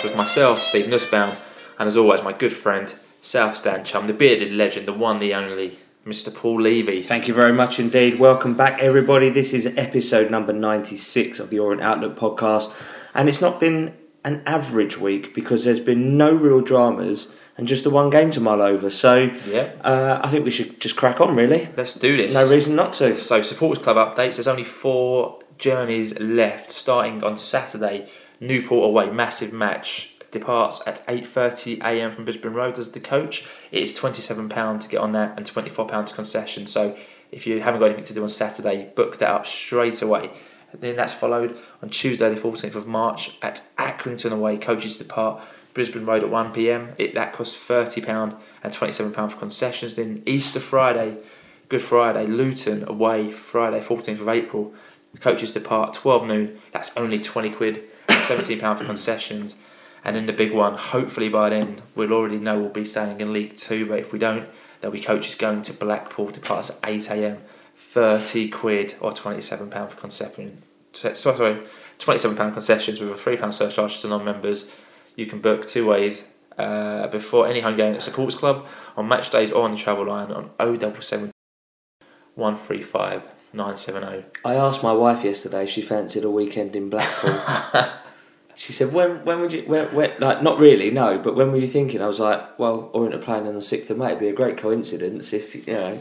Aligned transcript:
podcast 0.00 0.04
with 0.04 0.16
myself, 0.16 0.58
Steve 0.62 0.88
Nussbaum, 0.88 1.36
and 1.78 1.86
as 1.86 1.96
always, 1.96 2.22
my 2.22 2.32
good 2.32 2.52
friend, 2.52 2.94
South 3.22 3.56
Stand 3.56 3.84
chum, 3.86 4.06
the 4.06 4.12
bearded 4.14 4.52
legend, 4.52 4.86
the 4.86 4.92
one, 4.92 5.18
the 5.18 5.34
only, 5.34 5.78
Mr. 6.06 6.34
Paul 6.34 6.60
Levy. 6.62 7.02
Thank 7.02 7.28
you 7.28 7.34
very 7.34 7.52
much 7.52 7.78
indeed. 7.78 8.18
Welcome 8.18 8.54
back, 8.54 8.80
everybody. 8.80 9.28
This 9.28 9.52
is 9.52 9.66
episode 9.78 10.30
number 10.30 10.52
96 10.52 11.38
of 11.38 11.50
the 11.50 11.58
Orient 11.58 11.82
Outlook 11.82 12.16
podcast, 12.16 12.74
and 13.14 13.28
it's 13.28 13.40
not 13.40 13.60
been 13.60 13.94
an 14.24 14.42
average 14.46 14.98
week 14.98 15.34
because 15.34 15.64
there's 15.64 15.80
been 15.80 16.16
no 16.16 16.34
real 16.34 16.60
dramas 16.60 17.34
and 17.56 17.66
just 17.68 17.84
the 17.84 17.90
one 17.90 18.10
game 18.10 18.30
to 18.30 18.40
mull 18.40 18.62
over. 18.62 18.88
So 18.90 19.30
Yeah. 19.46 19.68
uh, 19.82 20.20
I 20.22 20.28
think 20.30 20.44
we 20.44 20.50
should 20.50 20.80
just 20.80 20.96
crack 20.96 21.20
on, 21.20 21.34
really. 21.36 21.68
Let's 21.76 21.94
do 21.94 22.16
this. 22.16 22.34
No 22.34 22.46
reason 22.48 22.74
not 22.74 22.92
to. 22.94 23.16
So, 23.18 23.42
supporters 23.42 23.82
club 23.84 23.96
updates. 23.96 24.36
There's 24.36 24.48
only 24.48 24.64
four 24.64 25.40
journeys 25.58 26.18
left. 26.20 26.70
Starting 26.70 27.22
on 27.22 27.36
Saturday, 27.36 28.08
Newport 28.40 28.88
away, 28.88 29.10
massive 29.10 29.52
match. 29.52 30.14
Departs 30.30 30.80
at 30.86 31.04
8:30 31.08 31.80
a.m. 31.82 32.12
from 32.12 32.24
Brisbane 32.24 32.52
Road 32.52 32.78
as 32.78 32.92
the 32.92 33.00
coach. 33.00 33.48
It 33.72 33.82
is 33.82 33.92
27 33.94 34.48
pound 34.48 34.80
to 34.82 34.88
get 34.88 35.00
on 35.00 35.12
that 35.12 35.36
and 35.36 35.44
24 35.44 35.86
pound 35.86 36.06
to 36.06 36.14
concession. 36.14 36.66
So, 36.68 36.96
if 37.32 37.46
you 37.46 37.60
haven't 37.60 37.80
got 37.80 37.86
anything 37.86 38.04
to 38.04 38.14
do 38.14 38.22
on 38.22 38.28
Saturday, 38.28 38.92
book 38.94 39.18
that 39.18 39.28
up 39.28 39.46
straight 39.46 40.00
away. 40.00 40.30
And 40.72 40.80
then 40.80 40.96
that's 40.96 41.12
followed 41.12 41.58
on 41.82 41.90
Tuesday, 41.90 42.32
the 42.32 42.40
14th 42.40 42.76
of 42.76 42.86
March, 42.86 43.36
at 43.42 43.56
Accrington 43.76 44.30
away. 44.30 44.56
Coaches 44.56 44.96
depart 44.98 45.42
Brisbane 45.74 46.06
Road 46.06 46.22
at 46.22 46.30
1 46.30 46.52
pm. 46.52 46.90
It 46.96 47.14
that 47.14 47.32
costs 47.32 47.56
thirty 47.56 48.00
pound 48.00 48.36
and 48.62 48.72
27 48.72 49.12
pound 49.12 49.32
for 49.32 49.38
concessions. 49.38 49.94
Then 49.94 50.22
Easter 50.26 50.60
Friday, 50.60 51.18
Good 51.68 51.82
Friday, 51.82 52.26
Luton 52.26 52.84
away, 52.88 53.30
Friday, 53.30 53.80
14th 53.80 54.20
of 54.20 54.28
April. 54.28 54.74
The 55.12 55.20
coaches 55.20 55.52
depart 55.52 55.92
12 55.94 56.26
noon. 56.26 56.58
That's 56.72 56.96
only 56.96 57.18
20 57.20 57.50
quid, 57.50 57.84
17 58.12 58.58
pound 58.60 58.78
for 58.78 58.84
concessions. 58.84 59.56
And 60.04 60.16
then 60.16 60.26
the 60.26 60.32
big 60.32 60.52
one, 60.52 60.76
hopefully 60.76 61.28
by 61.28 61.50
then 61.50 61.82
we'll 61.94 62.12
already 62.12 62.38
know 62.38 62.58
we'll 62.58 62.70
be 62.70 62.84
staying 62.84 63.20
in 63.20 63.32
League 63.32 63.56
Two. 63.56 63.86
But 63.86 63.98
if 63.98 64.12
we 64.12 64.18
don't, 64.18 64.48
there'll 64.80 64.94
be 64.94 65.00
coaches 65.00 65.34
going 65.34 65.62
to 65.62 65.72
Blackpool. 65.72 66.30
Departs 66.30 66.70
at 66.70 66.88
8 66.88 67.10
a.m. 67.10 67.38
30 67.74 68.48
quid 68.48 68.94
or 69.00 69.12
27 69.12 69.70
pound 69.70 69.90
for 69.90 70.00
concession. 70.00 70.62
Sorry, 70.92 71.60
27 71.98 72.36
pound 72.36 72.52
concessions 72.52 73.00
with 73.00 73.10
a 73.10 73.16
3 73.16 73.36
pound 73.36 73.54
surcharge 73.54 74.00
to 74.00 74.08
non-members. 74.08 74.74
You 75.16 75.26
can 75.26 75.40
book 75.40 75.66
two 75.66 75.86
ways 75.86 76.32
uh, 76.58 77.08
before 77.08 77.46
any 77.46 77.60
home 77.60 77.76
game 77.76 77.94
at 77.94 78.02
Supporters 78.02 78.38
Club 78.38 78.66
on 78.96 79.08
match 79.08 79.30
days 79.30 79.50
or 79.50 79.64
on 79.64 79.72
the 79.72 79.76
travel 79.76 80.06
line 80.06 80.30
on 80.30 80.50
077 80.58 81.30
135 82.34 83.39
970. 83.52 84.24
I 84.44 84.54
asked 84.54 84.82
my 84.82 84.92
wife 84.92 85.24
yesterday. 85.24 85.64
if 85.64 85.70
She 85.70 85.82
fancied 85.82 86.24
a 86.24 86.30
weekend 86.30 86.76
in 86.76 86.88
Blackpool. 86.88 87.36
she 88.54 88.72
said, 88.72 88.92
"When 88.92 89.24
when 89.24 89.40
would 89.40 89.52
you? 89.52 89.62
When, 89.62 89.92
when, 89.94 90.12
like 90.20 90.42
not 90.42 90.58
really, 90.58 90.90
no. 90.90 91.18
But 91.18 91.34
when 91.34 91.50
were 91.50 91.58
you 91.58 91.66
thinking?" 91.66 92.00
I 92.02 92.06
was 92.06 92.20
like, 92.20 92.58
"Well, 92.58 92.90
Orient 92.92 93.14
are 93.14 93.18
playing 93.18 93.48
on 93.48 93.54
the 93.54 93.60
sixth 93.60 93.90
of 93.90 93.98
May. 93.98 94.06
It'd 94.06 94.18
be 94.18 94.28
a 94.28 94.32
great 94.32 94.56
coincidence 94.56 95.32
if 95.32 95.66
you 95.66 95.74
know." 95.74 96.00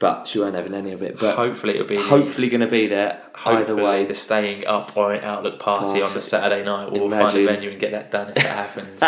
But 0.00 0.26
she 0.26 0.40
won't 0.40 0.54
having 0.54 0.74
any 0.74 0.90
of 0.90 1.02
it. 1.02 1.18
But 1.18 1.36
hopefully 1.36 1.74
it'll 1.76 1.86
be 1.86 1.96
hopefully 1.96 2.48
going 2.48 2.60
to 2.60 2.66
be 2.66 2.88
there 2.88 3.22
either 3.46 3.76
way. 3.76 4.04
the 4.04 4.14
staying 4.14 4.66
up 4.66 4.94
Orient 4.96 5.24
Outlook 5.24 5.60
party 5.60 6.02
on 6.02 6.12
the 6.12 6.20
Saturday 6.20 6.64
night. 6.64 6.90
We'll 6.90 7.08
find 7.08 7.22
Imagine. 7.22 7.40
a 7.40 7.46
venue 7.46 7.70
and 7.70 7.80
get 7.80 7.92
that 7.92 8.10
done 8.10 8.32
if 8.34 8.36
it 8.36 8.42
happens. 8.44 9.02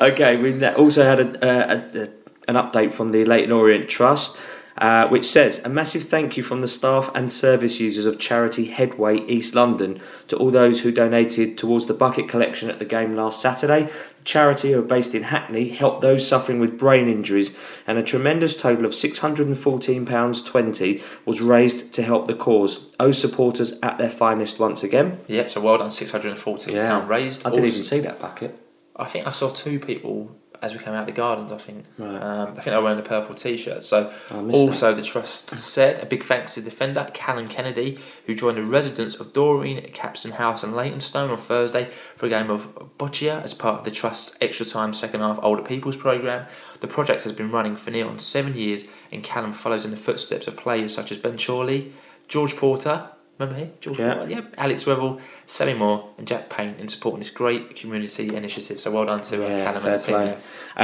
okay, 0.02 0.36
we 0.36 0.64
also 0.66 1.02
had 1.02 1.18
a, 1.20 1.24
a, 1.44 1.76
a, 2.02 2.08
an 2.46 2.54
update 2.56 2.92
from 2.92 3.08
the 3.08 3.24
Leyton 3.24 3.52
Orient 3.52 3.88
Trust, 3.88 4.38
uh, 4.78 5.08
which 5.08 5.24
says 5.24 5.60
a 5.64 5.68
massive 5.68 6.02
thank 6.02 6.36
you 6.36 6.42
from 6.42 6.60
the 6.60 6.68
staff 6.68 7.10
and 7.14 7.32
service 7.32 7.80
users 7.80 8.04
of 8.06 8.18
charity 8.18 8.66
Headway 8.66 9.20
East 9.26 9.54
London 9.54 9.98
to 10.28 10.36
all 10.36 10.50
those 10.50 10.80
who 10.80 10.92
donated 10.92 11.56
towards 11.56 11.86
the 11.86 11.94
bucket 11.94 12.28
collection 12.28 12.68
at 12.68 12.78
the 12.78 12.84
game 12.84 13.16
last 13.16 13.40
Saturday. 13.40 13.84
The 14.16 14.22
charity, 14.24 14.72
who 14.72 14.80
are 14.80 14.82
based 14.82 15.14
in 15.14 15.22
Hackney, 15.24 15.68
helped 15.70 16.00
those 16.02 16.26
suffering 16.28 16.60
with 16.60 16.78
brain 16.78 17.08
injuries, 17.08 17.56
and 17.86 17.96
a 17.98 18.02
tremendous 18.02 18.56
total 18.60 18.84
of 18.84 18.92
£614.20 18.92 21.02
was 21.24 21.40
raised 21.40 21.92
to 21.94 22.02
help 22.02 22.26
the 22.26 22.34
cause. 22.34 22.92
Those 22.98 23.18
supporters 23.20 23.78
at 23.82 23.98
their 23.98 24.08
finest 24.10 24.58
once 24.58 24.82
again. 24.82 25.18
yep, 25.28 25.50
so 25.50 25.60
well 25.60 25.78
done, 25.78 25.90
£614 25.90 26.72
Yeah. 26.72 27.06
raised. 27.06 27.46
I 27.46 27.50
didn't 27.50 27.64
Also- 27.64 27.74
even 27.74 27.84
see 27.84 28.00
that 28.00 28.18
bucket. 28.20 28.58
I 28.98 29.04
think 29.04 29.26
I 29.26 29.30
saw 29.30 29.50
two 29.50 29.78
people 29.78 30.30
as 30.62 30.72
we 30.72 30.78
came 30.78 30.94
out 30.94 31.00
of 31.00 31.06
the 31.06 31.12
gardens. 31.12 31.52
I 31.52 31.58
think. 31.58 31.84
Right. 31.98 32.16
Um, 32.16 32.48
I 32.48 32.52
think 32.52 32.64
they 32.64 32.76
were 32.76 32.82
wearing 32.82 32.96
the 32.96 33.02
purple 33.02 33.34
t-shirt. 33.34 33.84
So 33.84 34.12
missed 34.30 34.58
also 34.58 34.94
the 34.94 35.02
trust 35.02 35.50
said 35.50 36.02
a 36.02 36.06
big 36.06 36.24
thanks 36.24 36.54
to 36.54 36.60
defender 36.60 37.06
Callum 37.14 37.48
Kennedy 37.48 37.98
who 38.26 38.34
joined 38.34 38.58
the 38.58 38.62
residents 38.62 39.16
of 39.16 39.32
Doreen, 39.32 39.82
Capstan 39.92 40.32
House, 40.32 40.62
and 40.62 40.74
Leytonstone 40.74 41.30
on 41.30 41.38
Thursday 41.38 41.84
for 42.16 42.26
a 42.26 42.28
game 42.28 42.50
of 42.50 42.74
boccia 42.98 43.42
as 43.42 43.54
part 43.54 43.78
of 43.78 43.84
the 43.84 43.90
trust's 43.90 44.36
extra 44.40 44.66
time 44.66 44.92
second 44.92 45.20
half 45.20 45.38
older 45.42 45.62
people's 45.62 45.96
program. 45.96 46.46
The 46.80 46.88
project 46.88 47.22
has 47.22 47.32
been 47.32 47.50
running 47.50 47.76
for 47.76 47.90
near 47.90 48.06
on 48.06 48.18
seven 48.18 48.54
years, 48.54 48.88
and 49.10 49.22
Callum 49.22 49.52
follows 49.52 49.84
in 49.84 49.90
the 49.90 49.96
footsteps 49.96 50.46
of 50.46 50.56
players 50.56 50.94
such 50.94 51.10
as 51.10 51.18
Ben 51.18 51.38
Chorley, 51.38 51.92
George 52.28 52.56
Porter. 52.56 53.10
Remember 53.38 53.60
him? 53.60 53.72
George 53.82 53.98
Yeah. 53.98 54.14
Porter, 54.14 54.30
yeah. 54.30 54.40
Alex 54.56 54.86
Revel, 54.86 55.20
Sally 55.44 55.74
Moore, 55.74 56.08
and 56.16 56.26
Jack 56.26 56.48
Payne 56.48 56.74
in 56.78 56.88
supporting 56.88 57.18
this 57.20 57.28
great 57.28 57.76
community 57.76 58.34
initiative. 58.34 58.80
So 58.80 58.90
well 58.90 59.04
done 59.04 59.20
to 59.22 59.44
uh, 59.44 59.48
Yeah, 59.48 59.64
Callum 59.64 59.82
fair 59.82 59.92
and 59.92 60.00
the 60.00 60.06
team 60.06 60.14
play. 60.14 60.24
there. 60.26 60.38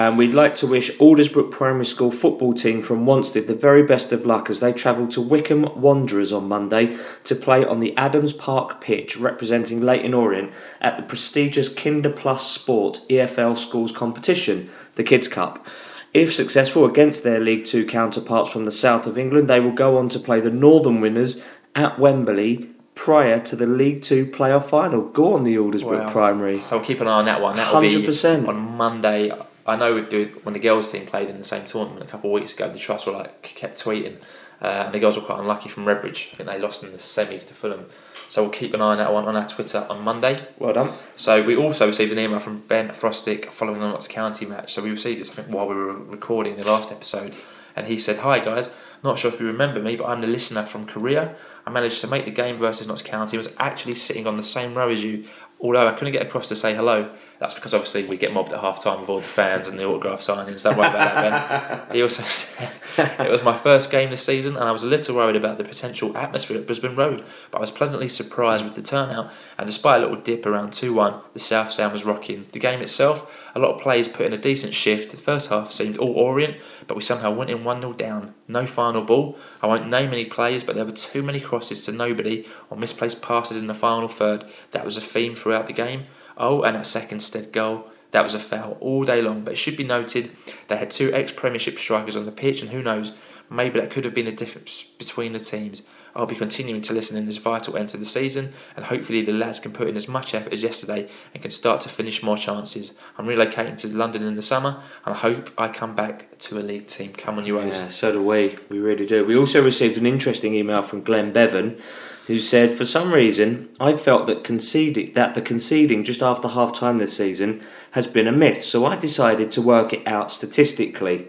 Um, 0.08 0.16
we'd 0.18 0.34
like 0.34 0.54
to 0.56 0.66
wish 0.66 0.90
Aldersbrook 0.98 1.50
Primary 1.50 1.86
School 1.86 2.10
football 2.10 2.52
team 2.52 2.82
from 2.82 3.06
Wanstead 3.06 3.46
the 3.46 3.54
very 3.54 3.82
best 3.82 4.12
of 4.12 4.26
luck 4.26 4.50
as 4.50 4.60
they 4.60 4.72
travel 4.72 5.08
to 5.08 5.20
Wycombe 5.22 5.80
Wanderers 5.80 6.30
on 6.30 6.46
Monday 6.46 6.94
to 7.24 7.34
play 7.34 7.64
on 7.64 7.80
the 7.80 7.96
Adams 7.96 8.34
Park 8.34 8.82
pitch 8.82 9.16
representing 9.16 9.80
Leyton 9.80 10.12
Orient 10.12 10.52
at 10.80 10.96
the 10.98 11.02
prestigious 11.02 11.72
Kinder 11.72 12.10
Plus 12.10 12.46
Sport 12.46 13.00
EFL 13.08 13.56
Schools 13.56 13.92
competition, 13.92 14.68
the 14.96 15.04
Kids 15.04 15.26
Cup. 15.26 15.66
If 16.12 16.34
successful 16.34 16.84
against 16.84 17.24
their 17.24 17.40
League 17.40 17.64
Two 17.64 17.86
counterparts 17.86 18.52
from 18.52 18.66
the 18.66 18.70
south 18.70 19.06
of 19.06 19.16
England, 19.16 19.48
they 19.48 19.60
will 19.60 19.72
go 19.72 19.96
on 19.96 20.10
to 20.10 20.18
play 20.18 20.40
the 20.40 20.50
Northern 20.50 21.00
winners 21.00 21.42
at 21.74 21.98
Wembley 21.98 22.68
prior 22.94 23.40
to 23.40 23.56
the 23.56 23.66
League 23.66 24.02
Two 24.02 24.26
playoff 24.26 24.64
final. 24.64 25.08
Go 25.08 25.34
on 25.34 25.44
the 25.44 25.56
Aldersbrook 25.56 26.06
Wow. 26.06 26.10
Primary. 26.10 26.58
So 26.58 26.76
we'll 26.76 26.84
keep 26.84 27.00
an 27.00 27.08
eye 27.08 27.12
on 27.12 27.24
that 27.26 27.40
one. 27.40 27.56
That 27.56 27.72
will 27.72 27.80
be 27.80 27.90
100%. 27.90 28.48
on 28.48 28.76
Monday. 28.76 29.32
I 29.64 29.76
know 29.76 29.94
with 29.94 30.10
the, 30.10 30.24
when 30.42 30.52
the 30.54 30.58
girls 30.58 30.90
team 30.90 31.06
played 31.06 31.28
in 31.28 31.38
the 31.38 31.44
same 31.44 31.64
tournament 31.66 32.04
a 32.04 32.08
couple 32.08 32.30
of 32.30 32.34
weeks 32.40 32.52
ago, 32.52 32.68
the 32.68 32.78
trust 32.78 33.06
were 33.06 33.12
like 33.12 33.42
kept 33.42 33.82
tweeting, 33.82 34.16
uh, 34.60 34.66
and 34.86 34.92
the 34.92 34.98
girls 34.98 35.16
were 35.16 35.22
quite 35.22 35.38
unlucky 35.38 35.68
from 35.68 35.84
Redbridge. 35.84 36.32
I 36.32 36.36
think 36.36 36.48
they 36.48 36.58
lost 36.58 36.82
in 36.82 36.90
the 36.90 36.98
semis 36.98 37.46
to 37.48 37.54
Fulham. 37.54 37.86
So 38.28 38.42
we'll 38.42 38.50
keep 38.50 38.72
an 38.74 38.80
eye 38.80 38.92
on 38.92 38.98
that 38.98 39.12
one 39.12 39.26
on 39.26 39.36
our 39.36 39.46
Twitter 39.46 39.86
on 39.90 40.02
Monday. 40.02 40.38
Well 40.58 40.72
done. 40.72 40.90
So 41.16 41.42
we 41.44 41.54
also 41.54 41.86
received 41.86 42.12
an 42.12 42.18
email 42.18 42.40
from 42.40 42.60
Ben 42.60 42.88
Frostick 42.88 43.46
following 43.46 43.80
the 43.80 43.88
Notts 43.88 44.08
County 44.08 44.46
match. 44.46 44.72
So 44.72 44.82
we 44.82 44.90
received 44.90 45.20
this 45.20 45.30
I 45.30 45.42
think 45.42 45.54
while 45.54 45.68
we 45.68 45.74
were 45.74 45.92
recording 45.94 46.56
the 46.56 46.64
last 46.64 46.90
episode, 46.90 47.34
and 47.76 47.86
he 47.86 47.98
said, 47.98 48.18
"Hi 48.18 48.38
guys, 48.38 48.70
not 49.04 49.18
sure 49.18 49.30
if 49.30 49.38
you 49.38 49.46
remember 49.46 49.80
me, 49.80 49.96
but 49.96 50.06
I'm 50.06 50.20
the 50.20 50.26
listener 50.26 50.62
from 50.64 50.86
Korea. 50.86 51.34
I 51.66 51.70
managed 51.70 52.00
to 52.00 52.06
make 52.06 52.24
the 52.24 52.30
game 52.30 52.56
versus 52.56 52.88
Notts 52.88 53.02
County. 53.02 53.36
I 53.36 53.38
was 53.38 53.54
actually 53.58 53.94
sitting 53.94 54.26
on 54.26 54.36
the 54.36 54.42
same 54.42 54.74
row 54.74 54.88
as 54.88 55.04
you, 55.04 55.24
although 55.60 55.86
I 55.86 55.92
couldn't 55.92 56.12
get 56.12 56.22
across 56.22 56.48
to 56.48 56.56
say 56.56 56.74
hello. 56.74 57.08
That's 57.38 57.54
because 57.54 57.72
obviously 57.72 58.04
we 58.04 58.16
get 58.16 58.32
mobbed 58.32 58.52
at 58.52 58.60
half 58.60 58.82
time 58.82 59.00
with 59.00 59.08
all 59.08 59.18
the 59.18 59.22
fans 59.22 59.68
and 59.68 59.78
the 59.78 59.84
autograph 59.84 60.20
signings. 60.20 60.62
Don't 60.64 60.76
worry 60.76 60.88
about 60.88 61.22
that, 61.22 61.88
Ben. 61.88 61.96
He 61.96 62.02
also 62.02 62.22
said 62.24 63.20
it 63.20 63.30
was 63.30 63.44
my 63.44 63.56
first 63.56 63.90
game 63.90 64.10
this 64.10 64.24
season, 64.24 64.56
and 64.56 64.64
I 64.64 64.72
was 64.72 64.82
a 64.82 64.88
little 64.88 65.14
worried 65.14 65.36
about 65.36 65.58
the 65.58 65.64
potential 65.64 66.16
atmosphere 66.16 66.58
at 66.58 66.66
Brisbane 66.66 66.96
Road, 66.96 67.24
but 67.50 67.58
I 67.58 67.60
was 67.60 67.70
pleasantly 67.70 68.08
surprised 68.08 68.64
with 68.64 68.74
the 68.74 68.82
turnout. 68.82 69.30
And 69.56 69.66
despite 69.66 70.02
a 70.02 70.06
little 70.06 70.20
dip 70.20 70.46
around 70.46 70.72
2 70.72 70.92
1, 70.92 71.20
the 71.32 71.40
South 71.40 71.70
Stand 71.70 71.92
was 71.92 72.04
rocking. 72.04 72.46
The 72.52 72.58
game 72.58 72.80
itself, 72.80 73.50
a 73.54 73.60
lot 73.60 73.76
of 73.76 73.80
players 73.80 74.08
put 74.08 74.26
in 74.26 74.32
a 74.32 74.38
decent 74.38 74.74
shift. 74.74 75.12
The 75.12 75.16
first 75.16 75.50
half 75.50 75.70
seemed 75.70 75.96
all 75.96 76.12
Orient, 76.12 76.56
but 76.86 76.96
we 76.96 77.02
somehow 77.02 77.30
went 77.30 77.50
in 77.50 77.64
1 77.64 77.80
0 77.80 77.92
down. 77.94 78.34
No 78.48 78.66
final 78.66 79.02
ball. 79.02 79.36
I 79.60 79.66
won't 79.66 79.88
name 79.88 80.12
any 80.12 80.24
players, 80.24 80.64
but 80.64 80.76
there 80.76 80.84
were 80.84 80.92
too 80.92 81.22
many 81.22 81.40
crosses 81.40 81.84
to 81.86 81.92
nobody 81.92 82.46
or 82.70 82.76
misplaced 82.76 83.22
passes 83.22 83.56
in 83.56 83.66
the 83.66 83.74
final 83.74 84.08
third. 84.08 84.44
That 84.72 84.84
was 84.84 84.96
a 84.96 85.00
theme 85.00 85.34
throughout 85.34 85.66
the 85.66 85.72
game. 85.72 86.06
Oh, 86.36 86.62
and 86.62 86.76
that 86.76 86.86
second 86.86 87.20
stead 87.20 87.52
goal. 87.52 87.88
That 88.12 88.22
was 88.22 88.34
a 88.34 88.38
foul 88.38 88.76
all 88.80 89.04
day 89.04 89.22
long, 89.22 89.42
but 89.42 89.54
it 89.54 89.56
should 89.56 89.76
be 89.76 89.84
noted 89.84 90.30
they 90.68 90.76
had 90.76 90.90
two 90.90 91.12
ex 91.14 91.32
Premiership 91.32 91.78
strikers 91.78 92.16
on 92.16 92.26
the 92.26 92.32
pitch, 92.32 92.60
and 92.60 92.70
who 92.70 92.82
knows, 92.82 93.12
maybe 93.48 93.80
that 93.80 93.90
could 93.90 94.04
have 94.04 94.14
been 94.14 94.26
the 94.26 94.32
difference 94.32 94.84
between 94.98 95.32
the 95.32 95.40
teams. 95.40 95.82
I'll 96.14 96.26
be 96.26 96.34
continuing 96.34 96.82
to 96.82 96.92
listen 96.92 97.16
in 97.16 97.26
this 97.26 97.38
vital 97.38 97.76
end 97.76 97.88
to 97.90 97.96
the 97.96 98.04
season, 98.04 98.52
and 98.76 98.86
hopefully 98.86 99.22
the 99.22 99.32
lads 99.32 99.60
can 99.60 99.72
put 99.72 99.88
in 99.88 99.96
as 99.96 100.08
much 100.08 100.34
effort 100.34 100.52
as 100.52 100.62
yesterday 100.62 101.08
and 101.32 101.42
can 101.42 101.50
start 101.50 101.80
to 101.82 101.88
finish 101.88 102.22
more 102.22 102.36
chances. 102.36 102.92
I'm 103.16 103.26
relocating 103.26 103.78
to 103.78 103.88
London 103.88 104.22
in 104.26 104.34
the 104.34 104.42
summer, 104.42 104.80
and 105.04 105.14
I 105.14 105.18
hope 105.18 105.50
I 105.56 105.68
come 105.68 105.94
back 105.94 106.38
to 106.40 106.58
a 106.58 106.60
league 106.60 106.86
team. 106.86 107.12
Come 107.12 107.38
on, 107.38 107.46
you 107.46 107.58
O's. 107.58 107.78
Yeah, 107.78 107.88
so 107.88 108.12
do 108.12 108.22
we. 108.22 108.56
We 108.68 108.78
really 108.78 109.06
do. 109.06 109.24
We 109.24 109.36
also 109.36 109.62
received 109.62 109.96
an 109.96 110.06
interesting 110.06 110.54
email 110.54 110.82
from 110.82 111.02
Glenn 111.02 111.32
Bevan, 111.32 111.78
who 112.26 112.38
said, 112.38 112.76
"For 112.76 112.84
some 112.84 113.12
reason, 113.12 113.70
I 113.80 113.94
felt 113.94 114.26
that 114.26 114.44
conceding 114.44 115.12
that 115.14 115.34
the 115.34 115.42
conceding 115.42 116.04
just 116.04 116.22
after 116.22 116.48
half 116.48 116.72
time 116.74 116.98
this 116.98 117.16
season 117.16 117.62
has 117.92 118.06
been 118.06 118.26
a 118.26 118.32
myth. 118.32 118.62
So 118.62 118.84
I 118.84 118.96
decided 118.96 119.50
to 119.52 119.62
work 119.62 119.92
it 119.92 120.06
out 120.06 120.30
statistically." 120.30 121.28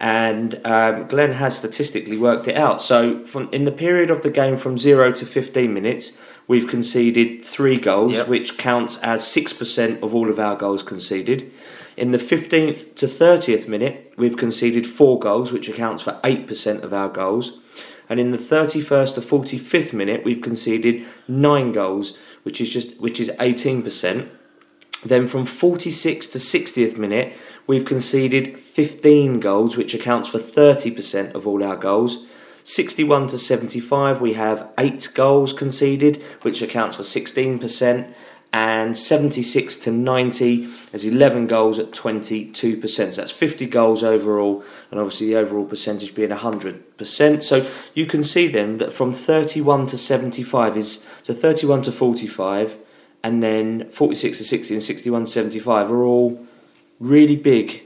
And 0.00 0.60
um, 0.66 1.06
Glenn 1.06 1.32
has 1.34 1.56
statistically 1.56 2.16
worked 2.18 2.48
it 2.48 2.56
out. 2.56 2.82
So, 2.82 3.24
from 3.24 3.48
in 3.52 3.64
the 3.64 3.72
period 3.72 4.10
of 4.10 4.22
the 4.22 4.30
game 4.30 4.56
from 4.56 4.78
zero 4.78 5.12
to 5.12 5.26
fifteen 5.26 5.72
minutes, 5.72 6.18
we've 6.46 6.68
conceded 6.68 7.42
three 7.44 7.78
goals, 7.78 8.16
Yep. 8.16 8.28
which 8.28 8.58
counts 8.58 8.98
as 8.98 9.26
six 9.26 9.52
percent 9.52 10.02
of 10.02 10.14
all 10.14 10.28
of 10.30 10.38
our 10.38 10.56
goals 10.56 10.82
conceded. 10.82 11.50
In 11.96 12.10
the 12.10 12.18
fifteenth 12.18 12.94
to 12.96 13.08
thirtieth 13.08 13.68
minute, 13.68 14.12
we've 14.16 14.36
conceded 14.36 14.86
four 14.86 15.18
goals, 15.18 15.52
which 15.52 15.68
accounts 15.68 16.02
for 16.02 16.20
eight 16.24 16.46
percent 16.46 16.84
of 16.84 16.92
our 16.92 17.08
goals. 17.08 17.60
And 18.08 18.20
in 18.20 18.30
the 18.30 18.38
thirty-first 18.38 19.14
to 19.16 19.22
forty-fifth 19.22 19.92
minute, 19.92 20.24
we've 20.24 20.42
conceded 20.42 21.04
nine 21.26 21.72
goals, 21.72 22.18
which 22.44 22.60
is 22.60 22.68
just 22.70 23.00
which 23.00 23.18
is 23.18 23.30
eighteen 23.40 23.82
percent. 23.82 24.30
Then 25.04 25.26
from 25.28 25.44
46 25.44 26.26
to 26.28 26.38
60th 26.38 26.96
minute, 26.96 27.34
we've 27.66 27.84
conceded 27.84 28.58
15 28.58 29.40
goals, 29.40 29.76
which 29.76 29.94
accounts 29.94 30.28
for 30.28 30.38
30% 30.38 31.34
of 31.34 31.46
all 31.46 31.62
our 31.62 31.76
goals. 31.76 32.26
61 32.64 33.28
to 33.28 33.38
75, 33.38 34.20
we 34.20 34.32
have 34.34 34.68
8 34.76 35.10
goals 35.14 35.52
conceded, 35.52 36.22
which 36.42 36.62
accounts 36.62 36.96
for 36.96 37.02
16%. 37.02 38.12
And 38.52 38.96
76 38.96 39.76
to 39.76 39.90
90 39.90 40.68
is 40.92 41.04
11 41.04 41.46
goals 41.46 41.78
at 41.78 41.90
22%. 41.90 42.56
So 42.88 43.04
that's 43.04 43.30
50 43.30 43.66
goals 43.66 44.02
overall, 44.02 44.64
and 44.90 44.98
obviously 44.98 45.26
the 45.26 45.36
overall 45.36 45.66
percentage 45.66 46.14
being 46.14 46.30
100%. 46.30 47.42
So 47.42 47.70
you 47.94 48.06
can 48.06 48.22
see 48.22 48.48
then 48.48 48.78
that 48.78 48.92
from 48.92 49.12
31 49.12 49.86
to 49.86 49.98
75 49.98 50.76
is 50.76 51.06
so 51.22 51.34
31 51.34 51.82
to 51.82 51.92
45 51.92 52.78
and 53.22 53.42
then 53.42 53.90
46 53.90 54.38
to 54.38 54.44
60 54.44 54.74
and 54.74 54.82
61 54.82 55.24
to 55.24 55.30
75 55.30 55.90
are 55.90 56.04
all 56.04 56.45
really 57.00 57.36
big 57.36 57.82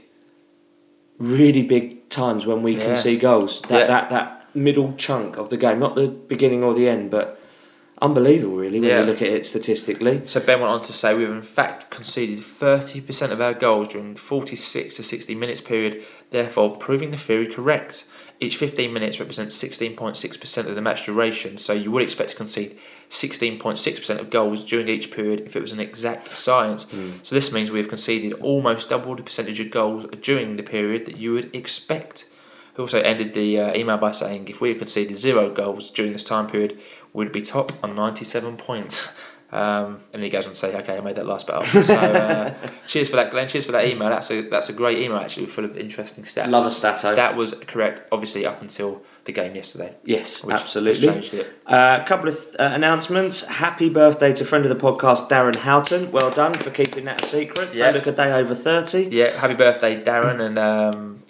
really 1.19 1.61
big 1.61 2.09
times 2.09 2.45
when 2.45 2.61
we 2.63 2.75
Yeah. 2.75 2.85
can 2.85 2.95
see 2.95 3.15
goals 3.17 3.61
that, 3.69 3.79
Yeah. 3.81 3.87
that 3.87 4.09
that 4.09 4.47
middle 4.55 4.93
chunk 4.97 5.37
of 5.37 5.49
the 5.49 5.57
game 5.57 5.79
not 5.79 5.95
the 5.95 6.07
beginning 6.07 6.63
or 6.63 6.73
the 6.73 6.87
end 6.89 7.09
but 7.11 7.39
unbelievable 8.01 8.55
really 8.57 8.79
when 8.79 8.89
Yeah. 8.89 9.01
you 9.01 9.05
look 9.05 9.21
at 9.21 9.27
it 9.27 9.45
statistically 9.45 10.21
So 10.25 10.39
Ben 10.39 10.59
went 10.59 10.73
on 10.73 10.81
to 10.81 10.93
say 10.93 11.13
we've 11.13 11.29
in 11.29 11.43
fact 11.43 11.89
conceded 11.91 12.39
30% 12.43 13.31
of 13.31 13.39
our 13.39 13.53
goals 13.53 13.89
during 13.89 14.15
the 14.15 14.19
46 14.19 14.95
to 14.95 15.03
60 15.03 15.35
minutes 15.35 15.61
period, 15.61 16.01
therefore 16.31 16.75
proving 16.77 17.11
the 17.11 17.17
theory 17.17 17.45
correct. 17.45 18.05
Each 18.43 18.57
15 18.57 18.91
minutes 18.91 19.19
represents 19.19 19.55
16.6% 19.63 20.65
of 20.65 20.73
the 20.73 20.81
match 20.81 21.05
duration, 21.05 21.59
so 21.59 21.73
you 21.73 21.91
would 21.91 22.01
expect 22.01 22.31
to 22.31 22.35
concede 22.35 22.75
16.6% 23.11 24.19
of 24.19 24.31
goals 24.31 24.65
during 24.65 24.87
each 24.87 25.11
period 25.11 25.41
if 25.41 25.55
it 25.55 25.61
was 25.61 25.71
an 25.71 25.79
exact 25.79 26.35
science. 26.35 26.91
So 27.21 27.35
this 27.35 27.53
means 27.53 27.69
we 27.69 27.77
have 27.77 27.87
conceded 27.87 28.33
almost 28.41 28.89
double 28.89 29.15
the 29.15 29.21
percentage 29.21 29.59
of 29.59 29.69
goals 29.69 30.07
during 30.23 30.55
the 30.55 30.63
period 30.63 31.05
that 31.05 31.17
you 31.17 31.33
would 31.33 31.55
expect. 31.55 32.25
He 32.75 32.81
also 32.81 32.99
ended 33.01 33.35
the 33.35 33.59
uh, 33.59 33.77
email 33.77 33.97
by 33.97 34.09
saying, 34.09 34.47
if 34.47 34.59
we 34.59 34.69
had 34.69 34.79
conceded 34.79 35.15
zero 35.15 35.51
goals 35.51 35.91
during 35.91 36.13
this 36.13 36.23
time 36.23 36.47
period, 36.47 36.79
we'd 37.13 37.31
be 37.31 37.43
top 37.43 37.71
on 37.83 37.95
97 37.95 38.57
points. 38.57 39.15
Um, 39.51 39.99
and 40.13 40.23
he 40.23 40.29
goes 40.29 40.45
on 40.45 40.53
to 40.53 40.57
say, 40.57 40.73
okay, 40.77 40.97
I 40.97 41.01
made 41.01 41.15
that 41.15 41.25
last 41.25 41.45
bit 41.45 41.55
up. 41.55 41.65
So 41.65 41.93
uh, 41.93 42.53
cheers 42.87 43.09
for 43.09 43.17
that, 43.17 43.31
Glenn. 43.31 43.49
Cheers 43.49 43.65
for 43.65 43.73
that 43.73 43.85
email. 43.85 44.09
That's 44.09 44.31
a 44.31 44.41
that's 44.41 44.69
a 44.69 44.73
great 44.73 44.99
email, 44.99 45.17
actually, 45.17 45.47
full 45.47 45.65
of 45.65 45.75
interesting 45.77 46.23
stats. 46.23 46.49
love 46.49 46.65
a 46.65 46.71
stato 46.71 47.15
That 47.15 47.35
was 47.35 47.53
correct, 47.67 48.03
obviously, 48.11 48.45
up 48.45 48.61
until 48.61 49.01
the 49.25 49.31
game 49.31 49.53
yesterday. 49.55 49.93
yes 50.03 50.49
absolutely 50.49 51.07
changed 51.07 51.33
it. 51.35 51.47
Uh, 51.67 51.99
a 52.01 52.05
couple 52.07 52.27
of 52.29 52.35
uh, 52.59 52.71
announcements. 52.73 53.45
Happy 53.45 53.89
birthday 53.89 54.33
to 54.33 54.45
friend 54.45 54.65
of 54.65 54.69
the 54.69 54.83
podcast, 54.83 55.29
Darren 55.29 55.55
Houghton. 55.57 56.11
Well 56.11 56.31
done 56.31 56.53
for 56.53 56.71
keeping 56.71 57.05
that 57.05 57.21
a 57.23 57.25
secret. 57.27 57.73
Yeah. 57.73 57.85
Don't 57.91 57.95
look 57.95 58.07
a 58.07 58.11
day 58.13 58.31
over 58.31 58.55
30. 58.55 59.09
Yeah, 59.11 59.37
happy 59.39 59.53
birthday, 59.53 60.01
Darren, 60.01 60.39
and 60.43 60.57
um, 60.57 61.20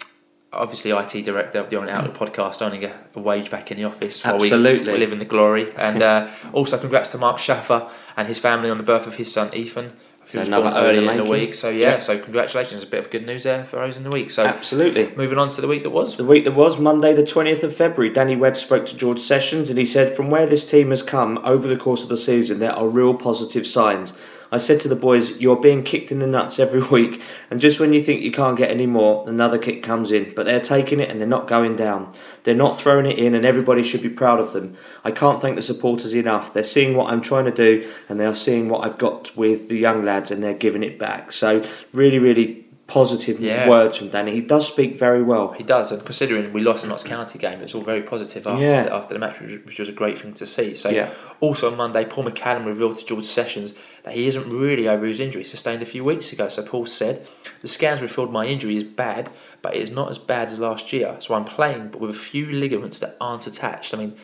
obviously 0.52 0.90
IT 0.90 1.24
director 1.24 1.58
of 1.58 1.70
the 1.70 1.78
On 1.80 1.88
Outlook 1.88 2.16
podcast, 2.16 2.64
earning 2.64 2.84
a, 2.84 2.92
a 3.14 3.22
wage 3.22 3.50
back 3.50 3.70
in 3.70 3.76
the 3.76 3.84
office 3.84 4.24
while 4.24 4.38
we, 4.38 4.46
Absolutely. 4.46 4.92
we 4.92 4.98
live 4.98 5.12
in 5.12 5.18
the 5.18 5.24
glory. 5.24 5.72
And 5.76 6.02
uh, 6.02 6.28
also, 6.52 6.78
congrats 6.78 7.08
to 7.10 7.18
Mark 7.18 7.38
Schaffer 7.38 7.88
and 8.16 8.28
his 8.28 8.38
family 8.38 8.70
on 8.70 8.78
the 8.78 8.84
birth 8.84 9.06
of 9.06 9.16
his 9.16 9.32
son 9.32 9.50
Ethan. 9.54 9.92
He 10.30 10.38
was 10.38 10.48
Another 10.48 10.70
born 10.70 10.82
early 10.84 10.98
in 10.98 11.04
the 11.06 11.12
making. 11.14 11.30
week, 11.30 11.52
so 11.54 11.68
yeah, 11.68 11.92
Yeah. 11.94 11.98
so 11.98 12.18
congratulations. 12.18 12.82
A 12.82 12.86
bit 12.86 13.00
of 13.00 13.10
good 13.10 13.26
news 13.26 13.42
there 13.42 13.64
for 13.64 13.76
those 13.76 13.98
in 13.98 14.02
the 14.04 14.10
week. 14.10 14.30
So 14.30 14.46
Absolutely. 14.46 15.12
moving 15.14 15.36
on 15.36 15.50
to 15.50 15.60
the 15.60 15.68
week 15.68 15.82
that 15.82 15.90
was. 15.90 16.16
The 16.16 16.24
week 16.24 16.44
that 16.44 16.54
was 16.54 16.78
Monday, 16.78 17.12
the 17.12 17.22
20th 17.24 17.62
of 17.64 17.74
February, 17.76 18.10
Danny 18.12 18.34
Webb 18.36 18.56
spoke 18.56 18.86
to 18.86 18.96
George 18.96 19.20
Sessions 19.20 19.68
and 19.68 19.78
he 19.78 19.84
said, 19.84 20.16
From 20.16 20.30
where 20.30 20.46
this 20.46 20.70
team 20.70 20.88
has 20.90 21.02
come 21.02 21.38
over 21.44 21.68
the 21.68 21.76
course 21.76 22.02
of 22.02 22.08
the 22.08 22.16
season, 22.16 22.60
there 22.60 22.72
are 22.72 22.88
real 22.88 23.14
positive 23.14 23.66
signs. 23.66 24.16
I 24.52 24.58
said 24.58 24.80
to 24.80 24.88
the 24.88 24.94
boys, 24.94 25.40
You're 25.40 25.56
being 25.56 25.82
kicked 25.82 26.12
in 26.12 26.18
the 26.18 26.26
nuts 26.26 26.58
every 26.58 26.82
week, 26.88 27.22
and 27.50 27.60
just 27.60 27.80
when 27.80 27.92
you 27.92 28.02
think 28.02 28.22
you 28.22 28.30
can't 28.30 28.58
get 28.58 28.70
any 28.70 28.86
more, 28.86 29.28
another 29.28 29.58
kick 29.58 29.82
comes 29.82 30.12
in. 30.12 30.32
But 30.36 30.46
they're 30.46 30.60
taking 30.60 31.00
it 31.00 31.10
and 31.10 31.18
they're 31.18 31.26
not 31.26 31.48
going 31.48 31.74
down. 31.74 32.12
They're 32.44 32.54
not 32.54 32.78
throwing 32.78 33.06
it 33.06 33.18
in, 33.18 33.34
and 33.34 33.44
everybody 33.44 33.82
should 33.82 34.02
be 34.02 34.10
proud 34.10 34.38
of 34.38 34.52
them. 34.52 34.76
I 35.02 35.10
can't 35.10 35.40
thank 35.40 35.56
the 35.56 35.62
supporters 35.62 36.14
enough. 36.14 36.52
They're 36.52 36.62
seeing 36.62 36.96
what 36.96 37.10
I'm 37.10 37.22
trying 37.22 37.46
to 37.46 37.50
do, 37.50 37.90
and 38.08 38.20
they 38.20 38.26
are 38.26 38.34
seeing 38.34 38.68
what 38.68 38.84
I've 38.84 38.98
got 38.98 39.34
with 39.36 39.68
the 39.68 39.78
young 39.78 40.04
lads, 40.04 40.30
and 40.30 40.42
they're 40.42 40.54
giving 40.54 40.82
it 40.82 40.98
back. 40.98 41.32
So, 41.32 41.64
really, 41.92 42.18
really 42.18 42.61
positive 42.86 43.40
Yeah. 43.40 43.68
words 43.68 43.96
from 43.96 44.08
Danny. 44.08 44.32
He 44.32 44.40
does 44.42 44.66
speak 44.66 44.96
very 44.98 45.22
well. 45.22 45.52
He 45.56 45.62
does, 45.64 45.92
and 45.92 46.04
considering 46.04 46.52
we 46.52 46.60
lost 46.60 46.82
the 46.82 46.88
Notts 46.88 47.04
County 47.04 47.38
game, 47.38 47.60
it's 47.62 47.74
all 47.74 47.80
very 47.82 48.02
positive 48.02 48.46
after, 48.46 48.62
Yeah. 48.62 48.88
after 48.92 49.14
the 49.14 49.20
match, 49.20 49.40
which, 49.40 49.64
which 49.64 49.78
was 49.78 49.88
a 49.88 49.92
great 49.92 50.18
thing 50.18 50.34
to 50.34 50.46
see. 50.46 50.74
So, 50.74 50.90
Yeah. 50.90 51.08
also 51.40 51.70
on 51.70 51.76
Monday, 51.76 52.04
Paul 52.04 52.24
McCallum 52.24 52.66
revealed 52.66 52.98
to 52.98 53.06
George 53.06 53.24
Sessions 53.24 53.72
that 54.02 54.14
he 54.14 54.26
isn't 54.26 54.48
really 54.50 54.88
over 54.88 55.06
his 55.06 55.20
injury 55.20 55.44
sustained 55.44 55.80
a 55.82 55.86
few 55.86 56.04
weeks 56.04 56.32
ago. 56.32 56.48
So, 56.48 56.62
Paul 56.62 56.86
said, 56.86 57.26
The 57.62 57.68
scans 57.68 58.02
revealed 58.02 58.32
my 58.32 58.46
injury 58.46 58.76
is 58.76 58.84
bad, 58.84 59.30
but 59.62 59.74
it 59.76 59.82
is 59.82 59.90
not 59.92 60.10
as 60.10 60.18
bad 60.18 60.48
as 60.50 60.58
last 60.58 60.92
year. 60.92 61.16
So, 61.20 61.34
I'm 61.34 61.44
playing, 61.44 61.88
but 61.92 62.00
with 62.00 62.10
a 62.10 62.14
few 62.14 62.46
ligaments 62.46 62.98
that 62.98 63.16
aren't 63.20 63.46
attached. 63.46 63.94
I 63.94 63.98
mean, 63.98 64.14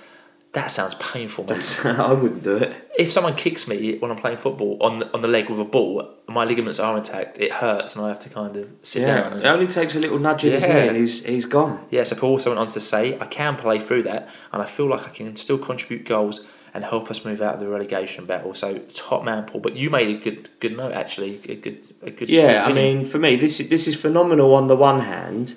that 0.52 0.70
sounds 0.70 0.94
painful, 0.94 1.44
mate. 1.44 1.82
I 1.84 2.12
wouldn't 2.12 2.42
do 2.42 2.56
it. 2.56 2.74
if 2.98 3.12
someone 3.12 3.34
kicks 3.34 3.68
me 3.68 3.98
when 3.98 4.10
I'm 4.10 4.16
playing 4.16 4.38
football 4.38 4.78
on 4.80 5.00
the, 5.00 5.12
on 5.12 5.20
the 5.20 5.28
leg 5.28 5.50
with 5.50 5.60
a 5.60 5.64
ball, 5.64 6.14
my 6.26 6.44
ligaments 6.44 6.78
are 6.78 6.96
intact. 6.96 7.38
It 7.38 7.52
hurts, 7.52 7.94
and 7.94 8.04
I 8.04 8.08
have 8.08 8.18
to 8.20 8.30
kind 8.30 8.56
of 8.56 8.68
sit 8.82 9.00
down. 9.00 9.08
Yeah, 9.08 9.30
And, 9.36 9.40
it 9.40 9.46
only 9.46 9.66
takes 9.66 9.94
a 9.94 9.98
little 9.98 10.18
nudge 10.18 10.44
in 10.44 10.52
his 10.52 10.64
knee 10.64 10.88
and 10.88 10.96
he's 10.96 11.24
he's 11.24 11.44
gone. 11.44 11.86
Yeah, 11.90 12.04
so 12.04 12.16
Paul 12.16 12.30
also 12.30 12.50
went 12.50 12.60
on 12.60 12.68
to 12.70 12.80
say, 12.80 13.18
I 13.20 13.26
can 13.26 13.56
play 13.56 13.78
through 13.78 14.04
that, 14.04 14.28
and 14.52 14.62
I 14.62 14.64
feel 14.64 14.86
like 14.86 15.06
I 15.06 15.10
can 15.10 15.36
still 15.36 15.58
contribute 15.58 16.06
goals 16.06 16.46
and 16.74 16.84
help 16.84 17.10
us 17.10 17.24
move 17.24 17.40
out 17.40 17.54
of 17.54 17.60
the 17.60 17.68
relegation 17.68 18.24
battle. 18.24 18.54
So 18.54 18.78
top 18.94 19.24
man, 19.24 19.44
Paul. 19.44 19.60
But 19.60 19.76
you 19.76 19.90
made 19.90 20.14
a 20.14 20.18
good 20.18 20.48
good 20.60 20.76
note 20.76 20.92
actually, 20.92 21.40
a 21.48 21.56
good 21.56 21.94
a 22.02 22.10
good. 22.10 22.28
Yeah, 22.28 22.64
I 22.64 22.72
mean, 22.72 23.04
for 23.04 23.18
me, 23.18 23.36
this 23.36 23.60
is, 23.60 23.68
this 23.68 23.86
is 23.86 24.00
phenomenal 24.00 24.54
on 24.54 24.68
the 24.68 24.76
one 24.76 25.00
hand. 25.00 25.56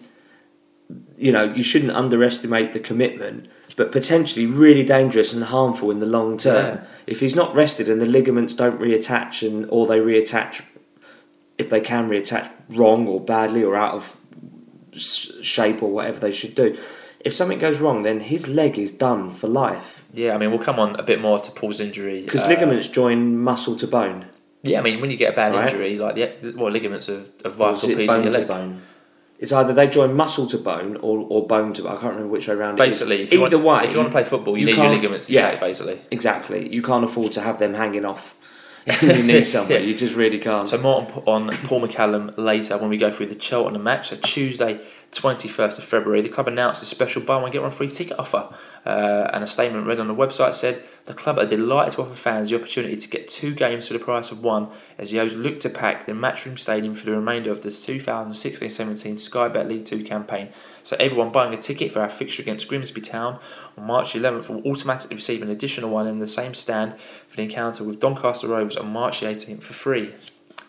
You 1.17 1.31
know, 1.31 1.43
you 1.43 1.63
shouldn't 1.63 1.91
underestimate 1.91 2.73
the 2.73 2.79
commitment, 2.79 3.47
but 3.75 3.91
potentially 3.91 4.45
really 4.45 4.83
dangerous 4.83 5.33
and 5.33 5.43
harmful 5.45 5.91
in 5.91 5.99
the 5.99 6.05
long 6.05 6.37
term. 6.37 6.77
Yeah. 6.77 6.83
If 7.07 7.19
he's 7.19 7.35
not 7.35 7.53
rested 7.55 7.89
and 7.89 8.01
the 8.01 8.05
ligaments 8.05 8.53
don't 8.53 8.79
reattach, 8.79 9.47
and 9.47 9.65
or 9.69 9.87
they 9.87 9.99
reattach, 9.99 10.63
if 11.57 11.69
they 11.69 11.81
can 11.81 12.09
reattach 12.09 12.51
wrong 12.69 13.07
or 13.07 13.19
badly 13.19 13.63
or 13.63 13.75
out 13.75 13.93
of 13.93 14.17
shape 14.93 15.81
or 15.81 15.91
whatever 15.91 16.19
they 16.19 16.33
should 16.33 16.55
do, 16.55 16.77
if 17.21 17.33
something 17.33 17.59
goes 17.59 17.79
wrong, 17.79 18.03
then 18.03 18.19
his 18.19 18.47
leg 18.47 18.77
is 18.79 18.91
done 18.91 19.31
for 19.31 19.47
life 19.47 20.01
yeah, 20.13 20.33
I 20.33 20.37
mean, 20.37 20.49
we'll 20.49 20.59
come 20.59 20.79
on 20.79 20.95
a 20.99 21.03
bit 21.03 21.21
more 21.21 21.39
to 21.39 21.51
Paul's 21.51 21.79
injury 21.79 22.21
because 22.21 22.43
uh, 22.43 22.47
ligaments 22.47 22.87
join 22.87 23.37
muscle 23.37 23.75
to 23.77 23.87
bone. 23.87 24.25
Yeah, 24.63 24.79
I 24.79 24.83
mean, 24.83 25.01
when 25.01 25.09
you 25.09 25.17
get 25.17 25.33
a 25.33 25.35
bad 25.35 25.55
Right. 25.55 25.69
injury, 25.69 25.97
like 25.97 26.15
the 26.15 26.53
well, 26.55 26.71
ligaments 26.71 27.09
are 27.09 27.23
a 27.43 27.49
vital 27.49 27.89
piece 27.89 28.11
of 28.11 28.23
your 28.23 28.33
leg. 28.33 28.47
bone? 28.47 28.81
It's 29.41 29.51
either 29.51 29.73
they 29.73 29.87
join 29.87 30.15
muscle 30.15 30.45
to 30.47 30.57
bone 30.59 30.97
or, 30.97 31.25
or 31.27 31.47
bone 31.47 31.73
to. 31.73 31.87
I 31.87 31.93
can't 31.93 32.13
remember 32.13 32.27
which 32.27 32.47
way 32.47 32.53
around. 32.53 32.75
Basically, 32.75 33.23
either 33.23 33.57
want, 33.57 33.81
way, 33.81 33.85
if 33.85 33.91
you 33.91 33.97
want 33.97 34.09
to 34.09 34.13
play 34.13 34.23
football, 34.23 34.55
you, 34.55 34.67
you 34.67 34.75
need 34.75 34.81
your 34.81 34.91
ligaments 34.91 35.31
yeah. 35.31 35.45
intact. 35.45 35.61
Basically, 35.61 35.99
exactly. 36.11 36.71
You 36.71 36.83
can't 36.83 37.03
afford 37.03 37.31
to 37.33 37.41
have 37.41 37.57
them 37.57 37.73
hanging 37.73 38.05
off. 38.05 38.37
you 39.01 39.23
need 39.23 39.43
somewhere. 39.43 39.79
Yeah. 39.79 39.85
You 39.85 39.95
just 39.95 40.15
really 40.15 40.39
can't. 40.39 40.67
So 40.67 40.77
more 40.77 41.07
on, 41.27 41.49
on 41.49 41.57
Paul 41.65 41.81
McCallum 41.81 42.35
later 42.37 42.77
when 42.77 42.89
we 42.89 42.97
go 42.97 43.11
through 43.11 43.27
the 43.27 43.39
Cheltenham 43.39 43.83
match. 43.83 44.09
So 44.09 44.15
Tuesday, 44.17 44.79
21st 45.11 45.77
of 45.77 45.83
February, 45.83 46.21
the 46.21 46.29
club 46.29 46.47
announced 46.47 46.81
a 46.81 46.85
special 46.85 47.21
buy 47.21 47.39
one 47.39 47.51
get 47.51 47.61
one 47.61 47.71
free 47.71 47.89
ticket 47.89 48.17
offer. 48.17 48.49
Uh, 48.85 49.29
and 49.33 49.43
a 49.43 49.47
statement 49.47 49.85
read 49.85 49.99
on 49.99 50.07
the 50.07 50.15
website 50.15 50.55
said 50.55 50.81
the 51.05 51.13
club 51.13 51.37
are 51.37 51.45
delighted 51.45 51.93
to 51.93 52.01
offer 52.01 52.15
fans 52.15 52.49
the 52.49 52.55
opportunity 52.55 52.95
to 52.95 53.07
get 53.07 53.27
two 53.27 53.53
games 53.53 53.87
for 53.87 53.93
the 53.93 53.99
price 53.99 54.31
of 54.31 54.43
one 54.43 54.69
as 54.97 55.11
the 55.11 55.19
O's 55.19 55.35
look 55.35 55.59
to 55.59 55.69
pack 55.69 56.05
the 56.05 56.13
Matchroom 56.13 56.57
Stadium 56.57 56.95
for 56.95 57.05
the 57.05 57.11
remainder 57.11 57.51
of 57.51 57.61
the 57.61 57.69
2016-17 57.69 59.19
Sky 59.19 59.47
Bet 59.49 59.67
League 59.67 59.85
2 59.85 60.03
campaign. 60.03 60.49
So 60.83 60.95
everyone 60.99 61.31
buying 61.31 61.53
a 61.53 61.57
ticket 61.57 61.91
for 61.91 62.01
our 62.01 62.09
fixture 62.09 62.41
against 62.41 62.67
Grimsby 62.67 63.01
Town 63.01 63.39
on 63.77 63.85
March 63.85 64.13
11th 64.13 64.49
will 64.49 64.65
automatically 64.65 65.15
receive 65.15 65.41
an 65.41 65.49
additional 65.49 65.91
one 65.91 66.07
in 66.07 66.19
the 66.19 66.27
same 66.27 66.53
stand 66.53 66.95
for 67.31 67.37
the 67.37 67.43
encounter 67.43 67.85
with 67.85 68.01
Doncaster 68.01 68.49
Rovers 68.49 68.75
on 68.75 68.91
March 68.91 69.21
the 69.21 69.27
18th 69.27 69.63
for 69.63 69.71
free. 69.71 70.13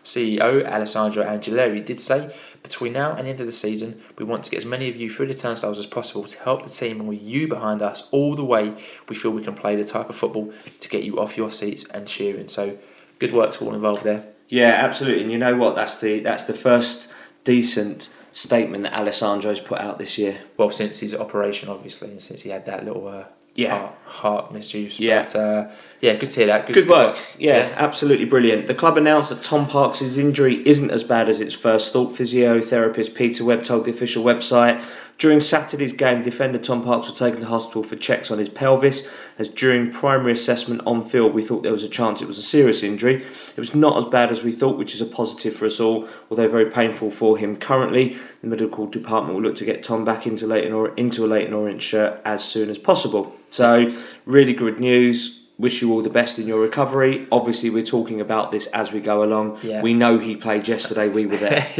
CEO 0.05 0.65
Alessandro 0.65 1.25
Angeleri 1.25 1.85
did 1.85 1.99
say, 1.99 2.33
between 2.63 2.93
now 2.93 3.17
and 3.17 3.27
the 3.27 3.31
end 3.31 3.41
of 3.41 3.47
the 3.47 3.53
season, 3.53 4.01
we 4.17 4.25
want 4.25 4.45
to 4.45 4.51
get 4.53 4.59
as 4.59 4.65
many 4.67 4.89
of 4.89 4.95
you 4.95 5.11
through 5.11 5.27
the 5.27 5.35
turnstiles 5.35 5.77
as 5.81 5.87
possible 5.87 6.23
to 6.25 6.39
help 6.39 6.63
the 6.63 6.69
team 6.69 7.01
and 7.01 7.09
with 7.09 7.21
you 7.21 7.49
behind 7.49 7.83
us 7.83 8.09
all 8.13 8.37
the 8.37 8.45
way 8.45 8.75
we 9.09 9.17
feel 9.17 9.33
we 9.33 9.43
can 9.43 9.55
play 9.55 9.75
the 9.75 9.85
type 9.85 10.09
of 10.09 10.15
football 10.15 10.53
to 10.79 10.89
get 10.89 11.03
you 11.03 11.19
off 11.19 11.37
your 11.37 11.51
seats 11.51 11.85
and 11.91 12.07
cheering. 12.07 12.47
So 12.47 12.79
good 13.19 13.33
work 13.33 13.51
to 13.53 13.65
all 13.65 13.75
involved 13.75 14.05
there. 14.05 14.25
yeah, 14.49 14.77
absolutely. 14.79 15.25
And 15.25 15.33
you 15.33 15.39
know 15.39 15.57
what? 15.57 15.75
That's 15.75 16.01
the 16.01 16.21
that's 16.21 16.45
the 16.45 16.55
first 16.55 17.13
decent 17.43 18.17
statement 18.31 18.85
that 18.85 18.93
Alessandro's 18.93 19.59
put 19.59 19.81
out 19.81 19.99
this 19.99 20.17
year. 20.17 20.39
Well, 20.57 20.71
since 20.71 21.01
his 21.01 21.13
operation, 21.13 21.69
obviously, 21.69 22.13
and 22.13 22.23
since 22.23 22.43
he 22.43 22.51
had 22.51 22.67
that 22.67 22.85
little 22.85 23.09
uh, 23.09 23.25
Yeah. 23.55 23.79
heart, 23.79 23.95
heart 24.05 24.53
misuse. 24.53 24.99
Yeah. 24.99 25.23
But, 25.23 25.37
uh, 25.37 25.71
yeah, 26.01 26.15
good 26.15 26.31
to 26.31 26.41
hear 26.41 26.47
that. 26.47 26.67
Good, 26.67 26.75
Good 26.75 26.89
work. 26.89 27.19
Yeah, 27.39 27.73
absolutely 27.77 28.25
brilliant. 28.25 28.67
The 28.67 28.75
club 28.75 28.97
announced 28.97 29.31
that 29.31 29.43
Tom 29.43 29.67
Parks' 29.67 30.17
injury 30.17 30.67
isn't 30.67 30.91
as 30.91 31.05
bad 31.05 31.29
as 31.29 31.41
it's 31.41 31.55
first 31.55 31.93
thought. 31.93 32.11
Physiotherapist 32.13 33.15
Peter 33.15 33.45
Webb 33.45 33.63
told 33.63 33.85
the 33.85 33.91
official 33.91 34.25
website. 34.25 34.83
During 35.19 35.41
Saturday's 35.41 35.93
game, 35.93 36.23
defender 36.23 36.59
Tom 36.59 36.83
Parks 36.83 37.09
was 37.09 37.19
taken 37.19 37.41
to 37.41 37.47
hospital 37.47 37.85
for 37.85 37.95
checks 37.95 38.31
on 38.31 38.39
his 38.39 38.49
pelvis. 38.49 39.13
As 39.39 39.47
during 39.47 39.93
primary 39.93 40.33
assessment 40.33 40.83
on 40.85 41.05
field, 41.05 41.33
we 41.33 41.43
thought 41.43 41.63
there 41.63 41.71
was 41.71 41.85
a 41.85 41.89
chance 41.89 42.21
it 42.21 42.27
was 42.27 42.39
a 42.39 42.43
serious 42.43 42.83
injury. 42.83 43.25
It 43.57 43.59
was 43.59 43.75
not 43.75 43.97
as 43.97 44.05
bad 44.07 44.33
as 44.33 44.43
we 44.43 44.51
thought, 44.51 44.79
which 44.79 44.95
is 44.95 45.01
a 45.01 45.07
positive 45.07 45.55
for 45.55 45.67
us 45.67 45.79
all, 45.79 46.09
although 46.29 46.49
very 46.49 46.69
painful 46.69 47.13
for 47.13 47.39
him 47.39 47.57
currently. 47.57 48.17
The 48.41 48.49
medical 48.49 48.87
department 48.87 49.37
will 49.37 49.43
look 49.43 49.55
to 49.57 49.65
get 49.65 49.85
Tom 49.85 50.05
back 50.05 50.27
into, 50.27 50.47
Leyton 50.47 50.73
or- 50.73 50.95
into 50.95 51.25
a 51.25 51.29
Leyton 51.29 51.53
Orient 51.53 51.83
shirt 51.83 52.21
as 52.25 52.43
soon 52.43 52.69
as 52.69 52.79
possible. 52.79 53.37
So, 53.51 53.95
really 54.25 54.55
good 54.55 54.81
news. 54.81 55.42
Wish 55.63 55.81
you 55.81 55.93
all 55.93 56.03
the 56.03 56.11
best 56.11 56.41
in 56.41 56.49
your 56.49 56.61
recovery. 56.61 57.29
Obviously, 57.31 57.71
we're 57.71 57.85
talking 57.85 58.21
about 58.21 58.51
this 58.51 58.67
as 58.69 58.91
we 58.91 58.99
go 58.99 59.23
along. 59.23 59.61
Yeah. 59.63 59.81
We 59.81 59.95
know 59.95 60.19
he 60.19 60.35
played 60.35 60.67
yesterday, 60.67 61.09
we 61.09 61.25
were 61.25 61.37
there. 61.37 61.65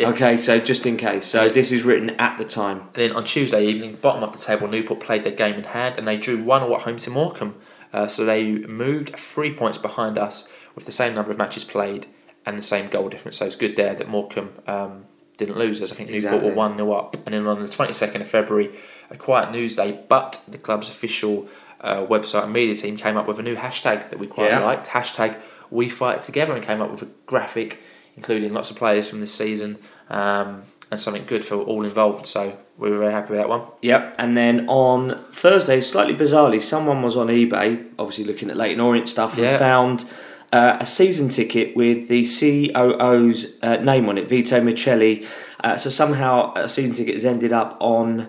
Okay, 0.00 0.36
so 0.36 0.60
just 0.60 0.86
in 0.86 0.96
case. 0.96 1.26
So, 1.26 1.48
this 1.48 1.72
is 1.72 1.82
written 1.82 2.10
at 2.10 2.38
the 2.38 2.44
time. 2.44 2.82
And 2.82 2.94
then 2.94 3.12
on 3.16 3.24
Tuesday 3.24 3.66
evening, 3.66 3.96
bottom 3.96 4.22
of 4.22 4.30
the 4.32 4.38
table, 4.38 4.68
Newport 4.68 5.00
played 5.00 5.24
their 5.24 5.32
game 5.32 5.56
in 5.56 5.64
hand 5.64 5.98
and 5.98 6.06
they 6.06 6.16
drew 6.16 6.40
1 6.40 6.62
all 6.62 6.76
at 6.76 6.82
home 6.82 6.98
to 6.98 7.10
Morecambe. 7.10 7.56
Uh, 7.92 8.06
so 8.06 8.24
they 8.24 8.52
moved 8.52 9.16
three 9.16 9.52
points 9.52 9.76
behind 9.78 10.16
us 10.16 10.48
with 10.76 10.86
the 10.86 10.92
same 10.92 11.16
number 11.16 11.32
of 11.32 11.38
matches 11.38 11.64
played 11.64 12.06
and 12.46 12.56
the 12.56 12.62
same 12.62 12.88
goal 12.88 13.08
difference. 13.08 13.38
So 13.38 13.46
it's 13.46 13.56
good 13.56 13.74
there 13.74 13.94
that 13.94 14.08
Morecambe 14.08 14.52
um, 14.68 15.06
didn't 15.36 15.58
lose, 15.58 15.80
as 15.80 15.90
I 15.90 15.96
think 15.96 16.10
Newport 16.10 16.34
Exactly. 16.34 16.50
were 16.50 16.54
1 16.54 16.76
0 16.76 16.92
up. 16.92 17.16
And 17.16 17.34
then 17.34 17.46
on 17.48 17.60
the 17.60 17.66
22nd 17.66 18.20
of 18.20 18.28
February, 18.28 18.70
a 19.10 19.16
quiet 19.16 19.50
news 19.50 19.74
day, 19.74 20.00
but 20.08 20.44
the 20.46 20.58
club's 20.58 20.88
official 20.88 21.48
uh, 21.80 22.04
website 22.06 22.44
and 22.44 22.52
media 22.52 22.74
team 22.74 22.96
came 22.96 23.16
up 23.16 23.26
with 23.26 23.38
a 23.38 23.42
new 23.42 23.56
hashtag 23.56 24.10
that 24.10 24.18
we 24.18 24.26
quite 24.26 24.50
Yeah. 24.50 24.60
liked 24.64 24.88
hashtag 24.88 25.36
We 25.70 25.88
Fight 25.88 26.20
Together 26.20 26.54
and 26.54 26.62
came 26.62 26.80
up 26.80 26.90
with 26.90 27.02
a 27.02 27.08
graphic 27.26 27.80
including 28.16 28.52
lots 28.52 28.68
of 28.70 28.76
players 28.76 29.08
from 29.08 29.20
this 29.20 29.32
season 29.32 29.78
um, 30.10 30.62
and 30.90 30.98
something 30.98 31.24
good 31.26 31.44
for 31.44 31.54
all 31.56 31.84
involved. 31.84 32.26
So 32.26 32.56
we 32.76 32.90
were 32.90 32.98
very 32.98 33.12
happy 33.12 33.30
with 33.30 33.38
that 33.38 33.48
one. 33.48 33.62
Yep, 33.82 34.16
and 34.18 34.36
then 34.36 34.66
on 34.68 35.22
Thursday, 35.30 35.80
slightly 35.80 36.14
bizarrely, 36.16 36.60
someone 36.60 37.00
was 37.02 37.16
on 37.16 37.28
eBay, 37.28 37.86
obviously 37.96 38.24
looking 38.24 38.50
at 38.50 38.56
Leyton 38.56 38.80
Orient 38.80 39.08
stuff, 39.08 39.34
and 39.36 39.44
Yeah. 39.44 39.58
found 39.58 40.04
uh, 40.52 40.78
a 40.80 40.86
season 40.86 41.28
ticket 41.28 41.76
with 41.76 42.08
the 42.08 42.24
COO's 42.24 43.56
uh, 43.62 43.76
name 43.76 44.08
on 44.08 44.18
it, 44.18 44.28
Vito 44.28 44.60
Michelli. 44.60 45.24
Uh, 45.62 45.76
so 45.76 45.90
somehow 45.90 46.52
a 46.54 46.66
season 46.68 46.94
ticket 46.94 47.14
has 47.14 47.24
ended 47.24 47.52
up 47.52 47.76
on 47.80 48.28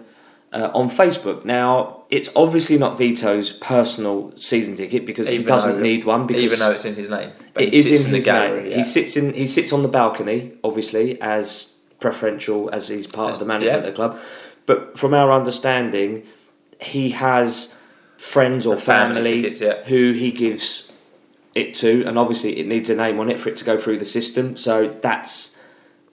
uh, 0.51 0.69
on 0.73 0.89
Facebook. 0.89 1.45
Now 1.45 1.98
it's 2.09 2.29
obviously 2.35 2.77
not 2.77 2.97
Vito's 2.97 3.51
personal 3.51 4.31
season 4.35 4.73
ticket 4.75 5.05
because 5.05 5.29
he 5.29 5.43
doesn't 5.43 5.75
though- 5.77 5.81
need 5.81 6.03
one. 6.05 6.25
Because 6.27 6.43
Even 6.43 6.59
though 6.59 6.71
it's 6.71 6.85
in 6.85 6.95
his 6.95 7.09
name, 7.09 7.29
but 7.53 7.63
it 7.63 7.73
he 7.73 7.79
is 7.79 8.05
in 8.05 8.11
the 8.11 8.17
his 8.17 8.25
gallery. 8.25 8.61
name. 8.63 8.71
yeah. 8.71 8.77
He 8.77 8.83
sits 8.83 9.15
in. 9.15 9.33
He 9.33 9.45
sits 9.47 9.71
on 9.71 9.83
the 9.83 9.87
balcony, 9.89 10.53
obviously, 10.63 11.21
as 11.21 11.77
preferential 11.99 12.69
as 12.71 12.87
he's 12.87 13.05
part 13.07 13.33
of 13.33 13.39
the 13.39 13.45
management 13.45 13.73
Yeah. 13.73 13.79
of 13.79 13.85
the 13.85 13.91
club. 13.91 14.17
But 14.65 14.97
from 14.97 15.13
our 15.13 15.31
understanding, 15.31 16.23
he 16.81 17.09
has 17.11 17.79
friends 18.17 18.65
or 18.65 18.73
And 18.73 18.81
family 18.81 19.15
family, 19.21 19.41
tickets, 19.43 19.61
yeah. 19.61 19.83
who 19.85 20.13
he 20.13 20.31
gives 20.31 20.91
it 21.55 21.73
to, 21.75 22.03
and 22.05 22.17
obviously 22.17 22.59
it 22.59 22.67
needs 22.67 22.89
a 22.89 22.95
name 22.95 23.19
on 23.19 23.29
it 23.29 23.39
for 23.39 23.49
it 23.49 23.57
to 23.57 23.65
go 23.65 23.77
through 23.77 23.97
the 23.97 24.05
system. 24.05 24.55
So 24.55 24.95
that's 25.01 25.58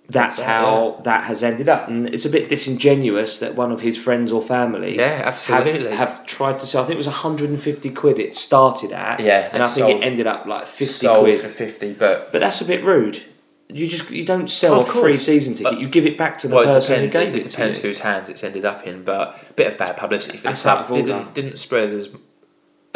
that's 0.08 0.40
how 0.40 1.00
that 1.04 1.24
has 1.24 1.42
ended 1.42 1.68
up, 1.68 1.88
and 1.88 2.08
it's 2.14 2.24
a 2.24 2.30
bit 2.30 2.48
disingenuous 2.48 3.38
that 3.40 3.54
one 3.56 3.72
of 3.72 3.80
his 3.80 3.96
friends 3.98 4.30
or 4.32 4.40
family 4.40 4.96
Yeah, 4.96 5.16
have, 5.18 5.26
absolutely. 5.26 5.90
have 5.90 6.24
tried 6.26 6.60
to 6.60 6.66
sell. 6.66 6.82
I 6.82 6.86
think 6.86 6.94
it 6.94 6.98
was 6.98 7.06
150 7.08 7.90
quid 7.90 8.18
it 8.18 8.32
started 8.34 8.92
at, 8.92 9.20
Yeah, 9.20 9.48
and 9.52 9.62
I 9.62 9.66
and 9.66 9.74
think 9.74 9.88
sold- 9.88 10.02
it 10.02 10.06
ended 10.06 10.26
up 10.26 10.46
like 10.46 10.66
50 10.66 11.06
sold 11.06 11.24
quid. 11.24 11.40
for 11.40 11.48
fifty, 11.48 11.92
but 11.92 12.30
But 12.32 12.40
that's 12.40 12.60
a 12.60 12.64
bit 12.64 12.84
rude. 12.84 13.22
You 13.68 13.88
just 13.88 14.08
you 14.10 14.24
don't 14.24 14.48
sell 14.48 14.80
Of 14.82 14.88
a 14.88 14.92
free 14.92 15.16
season 15.16 15.54
ticket. 15.54 15.80
You 15.80 15.88
give 15.88 16.06
it 16.06 16.16
back 16.16 16.38
to 16.38 16.46
the 16.48 16.54
well, 16.54 16.68
it 16.70 16.72
person 16.72 16.94
depends. 17.06 17.14
who 17.16 17.20
gave 17.24 17.34
It, 17.34 17.46
it, 17.46 17.50
depends 17.50 17.78
whose 17.80 17.98
hands 17.98 18.28
it's 18.28 18.44
ended 18.44 18.64
up 18.64 18.86
in, 18.86 19.02
but 19.02 19.36
a 19.50 19.52
bit 19.54 19.66
of 19.66 19.76
bad 19.76 19.96
publicity 19.96 20.36
for 20.38 20.42
the 20.44 20.48
That's 20.50 20.66
out 20.66 20.82
of 20.82 20.86
club. 20.86 21.04
Didn't 21.04 21.34
didn't 21.34 21.56
spread 21.58 21.90
as 21.90 22.08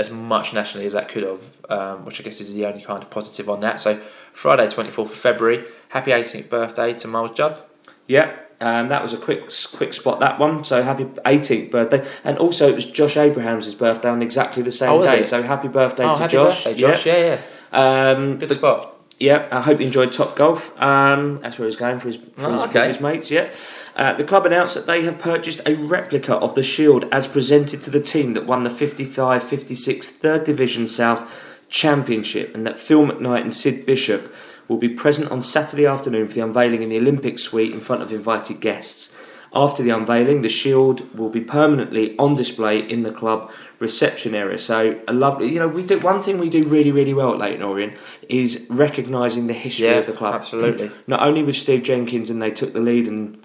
as 0.01 0.11
much 0.11 0.53
nationally 0.55 0.87
as 0.87 0.95
that 0.95 1.07
could 1.09 1.23
have, 1.23 1.43
um, 1.69 2.05
which 2.07 2.19
I 2.21 2.25
guess 2.25 2.41
is 2.41 2.53
the 2.55 2.65
only 2.67 2.83
kind 2.83 3.03
of 3.03 3.09
positive 3.11 3.49
on 3.49 3.61
that. 3.61 3.81
So 3.81 3.95
Friday, 4.33 4.67
twenty 4.69 4.91
fourth 4.91 5.13
of 5.13 5.19
February, 5.19 5.65
happy 5.91 6.11
eighteenth 6.13 6.49
birthday 6.51 6.93
to 6.95 7.07
Miles 7.09 7.33
Judd. 7.33 7.63
Yeah, 8.09 8.33
um, 8.61 8.89
that 8.89 9.03
was 9.03 9.13
a 9.13 9.17
quick 9.17 9.43
quick 9.79 9.93
spot 9.93 10.19
that 10.21 10.39
one. 10.41 10.65
So 10.65 10.83
happy 10.83 11.05
18th 11.05 11.71
birthday, 11.71 12.05
and 12.25 12.39
also 12.39 12.69
it 12.69 12.75
was 12.75 12.87
Josh 12.87 13.17
Abrahams' 13.17 13.75
birthday 13.75 14.09
on 14.09 14.21
exactly 14.23 14.63
the 14.63 14.73
same 14.73 14.91
Oh, 14.91 15.05
day. 15.05 15.21
it? 15.21 15.25
So 15.25 15.43
happy 15.43 15.69
birthday 15.69 16.05
oh, 16.07 16.15
to 16.15 16.21
happy 16.23 16.33
Josh. 16.33 16.65
birthday, 16.65 16.81
Josh! 16.81 17.07
Yeah, 17.07 17.17
yeah, 17.19 17.39
Yeah. 17.73 18.11
Um, 18.11 18.39
good 18.39 18.49
but- 18.49 18.59
spot. 18.59 18.97
Yeah, 19.21 19.47
I 19.53 19.61
hope 19.61 19.81
you 19.81 19.87
enjoyed 19.87 20.13
Top 20.13 20.35
Golf. 20.35 20.73
Um, 20.81 21.41
that's 21.43 21.59
where 21.59 21.67
he's 21.69 21.77
going 21.77 21.99
for 21.99 22.09
his, 22.09 22.17
for 22.17 22.47
Oh, 22.47 22.53
his, 22.53 22.63
okay. 22.63 22.87
his 22.89 23.01
mates. 23.01 23.31
Yeah, 23.31 23.53
uh, 23.95 24.15
the 24.15 24.25
club 24.25 24.47
announced 24.47 24.75
that 24.75 24.87
they 24.87 25.05
have 25.05 25.19
purchased 25.19 25.61
a 25.67 25.75
replica 25.75 26.37
of 26.37 26.55
the 26.55 26.63
Shield 26.63 27.05
as 27.13 27.29
presented 27.29 27.83
to 27.83 27.91
the 27.91 28.01
team 28.01 28.33
that 28.33 28.47
won 28.47 28.63
the 28.65 28.71
55-56 28.71 30.05
Third 30.09 30.45
Division 30.45 30.89
South 30.89 31.31
Championship, 31.69 32.55
and 32.55 32.67
that 32.67 32.79
Phil 32.79 33.07
McKnight 33.07 33.43
and 33.43 33.53
Sid 33.53 33.85
Bishop 33.85 34.35
will 34.69 34.79
be 34.79 34.89
present 34.89 35.31
on 35.31 35.43
Saturday 35.43 35.85
afternoon 35.85 36.27
for 36.27 36.35
the 36.35 36.41
unveiling 36.41 36.83
in 36.83 36.89
the 36.89 36.97
Olympic 36.97 37.39
Suite 37.39 37.73
in 37.73 37.81
front 37.81 38.01
of 38.03 38.13
invited 38.13 38.61
guests. 38.61 39.15
After 39.53 39.83
the 39.83 39.91
unveiling, 39.91 40.41
the 40.41 40.49
shield 40.49 41.15
will 41.15 41.29
be 41.29 41.41
permanently 41.41 42.17
on 42.19 42.37
display 42.37 42.79
in 42.79 43.03
the 43.03 43.13
club 43.13 43.51
reception 43.81 44.35
area. 44.35 44.59
So 44.59 45.01
a 45.09 45.13
lovely, 45.13 45.51
you 45.53 45.59
know, 45.59 45.67
we 45.67 45.83
do 45.83 45.99
one 45.99 46.23
thing 46.23 46.39
we 46.39 46.51
do 46.51 46.63
really, 46.65 46.93
really 46.93 47.15
well 47.15 47.33
at 47.33 47.39
Leyton 47.39 47.63
Orient 47.63 47.95
is 48.29 48.67
recognising 48.71 49.47
the 49.49 49.55
history 49.55 49.87
Yeah, 49.87 49.95
of 49.95 50.07
the 50.07 50.13
club. 50.13 50.35
absolutely. 50.35 50.91
Not 51.09 51.23
only 51.23 51.43
with 51.43 51.57
Steve 51.57 51.83
Jenkins 51.83 52.31
and 52.31 52.41
they 52.41 52.51
took 52.51 52.73
the 52.73 52.81
lead 52.81 53.09
and 53.09 53.39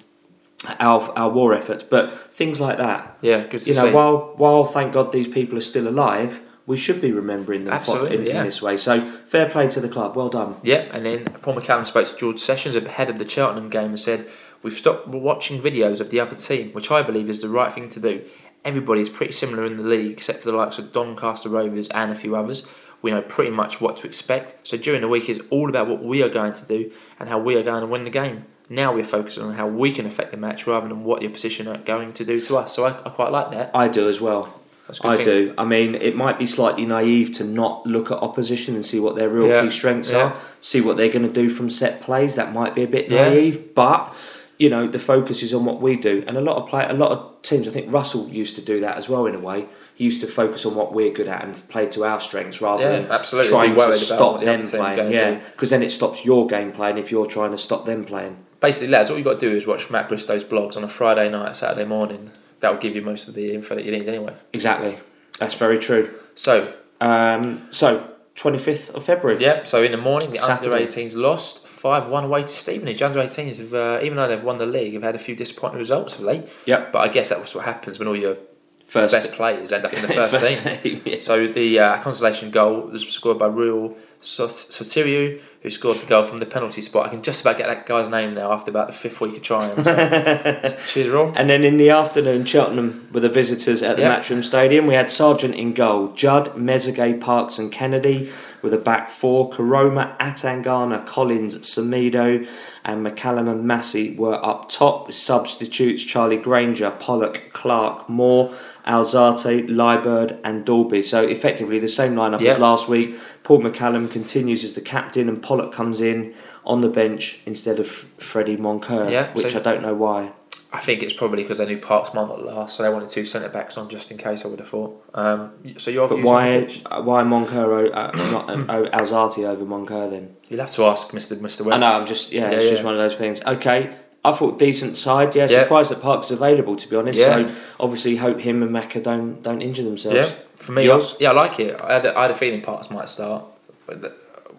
our 0.79 1.11
our 1.17 1.29
war 1.29 1.53
efforts, 1.53 1.83
but 1.83 2.11
things 2.33 2.59
like 2.59 2.77
that. 2.77 3.17
Yeah, 3.21 3.45
good 3.47 3.61
to 3.61 3.69
You 3.69 3.75
know, 3.75 3.85
see. 3.87 3.91
while 3.93 4.33
while 4.37 4.63
thank 4.65 4.93
God 4.93 5.11
these 5.11 5.27
people 5.27 5.57
are 5.57 5.61
still 5.61 5.87
alive, 5.87 6.41
we 6.65 6.75
should 6.75 6.99
be 7.01 7.11
remembering 7.11 7.65
them 7.65 7.73
Absolutely, 7.73 8.29
in, 8.31 8.37
in 8.37 8.43
this 8.45 8.61
way. 8.61 8.75
So 8.77 9.01
fair 9.27 9.47
play 9.49 9.67
to 9.69 9.79
the 9.79 9.89
club. 9.89 10.15
Well 10.15 10.29
done. 10.29 10.55
Yeah, 10.63 10.85
and 10.91 11.05
then 11.05 11.25
Paul 11.41 11.55
McCallum 11.55 11.85
spoke 11.85 12.07
to 12.07 12.17
George 12.17 12.39
Sessions 12.39 12.75
ahead 12.75 13.09
of 13.09 13.19
the 13.19 13.27
Cheltenham 13.29 13.69
game 13.69 13.89
and 13.89 13.99
said, 13.99 14.27
We've 14.63 14.73
stopped 14.73 15.07
watching 15.07 15.61
videos 15.61 16.01
of 16.01 16.09
the 16.09 16.19
other 16.19 16.35
team, 16.35 16.71
which 16.71 16.89
I 16.89 17.03
believe 17.03 17.29
is 17.29 17.41
the 17.41 17.49
right 17.49 17.71
thing 17.71 17.87
to 17.89 17.99
do. 17.99 18.23
Everybody's 18.65 19.09
pretty 19.09 19.31
similar 19.31 19.65
in 19.65 19.77
the 19.77 19.83
league, 19.83 20.11
except 20.11 20.39
for 20.39 20.51
the 20.51 20.57
likes 20.57 20.77
of 20.79 20.91
Doncaster 20.91 21.47
Rovers 21.49 21.87
and 21.89 22.11
a 22.11 22.15
few 22.15 22.35
others. 22.35 22.67
We 23.01 23.11
know 23.11 23.21
pretty 23.21 23.51
much 23.51 23.79
what 23.79 23.97
to 23.97 24.07
expect. 24.07 24.55
So 24.67 24.75
during 24.77 25.01
the 25.01 25.07
week 25.07 25.29
is 25.29 25.39
all 25.51 25.69
about 25.69 25.87
what 25.87 26.03
we 26.03 26.23
are 26.23 26.29
going 26.29 26.53
to 26.53 26.65
do 26.65 26.91
and 27.19 27.29
how 27.29 27.37
we 27.39 27.55
are 27.55 27.61
going 27.63 27.81
to 27.81 27.87
win 27.87 28.03
the 28.03 28.09
game. 28.09 28.45
Now 28.67 28.91
we're 28.93 29.03
focusing 29.05 29.43
on 29.43 29.53
how 29.53 29.67
we 29.67 29.91
can 29.91 30.07
affect 30.07 30.31
the 30.31 30.37
match 30.37 30.65
rather 30.65 30.87
than 30.87 31.03
what 31.03 31.19
the 31.21 31.27
opposition 31.27 31.67
are 31.67 31.77
going 31.77 32.13
to 32.13 32.25
do 32.25 32.41
to 32.41 32.57
us. 32.57 32.73
So 32.75 32.85
I, 32.85 32.89
I 32.89 33.09
quite 33.09 33.31
like 33.31 33.51
that. 33.51 33.69
I 33.75 33.87
do 33.87 34.09
as 34.09 34.19
well. 34.19 34.59
That's 34.87 34.99
a 34.99 35.01
good 35.03 35.11
I 35.11 35.15
thing. 35.17 35.25
do. 35.25 35.53
I 35.57 35.65
mean, 35.65 35.93
it 35.93 36.15
might 36.15 36.39
be 36.39 36.47
slightly 36.47 36.85
naive 36.85 37.31
to 37.33 37.43
not 37.43 37.85
look 37.85 38.09
at 38.09 38.17
opposition 38.17 38.73
and 38.73 38.83
see 38.83 38.99
what 38.99 39.15
their 39.15 39.29
real 39.29 39.47
Yeah, 39.47 39.61
key 39.61 39.69
strengths 39.69 40.09
yeah. 40.11 40.17
are, 40.17 40.35
see 40.59 40.81
what 40.81 40.97
they're 40.97 41.09
going 41.11 41.27
to 41.27 41.31
do 41.33 41.49
from 41.49 41.69
set 41.69 42.01
plays. 42.01 42.33
That 42.35 42.53
might 42.53 42.73
be 42.73 42.81
a 42.81 42.87
bit 42.87 43.09
Yeah. 43.11 43.29
naive, 43.29 43.75
but 43.75 44.11
you 44.57 44.69
know, 44.69 44.87
the 44.87 44.99
focus 44.99 45.43
is 45.43 45.53
on 45.53 45.65
what 45.65 45.81
we 45.81 45.95
do. 45.97 46.23
And 46.27 46.37
a 46.37 46.41
lot 46.41 46.57
of 46.57 46.67
play, 46.69 46.85
a 46.87 46.93
lot 46.93 47.11
of 47.11 47.41
teams. 47.41 47.67
I 47.67 47.71
think 47.71 47.91
Russell 47.91 48.29
used 48.29 48.55
to 48.55 48.61
do 48.61 48.79
that 48.81 48.97
as 48.97 49.09
well 49.09 49.25
in 49.25 49.35
a 49.35 49.39
way. 49.39 49.67
He 49.95 50.03
used 50.05 50.21
to 50.21 50.27
focus 50.27 50.65
on 50.65 50.75
what 50.75 50.93
we're 50.93 51.11
good 51.13 51.27
at 51.27 51.43
and 51.43 51.69
play 51.69 51.87
to 51.89 52.03
our 52.05 52.19
strengths 52.19 52.61
rather 52.61 52.83
Yeah, 52.83 52.99
than 52.99 53.11
absolutely. 53.11 53.51
trying 53.51 53.75
worried 53.75 53.93
to 53.93 53.99
stop 53.99 54.39
the 54.39 54.45
them 54.45 54.61
are 54.63 54.67
playing. 54.67 55.11
Yeah, 55.11 55.39
because 55.51 55.69
then 55.69 55.83
it 55.83 55.89
stops 55.91 56.25
your 56.25 56.47
game 56.47 56.71
playing 56.71 56.97
if 56.97 57.11
you're 57.11 57.27
trying 57.27 57.51
to 57.51 57.57
stop 57.57 57.85
them 57.85 58.05
playing. 58.05 58.37
Basically, 58.61 58.87
lads, 58.87 59.09
all 59.11 59.17
you've 59.17 59.25
got 59.25 59.39
to 59.39 59.49
do 59.49 59.55
is 59.55 59.67
watch 59.67 59.89
Matt 59.89 60.07
Bristow's 60.09 60.43
blogs 60.43 60.75
on 60.77 60.83
a 60.83 60.87
Friday 60.89 61.29
night, 61.29 61.55
Saturday 61.55 61.87
morning. 61.87 62.31
That 62.61 62.71
will 62.71 62.79
give 62.79 62.95
you 62.95 63.01
most 63.01 63.27
of 63.27 63.33
the 63.35 63.53
info 63.53 63.75
that 63.75 63.83
you 63.85 63.91
need 63.91 64.07
anyway. 64.07 64.33
Exactly. 64.53 64.97
That's 65.39 65.53
very 65.53 65.77
true. 65.79 66.09
So, 66.33 66.73
Um, 67.01 67.67
so, 67.71 68.07
25th 68.35 68.95
of 68.95 69.03
February. 69.03 69.41
yeah, 69.41 69.63
so 69.63 69.83
in 69.83 69.91
the 69.91 69.97
morning, 69.97 70.31
the 70.31 70.37
Saturday. 70.37 70.75
under 70.83 70.87
18s 70.87 71.15
lost 71.15 71.64
5 71.85 72.07
1 72.07 72.23
away 72.23 72.41
to 72.41 72.47
Stevenage. 72.47 73.03
Under 73.03 73.19
18s, 73.19 73.59
have, 73.59 73.71
uh, 73.75 73.99
even 74.01 74.17
though 74.17 74.27
they've 74.27 74.43
won 74.43 74.57
the 74.57 74.65
league, 74.65 74.95
have 74.95 75.03
had 75.03 75.13
a 75.13 75.19
few 75.19 75.35
disappointing 75.35 75.77
results 75.77 76.15
of 76.15 76.21
late. 76.21 76.49
Yep. 76.65 76.91
But 76.91 76.99
I 76.99 77.09
guess 77.09 77.29
that's 77.29 77.53
what 77.53 77.65
happens 77.65 77.99
when 77.99 78.07
all 78.07 78.15
your 78.15 78.37
First, 78.85 79.13
best 79.13 79.31
players 79.33 79.71
end 79.71 79.85
up 79.85 79.93
in 79.93 80.01
the 80.01 80.07
first, 80.13 80.63
team. 80.65 80.77
team. 80.79 81.01
yeah. 81.05 81.19
So 81.19 81.45
the 81.45 81.77
uh, 81.79 81.97
consolation 81.99 82.49
goal 82.49 82.87
was 82.87 83.07
scored 83.07 83.37
by 83.37 83.45
Real 83.45 83.95
Sot- 84.21 84.49
Sotiriou, 84.49 85.39
who 85.61 85.69
scored 85.69 85.97
the 85.97 86.05
goal 86.05 86.23
from 86.23 86.39
the 86.39 86.45
penalty 86.45 86.81
spot. 86.81 87.05
I 87.05 87.09
can 87.09 87.21
just 87.21 87.41
about 87.41 87.57
get 87.57 87.67
that 87.67 87.85
guy's 87.85 88.09
name 88.09 88.33
now 88.33 88.51
after 88.51 88.71
about 88.71 88.87
the 88.87 88.93
fifth 88.93 89.21
week 89.21 89.35
of 89.35 89.41
trying. 89.43 89.83
So. 89.83 89.93
And 91.35 91.49
then 91.49 91.63
in 91.63 91.77
the 91.77 91.89
afternoon, 91.89 92.45
Cheltenham 92.45 93.07
were 93.11 93.19
the 93.19 93.29
visitors 93.29 93.83
at 93.83 93.95
the 93.97 94.03
Yep. 94.03 94.19
Matchroom 94.21 94.43
Stadium. 94.43 94.87
We 94.87 94.93
had 94.95 95.09
Sargent 95.09 95.55
in 95.55 95.73
goal, 95.73 96.09
Judd, 96.13 96.55
Mezegay, 96.55 97.19
Parks, 97.21 97.59
and 97.59 97.71
Kennedy 97.71 98.29
with 98.61 98.73
a 98.73 98.77
back 98.77 99.09
four. 99.09 99.49
Koroma, 99.51 100.17
Atangana, 100.17 101.05
Collins, 101.05 101.57
Semedo, 101.59 102.47
and 102.85 103.05
McCallum 103.05 103.49
and 103.49 103.63
Massey 103.65 104.15
were 104.15 104.39
up 104.45 104.69
top 104.69 105.07
with 105.07 105.15
substitutes 105.15 106.03
Charlie 106.03 106.37
Grainger, 106.37 106.91
Pollock, 106.91 107.49
Clark, 107.51 108.07
Moore, 108.07 108.51
Alzate, 108.87 109.67
Liebird, 109.67 110.37
and 110.43 110.63
Dalby. 110.63 111.01
So 111.01 111.23
effectively 111.23 111.79
the 111.79 111.87
same 111.87 112.13
lineup 112.15 112.41
Yep. 112.41 112.53
as 112.53 112.59
last 112.59 112.87
week. 112.87 113.15
Paul 113.43 113.61
McCallum 113.61 114.09
continues 114.09 114.63
as 114.63 114.73
the 114.73 114.81
captain, 114.81 115.27
and 115.27 115.41
Pollock 115.41 115.73
comes 115.73 115.99
in 115.99 116.33
on 116.65 116.81
the 116.81 116.89
bench 116.89 117.41
instead 117.45 117.79
of 117.79 117.87
Freddie 117.87 118.57
Moncur, 118.57 119.09
Yeah, 119.11 119.27
which 119.33 119.51
so- 119.51 119.59
I 119.59 119.61
don't 119.63 119.81
know 119.81 119.93
why. 119.95 120.31
I 120.75 120.79
think 120.81 121.01
it's 121.01 121.13
probably 121.13 121.41
because 121.43 121.59
they 121.59 121.65
knew 121.65 121.77
Parks 121.77 122.13
might 122.13 122.27
not 122.27 122.43
last, 122.43 122.75
so 122.75 122.83
they 122.83 122.89
wanted 122.89 123.07
two 123.07 123.25
centre 123.25 123.47
backs 123.47 123.77
on 123.77 123.87
just 123.87 124.11
in 124.11 124.17
case. 124.17 124.43
I 124.43 124.49
would 124.49 124.59
have 124.59 124.67
thought. 124.67 125.09
Um, 125.13 125.53
so 125.77 125.89
your 125.89 126.09
But 126.09 126.21
why 126.21 126.65
why 126.65 127.23
Moncur 127.23 127.89
uh, 127.93 128.11
not 128.31 128.49
uh, 128.49 128.89
Alzate 128.99 129.45
over 129.47 129.63
Moncur 129.63 130.09
then? 130.09 130.35
You'll 130.49 130.59
have 130.59 130.71
to 130.71 130.83
ask 130.85 131.13
Mister 131.13 131.35
Mister 131.35 131.71
I 131.71 131.77
know 131.77 131.87
I'm 131.93 132.05
just 132.05 132.33
yeah, 132.33 132.51
Yeah, 132.51 132.57
it's 132.57 132.69
just 132.69 132.83
one 132.83 132.93
of 132.93 132.99
those 132.99 133.15
things. 133.15 133.41
Okay, 133.43 133.95
I 134.25 134.31
thought 134.33 134.59
decent 134.59 134.97
side. 134.97 135.33
Yeah, 135.33 135.47
Yeah. 135.49 135.63
surprised 135.63 135.91
that 135.91 136.01
Parks 136.01 136.25
is 136.25 136.33
available 136.33 136.75
to 136.75 136.87
be 136.89 136.95
honest. 136.97 137.19
Yeah. 137.19 137.47
So 137.47 137.55
obviously 137.79 138.17
hope 138.17 138.41
him 138.41 138.61
and 138.61 138.71
Macca 138.71 139.01
don't 139.01 139.41
don't 139.41 139.61
injure 139.61 139.83
themselves. 139.83 140.29
Yeah, 140.29 140.35
for 140.57 140.73
me, 140.73 140.83
Yours? 140.83 141.15
yeah, 141.21 141.29
I 141.29 141.33
like 141.33 141.57
it. 141.61 141.79
I 141.79 141.93
had, 141.93 142.05
a, 142.05 142.17
I 142.17 142.21
had 142.23 142.31
a 142.31 142.35
feeling 142.35 142.61
Parks 142.61 142.89
might 142.89 143.07
start. 143.07 143.45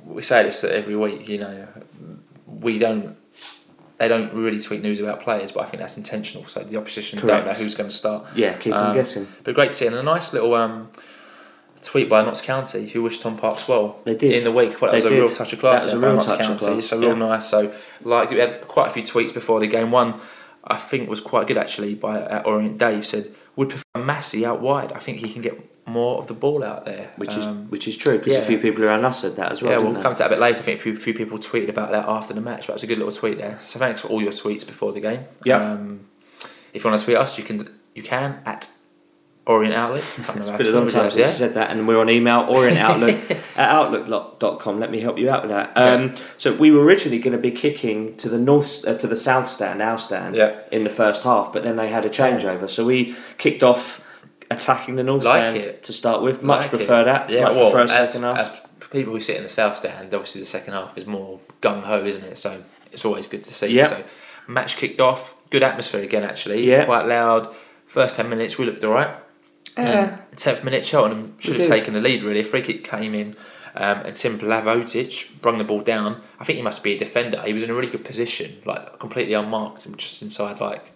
We 0.06 0.22
say 0.22 0.44
this 0.44 0.64
every 0.64 0.96
week. 0.96 1.28
You 1.28 1.38
know, 1.38 1.68
we 2.46 2.78
don't. 2.78 3.16
They 3.98 4.08
don't 4.08 4.32
really 4.34 4.60
tweet 4.60 4.82
news 4.82 5.00
about 5.00 5.20
players, 5.20 5.52
but 5.52 5.60
I 5.62 5.66
think 5.66 5.80
that's 5.80 5.96
intentional. 5.96 6.44
So 6.44 6.60
the 6.60 6.76
opposition 6.76 7.18
don't 7.18 7.46
know 7.46 7.52
who's 7.52 7.74
going 7.74 7.88
to 7.88 7.94
start. 7.94 8.30
Yeah, 8.36 8.54
keep 8.58 8.74
on 8.74 8.88
Um, 8.88 8.94
guessing. 8.94 9.26
But 9.42 9.54
great 9.54 9.72
to 9.72 9.74
see, 9.78 9.86
and 9.86 9.96
a 9.96 10.02
nice 10.02 10.32
little 10.34 10.52
um, 10.54 10.90
tweet 11.82 12.08
by 12.08 12.22
Notts 12.22 12.42
County 12.42 12.88
who 12.88 13.02
wished 13.02 13.22
Tom 13.22 13.36
Parks 13.36 13.66
well. 13.68 13.98
They 14.04 14.14
did. 14.14 14.34
in 14.34 14.44
the 14.44 14.52
week. 14.52 14.70
I 14.70 14.72
thought 14.72 14.80
that 14.80 14.90
They 14.92 14.96
was 14.96 15.04
a 15.04 15.08
did. 15.08 15.18
real 15.20 15.28
touch 15.28 15.52
of 15.54 15.60
class. 15.60 15.84
That 15.84 15.94
was 15.94 16.02
a 16.02 16.06
real 16.06 16.18
touch 16.20 16.40
of 16.40 16.46
County, 16.46 16.58
class, 16.58 16.84
So 16.86 16.98
real 16.98 17.08
yeah. 17.10 17.14
nice. 17.14 17.48
So 17.48 17.72
like 18.02 18.30
we 18.30 18.38
had 18.38 18.68
quite 18.68 18.88
a 18.88 18.90
few 18.90 19.02
tweets 19.02 19.32
before 19.32 19.60
the 19.60 19.66
game. 19.66 19.90
One 19.90 20.14
I 20.64 20.76
think 20.76 21.08
was 21.08 21.20
quite 21.20 21.46
good 21.46 21.56
actually 21.58 21.94
by 21.94 22.20
uh, 22.20 22.42
Orient 22.44 22.76
Dave 22.76 23.06
said 23.06 23.28
would 23.54 23.68
prefer 23.70 23.84
Massey 24.04 24.44
out 24.44 24.60
wide. 24.60 24.92
I 24.92 24.98
think 24.98 25.18
he 25.18 25.32
can 25.32 25.40
get 25.40 25.54
more 25.86 26.18
of 26.18 26.26
the 26.26 26.34
ball 26.34 26.64
out 26.64 26.84
there. 26.84 27.10
Which 27.16 27.36
is 27.36 27.46
Um, 27.46 27.66
which 27.70 27.86
is 27.86 27.96
true 27.96 28.18
because 28.18 28.34
a 28.34 28.42
few 28.42 28.58
people 28.58 28.84
around 28.84 29.04
us 29.04 29.20
said 29.20 29.36
that 29.36 29.52
as 29.52 29.62
well. 29.62 29.72
yeah, 29.72 29.78
we'll 29.78 29.92
they? 29.94 30.02
come 30.02 30.12
to 30.12 30.18
that 30.18 30.26
a 30.26 30.30
bit 30.30 30.40
later. 30.40 30.58
I 30.58 30.62
think 30.62 30.80
a 30.80 30.82
few, 30.82 30.96
few 30.96 31.14
people 31.14 31.38
tweeted 31.38 31.68
about 31.68 31.92
that 31.92 32.06
after 32.08 32.34
the 32.34 32.40
match, 32.40 32.66
but 32.66 32.70
it 32.70 32.74
was 32.74 32.82
a 32.82 32.86
good 32.88 32.98
little 32.98 33.12
tweet 33.12 33.38
there. 33.38 33.58
So 33.60 33.78
thanks 33.78 34.00
for 34.00 34.08
all 34.08 34.20
your 34.20 34.32
tweets 34.32 34.66
before 34.66 34.92
the 34.92 35.00
game. 35.00 35.24
Yeah. 35.44 35.72
Um, 35.72 36.00
if 36.74 36.82
you 36.84 36.90
want 36.90 37.00
to 37.00 37.04
tweet 37.04 37.16
us, 37.16 37.38
you 37.38 37.44
can 37.44 37.68
you 37.94 38.02
can 38.02 38.40
at 38.44 38.68
Orient 39.46 39.74
remember 39.76 39.98
It's 39.98 40.56
been 40.58 40.66
a 40.66 40.70
long 40.76 40.88
time 40.88 41.02
since 41.08 41.16
yeah? 41.16 41.26
you 41.28 41.32
said 41.32 41.54
that, 41.54 41.70
and 41.70 41.86
we're 41.86 42.00
on 42.00 42.10
email 42.10 42.46
or 42.48 42.66
in 42.66 42.76
Outlook 42.88 43.14
at 43.30 43.40
outlook.com. 43.56 44.80
Let 44.80 44.90
me 44.90 44.98
help 45.00 45.18
you 45.18 45.30
out 45.30 45.42
with 45.42 45.50
that. 45.52 45.70
Um, 45.76 46.14
so 46.36 46.52
we 46.52 46.72
were 46.72 46.82
originally 46.84 47.20
going 47.20 47.32
to 47.32 47.38
be 47.40 47.52
kicking 47.52 48.16
to 48.16 48.28
the 48.28 48.38
north, 48.38 48.84
uh, 48.84 48.94
to 48.98 49.06
the 49.06 49.14
south 49.14 49.46
stand, 49.46 49.80
our 49.82 49.98
stand, 49.98 50.34
Yeah. 50.34 50.56
in 50.72 50.82
the 50.82 50.90
first 50.90 51.22
half, 51.22 51.52
but 51.52 51.62
then 51.62 51.76
they 51.76 51.88
had 51.90 52.04
a 52.04 52.08
changeover, 52.08 52.68
so 52.68 52.84
we 52.84 53.14
kicked 53.38 53.62
off 53.62 54.00
attacking 54.50 54.96
the 54.96 55.04
north 55.04 55.24
Like 55.24 55.34
stand 55.40 55.56
it. 55.58 55.82
to 55.84 55.92
start 55.92 56.22
with. 56.22 56.42
Much 56.42 56.62
Like 56.62 56.70
prefer 56.70 57.02
it. 57.02 57.04
that. 57.04 57.30
Yeah, 57.30 57.44
Much 57.44 57.54
well, 57.54 57.70
prefer 57.72 57.92
a 57.92 57.96
as, 58.02 58.12
second 58.12 58.22
half. 58.24 58.38
as 58.38 58.60
people 58.90 59.12
who 59.12 59.20
sit 59.20 59.36
in 59.36 59.42
the 59.42 59.48
south 59.48 59.76
stand, 59.76 60.12
obviously 60.14 60.40
the 60.40 60.46
second 60.46 60.72
half 60.74 60.96
is 60.96 61.06
more 61.06 61.40
gung 61.60 61.82
ho, 61.82 62.04
isn't 62.04 62.24
it? 62.24 62.38
So 62.38 62.62
it's 62.92 63.04
always 63.04 63.26
good 63.26 63.44
to 63.44 63.54
see. 63.54 63.68
Yeah. 63.68 63.86
So 63.88 64.04
match 64.46 64.76
kicked 64.76 65.00
off, 65.00 65.34
good 65.50 65.62
atmosphere 65.62 66.02
again. 66.02 66.22
Actually, 66.24 66.64
Yeah. 66.68 66.84
quite 66.84 67.06
loud. 67.06 67.54
First 67.86 68.16
ten 68.16 68.28
minutes 68.28 68.58
we 68.58 68.64
looked 68.66 68.82
all 68.84 68.92
right. 68.92 69.10
Yeah. 69.76 70.18
Tenth 70.36 70.64
minute, 70.64 70.86
Cheltenham 70.86 71.34
should 71.38 71.58
have 71.58 71.68
taken 71.68 71.92
the 71.94 72.00
lead. 72.00 72.22
Really, 72.22 72.40
a 72.40 72.44
free 72.44 72.62
kick 72.62 72.82
came 72.84 73.14
in. 73.14 73.34
Um, 73.78 73.98
and 74.06 74.16
Tim 74.16 74.38
Blavotic 74.38 75.38
brung 75.42 75.58
the 75.58 75.64
ball 75.64 75.80
down. 75.80 76.22
I 76.40 76.44
think 76.44 76.56
he 76.56 76.62
must 76.62 76.82
be 76.82 76.94
a 76.94 76.98
defender. 76.98 77.42
He 77.42 77.52
was 77.52 77.62
in 77.62 77.68
a 77.68 77.74
really 77.74 77.90
good 77.90 78.06
position, 78.06 78.56
like 78.64 78.98
completely 78.98 79.34
unmarked, 79.34 79.84
and 79.84 79.98
just 79.98 80.22
inside 80.22 80.60
like 80.62 80.92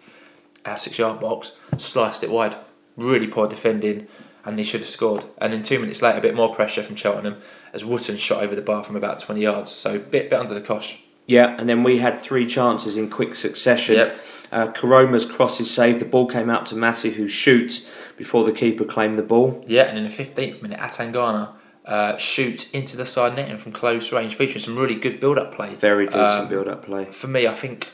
our 0.65 0.79
six 0.79 0.99
yard 0.99 1.21
box, 1.21 1.53
sliced 1.77 2.23
it 2.25 2.31
wide. 2.31 2.57
Really 3.01 3.27
poor 3.27 3.49
defending, 3.49 4.07
and 4.45 4.59
he 4.59 4.65
should 4.65 4.81
have 4.81 4.89
scored. 4.89 5.25
And 5.39 5.53
then 5.53 5.63
two 5.63 5.79
minutes 5.79 6.03
later, 6.03 6.19
a 6.19 6.23
bit 6.23 6.35
more 6.35 6.55
pressure 6.55 6.83
from 6.83 6.97
Cheltenham 6.97 7.37
as 7.73 7.85
Wotton 7.85 8.17
shot 8.17 8.43
over 8.43 8.55
the 8.55 8.63
bar 8.63 8.85
from 8.85 8.97
about 8.97 9.19
20 9.19 9.41
yards. 9.41 9.71
So 9.71 9.97
a 9.97 9.99
bit, 9.99 10.31
bit 10.31 10.39
under 10.39 10.55
the 10.55 10.61
cosh. 10.61 11.03
Yeah, 11.27 11.55
and 11.59 11.69
then 11.69 11.83
we 11.85 11.99
had 11.99 12.19
three 12.19 12.47
chances 12.47 12.97
in 12.97 13.09
quick 13.11 13.35
succession. 13.35 13.97
Yep. 13.97 14.19
Uh, 14.53 14.73
Koroma's 14.73 15.25
cross 15.25 15.61
is 15.61 15.73
saved. 15.73 16.01
The 16.01 16.05
ball 16.05 16.27
came 16.27 16.51
out 16.51 16.67
to 16.67 16.75
Massey, 16.77 17.11
who 17.11 17.29
shoots 17.29 17.89
before 18.17 18.45
the 18.45 18.53
keeper 18.53 18.85
claimed 18.85 19.15
the 19.15 19.23
ball. 19.23 19.63
Yeah, 19.67 19.83
and 19.85 19.97
in 19.97 20.05
the 20.05 20.11
15th 20.11 20.61
minute, 20.61 20.81
Atangana 20.81 21.53
uh, 21.85 22.17
shoots 22.17 22.71
into 22.73 22.97
the 22.97 23.07
side 23.07 23.37
netting 23.37 23.59
from 23.59 23.71
close 23.73 24.13
range, 24.13 24.35
featuring 24.35 24.61
some 24.61 24.77
really 24.77 24.97
good 24.97 25.21
build 25.21 25.39
up 25.39 25.55
play. 25.55 25.73
Very 25.75 26.07
decent 26.07 26.23
Um, 26.43 26.49
build-up 26.49 26.85
play. 26.85 27.05
For 27.05 27.29
me, 27.29 27.47
I 27.47 27.55
think 27.55 27.89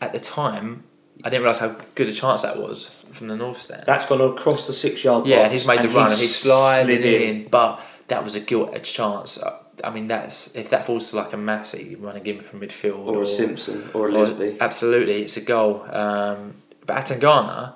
at 0.00 0.12
the 0.14 0.20
time, 0.20 0.84
I 1.24 1.30
didn't 1.30 1.42
realise 1.42 1.58
how 1.58 1.76
good 1.94 2.08
a 2.08 2.12
chance 2.12 2.42
that 2.42 2.56
was 2.58 2.86
from 3.12 3.28
the 3.28 3.36
north 3.36 3.60
stand. 3.60 3.84
That's 3.86 4.06
gone 4.06 4.20
across 4.20 4.66
the 4.66 4.72
six-yard 4.72 5.22
box. 5.24 5.30
Yeah, 5.30 5.44
and 5.44 5.52
he's 5.52 5.66
made 5.66 5.82
the 5.82 5.88
run 5.88 6.08
and 6.08 6.18
he's 6.18 6.34
sliding 6.36 7.00
slid 7.02 7.22
in. 7.22 7.48
but 7.48 7.80
that 8.08 8.24
was 8.24 8.34
a 8.34 8.40
gilt 8.40 8.74
edged 8.74 8.94
chance. 8.94 9.38
Uh, 9.38 9.58
I 9.82 9.90
mean, 9.90 10.06
that's 10.06 10.54
if 10.54 10.70
that 10.70 10.84
falls 10.84 11.10
to 11.10 11.16
like 11.16 11.32
a 11.32 11.36
Massey 11.36 11.96
running 11.96 12.26
in 12.26 12.40
from 12.40 12.60
midfield 12.60 13.06
or 13.06 13.22
a 13.22 13.26
Simpson 13.26 13.88
or 13.94 14.08
a 14.08 14.12
or- 14.14 14.26
Lisby. 14.26 14.58
absolutely, 14.60 15.22
it's 15.22 15.36
a 15.36 15.40
goal. 15.42 15.82
Um, 15.90 16.54
but 16.86 16.96
Atangana, 17.04 17.74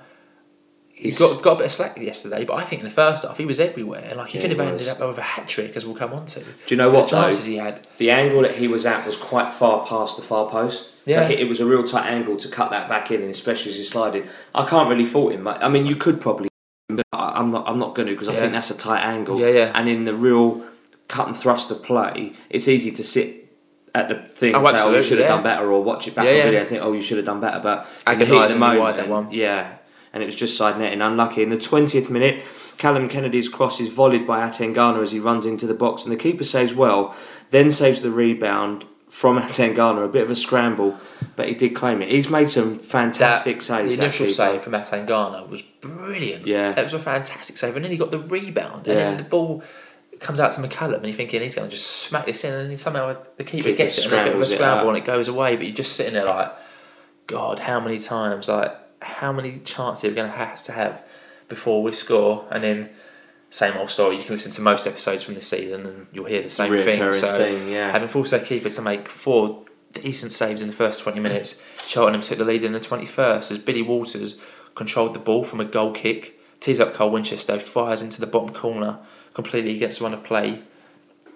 he 1.05 1.11
He's- 1.11 1.19
got 1.19 1.43
got 1.43 1.53
a 1.53 1.57
bit 1.57 1.67
of 1.67 1.73
slack 1.73 1.99
yesterday, 2.01 2.45
but 2.47 2.55
I 2.55 2.63
think 2.63 2.81
in 2.81 2.87
the 2.89 2.95
first 2.95 3.25
half 3.25 3.37
he 3.37 3.45
was 3.45 3.61
everywhere, 3.61 4.15
like 4.17 4.29
he 4.31 4.39
Yeah, 4.39 4.43
could 4.49 4.51
have 4.53 4.61
ended 4.69 4.89
up 4.89 4.99
with 5.01 5.19
a 5.19 5.23
hat 5.23 5.47
trick, 5.47 5.77
as 5.77 5.85
we'll 5.85 5.95
come 5.95 6.15
on 6.15 6.25
to. 6.27 6.41
Do 6.41 6.47
you 6.69 6.77
know 6.77 6.91
what, 6.91 7.09
The 7.09 7.17
though? 7.17 7.23
chances 7.25 7.45
he 7.45 7.57
had. 7.59 7.81
The 7.99 8.11
angle 8.11 8.41
that 8.43 8.55
he 8.57 8.69
was 8.69 8.87
at 8.87 9.05
was 9.05 9.15
quite 9.15 9.53
far 9.53 9.87
past 9.87 10.17
the 10.17 10.23
far 10.23 10.49
post. 10.49 10.93
Yeah. 11.05 11.29
So 11.29 11.35
it 11.35 11.47
was 11.47 11.61
a 11.61 11.67
real 11.67 11.85
tight 11.85 12.07
angle 12.07 12.37
to 12.39 12.49
cut 12.49 12.71
that 12.71 12.89
back 12.89 13.11
in, 13.11 13.21
and 13.21 13.31
especially 13.31 13.73
as 13.73 13.77
he 13.77 13.85
slided. 13.85 14.27
I 14.55 14.65
can't 14.65 14.89
really 14.89 15.05
fault 15.05 15.33
him. 15.33 15.47
I 15.47 15.69
mean, 15.69 15.85
you 15.85 15.97
could 15.97 16.21
probably, 16.23 16.49
but 16.89 17.05
I'm 17.13 17.51
not. 17.51 17.69
I'm 17.69 17.77
not 17.77 17.95
going 17.95 18.09
to 18.09 18.15
because 18.15 18.29
I 18.29 18.33
Yeah. 18.33 18.41
think 18.41 18.53
that's 18.53 18.71
a 18.71 18.79
tight 18.79 19.03
angle. 19.05 19.39
Yeah, 19.39 19.49
yeah. 19.51 19.73
And 19.75 19.89
in 19.89 20.07
the 20.07 20.15
real 20.15 20.63
cut 21.09 21.27
and 21.27 21.37
thrust 21.37 21.71
of 21.71 21.83
play, 21.83 22.33
it's 22.49 22.67
easy 22.67 22.91
to 22.93 23.03
sit 23.03 23.43
at 23.95 24.09
the 24.09 24.15
thing 24.15 24.55
Oh, 24.55 24.59
and 24.59 24.69
say, 24.69 24.83
"Oh, 24.83 24.91
you 24.95 25.03
should 25.03 25.19
have 25.19 25.29
yeah. 25.29 25.35
done 25.35 25.43
better," 25.45 25.71
or 25.71 25.85
watch 25.85 26.09
it 26.09 26.15
back 26.17 26.25
Yeah, 26.25 26.31
on 26.39 26.43
video 26.47 26.61
and 26.61 26.69
think, 26.71 26.83
"Oh, 26.83 26.93
you 26.93 27.03
should 27.03 27.19
have 27.19 27.27
done 27.27 27.41
better." 27.41 27.61
But 27.63 27.87
in 28.11 28.19
the 28.19 28.25
the 28.25 28.57
moment, 28.57 28.81
wide, 28.81 28.97
that 28.97 29.09
one. 29.09 29.29
yeah, 29.31 29.67
and 30.15 30.23
it 30.23 30.27
was 30.27 30.35
just 30.35 30.57
side 30.57 30.79
netting, 30.79 31.03
unlucky. 31.03 31.43
In 31.43 31.51
the 31.51 31.59
twentieth 31.59 32.09
minute, 32.09 32.43
Callum 32.79 33.09
Kennedy's 33.11 33.49
cross 33.51 33.81
is 33.81 33.91
volleyed 33.91 34.27
by 34.27 34.41
Atangana 34.41 35.03
as 35.03 35.13
he 35.13 35.19
runs 35.21 35.45
into 35.45 35.67
the 35.67 35.75
box, 35.75 36.05
and 36.05 36.13
the 36.13 36.17
keeper 36.17 36.45
saves 36.45 36.73
well, 36.73 37.15
then 37.51 37.71
saves 37.71 38.01
the 38.01 38.11
rebound 38.11 38.87
from 39.11 39.39
Atangana. 39.39 40.05
A 40.05 40.09
bit 40.09 40.23
of 40.23 40.31
a 40.31 40.35
scramble, 40.37 40.99
but 41.37 41.47
he 41.49 41.55
did 41.55 41.75
claim 41.75 42.01
it. 42.03 42.09
He's 42.09 42.31
made 42.31 42.49
some 42.49 42.79
fantastic 42.79 43.61
saves. 43.61 43.97
The 43.97 44.03
initial 44.03 44.29
save 44.29 44.63
from 44.63 44.73
Atangana 44.73 45.49
was 45.49 45.63
brilliant. 45.63 46.47
Yeah. 46.47 46.79
It 46.79 46.83
was 46.83 46.95
a 46.95 46.99
fantastic 46.99 47.57
save, 47.57 47.77
and 47.77 47.85
then 47.85 47.93
he 47.93 47.99
got 47.99 48.11
the 48.11 48.19
rebound, 48.19 48.87
and 48.89 48.99
Yeah. 48.99 49.05
then 49.11 49.17
the 49.19 49.23
ball 49.25 49.63
comes 50.21 50.41
out 50.41 50.53
to 50.53 50.61
McCallum, 50.61 50.97
and 50.97 51.07
you're 51.07 51.15
thinking 51.15 51.43
he's 51.43 51.55
going 51.55 51.69
to 51.69 51.75
just 51.77 51.87
smack 51.87 52.25
this 52.27 52.45
in, 52.45 52.53
and 52.55 52.71
then 52.71 52.79
somehow 52.79 53.17
the 53.37 53.45
keeper, 53.45 53.65
Keeper 53.65 53.77
gets 53.77 53.99
it, 53.99 54.07
and 54.07 54.15
a 54.15 54.25
bit 54.25 54.35
of 54.35 54.41
a 54.41 54.47
scrambles 54.47 54.53
it 54.53 54.57
scramble, 54.57 54.89
and 54.89 54.99
it 54.99 55.05
goes 55.05 55.29
away. 55.29 55.55
But 55.57 55.67
you're 55.67 55.77
just 55.77 55.95
sitting 55.97 56.15
there 56.15 56.25
like, 56.25 56.53
God, 57.27 57.59
how 57.61 57.79
many 57.81 57.99
times, 57.99 58.49
like, 58.49 58.75
how 59.05 59.33
many 59.33 59.59
chances 59.61 60.05
are 60.05 60.09
we 60.09 60.15
going 60.15 60.31
to 60.31 60.37
have 60.37 60.63
to 60.65 60.73
have 60.73 61.05
before 61.49 61.83
we 61.83 61.93
score? 61.93 62.47
And 62.51 62.65
then 62.65 62.91
same 63.51 63.77
old 63.77 63.91
story. 63.91 64.17
You 64.17 64.25
can 64.25 64.35
listen 64.35 64.53
to 64.53 64.63
most 64.63 64.87
episodes 64.87 65.23
from 65.23 65.35
this 65.35 65.47
season, 65.47 65.87
and 65.87 66.07
you'll 66.13 66.25
hear 66.25 66.43
the 66.43 66.51
same 66.51 66.73
thing. 66.73 67.01
Reoccurring 67.01 67.15
So 67.15 67.39
thing, 67.39 67.71
yeah. 67.71 67.93
having 67.93 68.09
forced 68.09 68.33
their 68.33 68.41
keeper 68.41 68.69
to 68.71 68.83
make 68.83 69.09
four 69.09 69.65
decent 69.93 70.33
saves 70.33 70.61
in 70.61 70.69
the 70.69 70.75
first 70.75 71.03
20 71.03 71.21
minutes, 71.21 71.65
Cheltenham 71.87 72.21
took 72.21 72.39
the 72.39 72.45
lead 72.45 72.65
in 72.65 72.73
the 72.73 72.81
21st 72.81 73.53
as 73.53 73.59
Billy 73.59 73.83
Waters 73.83 74.37
controlled 74.75 75.15
the 75.15 75.21
ball 75.21 75.45
from 75.45 75.61
a 75.61 75.65
goal 75.65 75.93
kick, 75.93 76.41
tees 76.59 76.81
up 76.81 76.95
Carl 76.95 77.11
Winchester, 77.11 77.59
fires 77.61 78.03
into 78.03 78.21
the 78.21 78.27
bottom 78.27 78.53
corner 78.53 78.99
completely 79.35 79.77
against 79.77 79.99
the 79.99 80.05
run 80.05 80.15
of 80.15 80.25
play, 80.25 80.63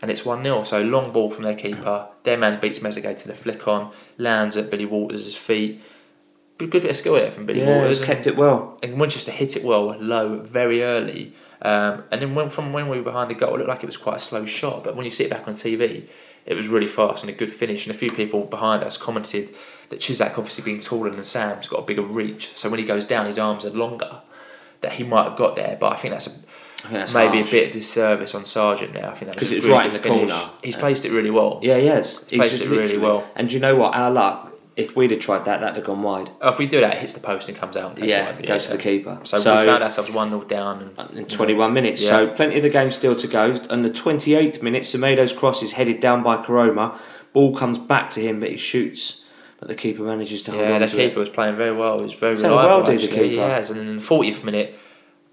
and 0.00 0.11
it's 0.11 0.24
1 0.24 0.42
0. 0.42 0.62
So 0.64 0.83
long 0.83 1.12
ball 1.12 1.31
from 1.31 1.44
their 1.44 1.54
keeper. 1.54 2.09
Their 2.22 2.37
man 2.37 2.61
beats 2.61 2.81
Mezzagate 2.81 3.18
to 3.18 3.28
the 3.28 3.35
flick 3.35 3.66
on, 3.66 3.92
lands 4.16 4.57
at 4.57 4.70
Billy 4.70 4.87
Waters' 4.87 5.37
feet. 5.37 5.81
Good 6.58 6.70
bit 6.70 6.84
of 6.86 6.96
skill 6.96 7.14
there 7.14 7.30
from 7.30 7.46
Billy 7.46 7.60
Yeah, 7.60 7.78
Waters. 7.78 7.98
he's 7.98 8.06
kept 8.06 8.26
it 8.26 8.36
well. 8.36 8.78
and 8.82 8.98
Winchester 9.00 9.30
hit 9.30 9.56
it 9.56 9.64
well 9.64 9.96
low 9.98 10.38
very 10.40 10.82
early. 10.82 11.32
Um, 11.62 12.04
and 12.10 12.20
then 12.22 12.34
when, 12.34 12.50
from 12.50 12.72
when 12.72 12.88
we 12.88 12.98
were 12.98 13.04
behind 13.04 13.30
the 13.30 13.34
goal, 13.34 13.54
it 13.54 13.58
looked 13.58 13.68
like 13.68 13.82
it 13.82 13.86
was 13.86 13.96
quite 13.96 14.16
a 14.16 14.20
slow 14.20 14.44
shot. 14.44 14.82
But 14.84 14.96
when 14.96 15.04
you 15.04 15.10
see 15.10 15.24
it 15.24 15.30
back 15.30 15.46
on 15.48 15.54
TV, 15.54 16.04
it 16.46 16.54
was 16.54 16.66
really 16.68 16.86
fast 16.88 17.22
and 17.22 17.30
a 17.30 17.32
good 17.32 17.50
finish. 17.50 17.86
And 17.86 17.94
a 17.94 17.98
few 17.98 18.10
people 18.12 18.44
behind 18.44 18.82
us 18.82 18.96
commented 18.96 19.50
that 19.90 20.00
Chizak, 20.00 20.30
obviously 20.38 20.64
being 20.64 20.80
taller 20.80 21.10
than 21.10 21.22
Sam's, 21.24 21.68
got 21.68 21.78
a 21.78 21.82
bigger 21.82 22.02
reach. 22.02 22.56
So 22.56 22.68
when 22.68 22.78
he 22.80 22.84
goes 22.84 23.04
down, 23.04 23.26
his 23.26 23.38
arms 23.38 23.64
are 23.64 23.70
longer. 23.70 24.20
That 24.80 24.92
he 24.92 25.04
might 25.04 25.24
have 25.24 25.36
got 25.36 25.56
there, 25.56 25.76
but 25.80 25.92
I 25.92 25.96
think 25.96 26.12
that's 26.12 26.26
a 26.28 26.30
I 26.30 26.82
think 26.82 26.92
that's 27.00 27.14
maybe 27.14 27.38
harsh. 27.38 27.48
a 27.48 27.50
bit 27.52 27.66
of 27.68 27.72
disservice 27.72 28.32
on 28.36 28.44
Sargent 28.44 28.92
there. 28.94 29.06
I 29.08 29.14
think 29.14 29.32
that 29.32 29.36
'Cause 29.36 29.50
was 29.50 29.52
it 29.52 29.54
was 29.56 29.64
really 29.64 29.76
right 29.78 29.86
in 29.86 29.92
the 29.92 29.98
finish. 29.98 30.30
corner. 30.30 30.50
He's 30.62 30.76
placed 30.76 31.04
it 31.04 31.10
really 31.10 31.30
well. 31.30 31.58
Yeah, 31.62 31.76
yes. 31.78 32.28
He's 32.28 32.38
Placed 32.38 32.58
just 32.58 32.64
it 32.64 32.70
really 32.76 32.96
well. 32.98 33.24
And 33.34 33.48
do 33.48 33.54
you 33.54 33.60
know 33.60 33.74
what? 33.74 33.94
Our 33.96 34.10
luck. 34.12 34.47
If 34.78 34.94
we'd 34.94 35.10
have 35.10 35.18
tried 35.18 35.44
that, 35.46 35.60
that'd 35.60 35.74
have 35.76 35.84
gone 35.84 36.02
wide. 36.02 36.30
Oh, 36.40 36.50
if 36.50 36.58
we 36.58 36.66
do 36.68 36.80
that, 36.80 36.94
it 36.94 36.98
hits 37.00 37.12
the 37.12 37.18
post 37.20 37.48
and 37.48 37.58
comes 37.58 37.76
out. 37.76 37.98
And 37.98 38.08
Yeah, 38.08 38.26
wide. 38.32 38.44
it 38.44 38.46
goes 38.46 38.66
to 38.66 38.72
the 38.72 38.78
keeper. 38.78 39.18
So, 39.24 39.38
So- 39.38 39.58
we 39.58 39.66
found 39.66 39.82
ourselves 39.82 40.10
one 40.10 40.30
0 40.30 40.42
down. 40.44 40.90
And 40.96 41.18
in 41.18 41.24
21 41.26 41.72
minutes. 41.74 42.00
Yeah. 42.02 42.10
So 42.10 42.26
plenty 42.28 42.56
of 42.58 42.62
the 42.62 42.68
game 42.70 42.90
still 42.92 43.16
to 43.16 43.26
go. 43.26 43.60
And 43.70 43.84
the 43.84 43.90
28th 43.90 44.62
minute, 44.62 44.84
Semedo's 44.84 45.32
cross 45.32 45.62
is 45.64 45.72
headed 45.72 45.98
down 45.98 46.22
by 46.22 46.36
Koroma. 46.36 46.96
Ball 47.32 47.54
comes 47.56 47.78
back 47.78 48.08
to 48.10 48.20
him, 48.20 48.38
but 48.38 48.50
he 48.50 48.56
shoots. 48.56 49.24
But 49.58 49.66
the 49.66 49.74
keeper 49.74 50.02
manages 50.04 50.44
to 50.44 50.52
hold 50.52 50.62
it. 50.62 50.68
yeah, 50.68 50.74
on 50.76 50.80
the 50.82 50.86
to 50.86 50.96
keeper 50.96 51.16
it. 51.16 51.18
was 51.18 51.28
playing 51.28 51.56
very 51.56 51.72
well. 51.72 51.96
He 51.98 52.04
was 52.04 52.12
very 52.14 52.32
He's 52.34 52.44
reliable. 52.44 52.68
well 52.68 52.82
do, 52.84 52.96
the 52.96 53.04
actually. 53.04 53.28
He 53.30 53.34
keeper. 53.36 53.48
has. 53.48 53.70
And 53.70 53.80
in 53.80 53.96
the 53.96 54.02
40th 54.02 54.44
minute, 54.44 54.78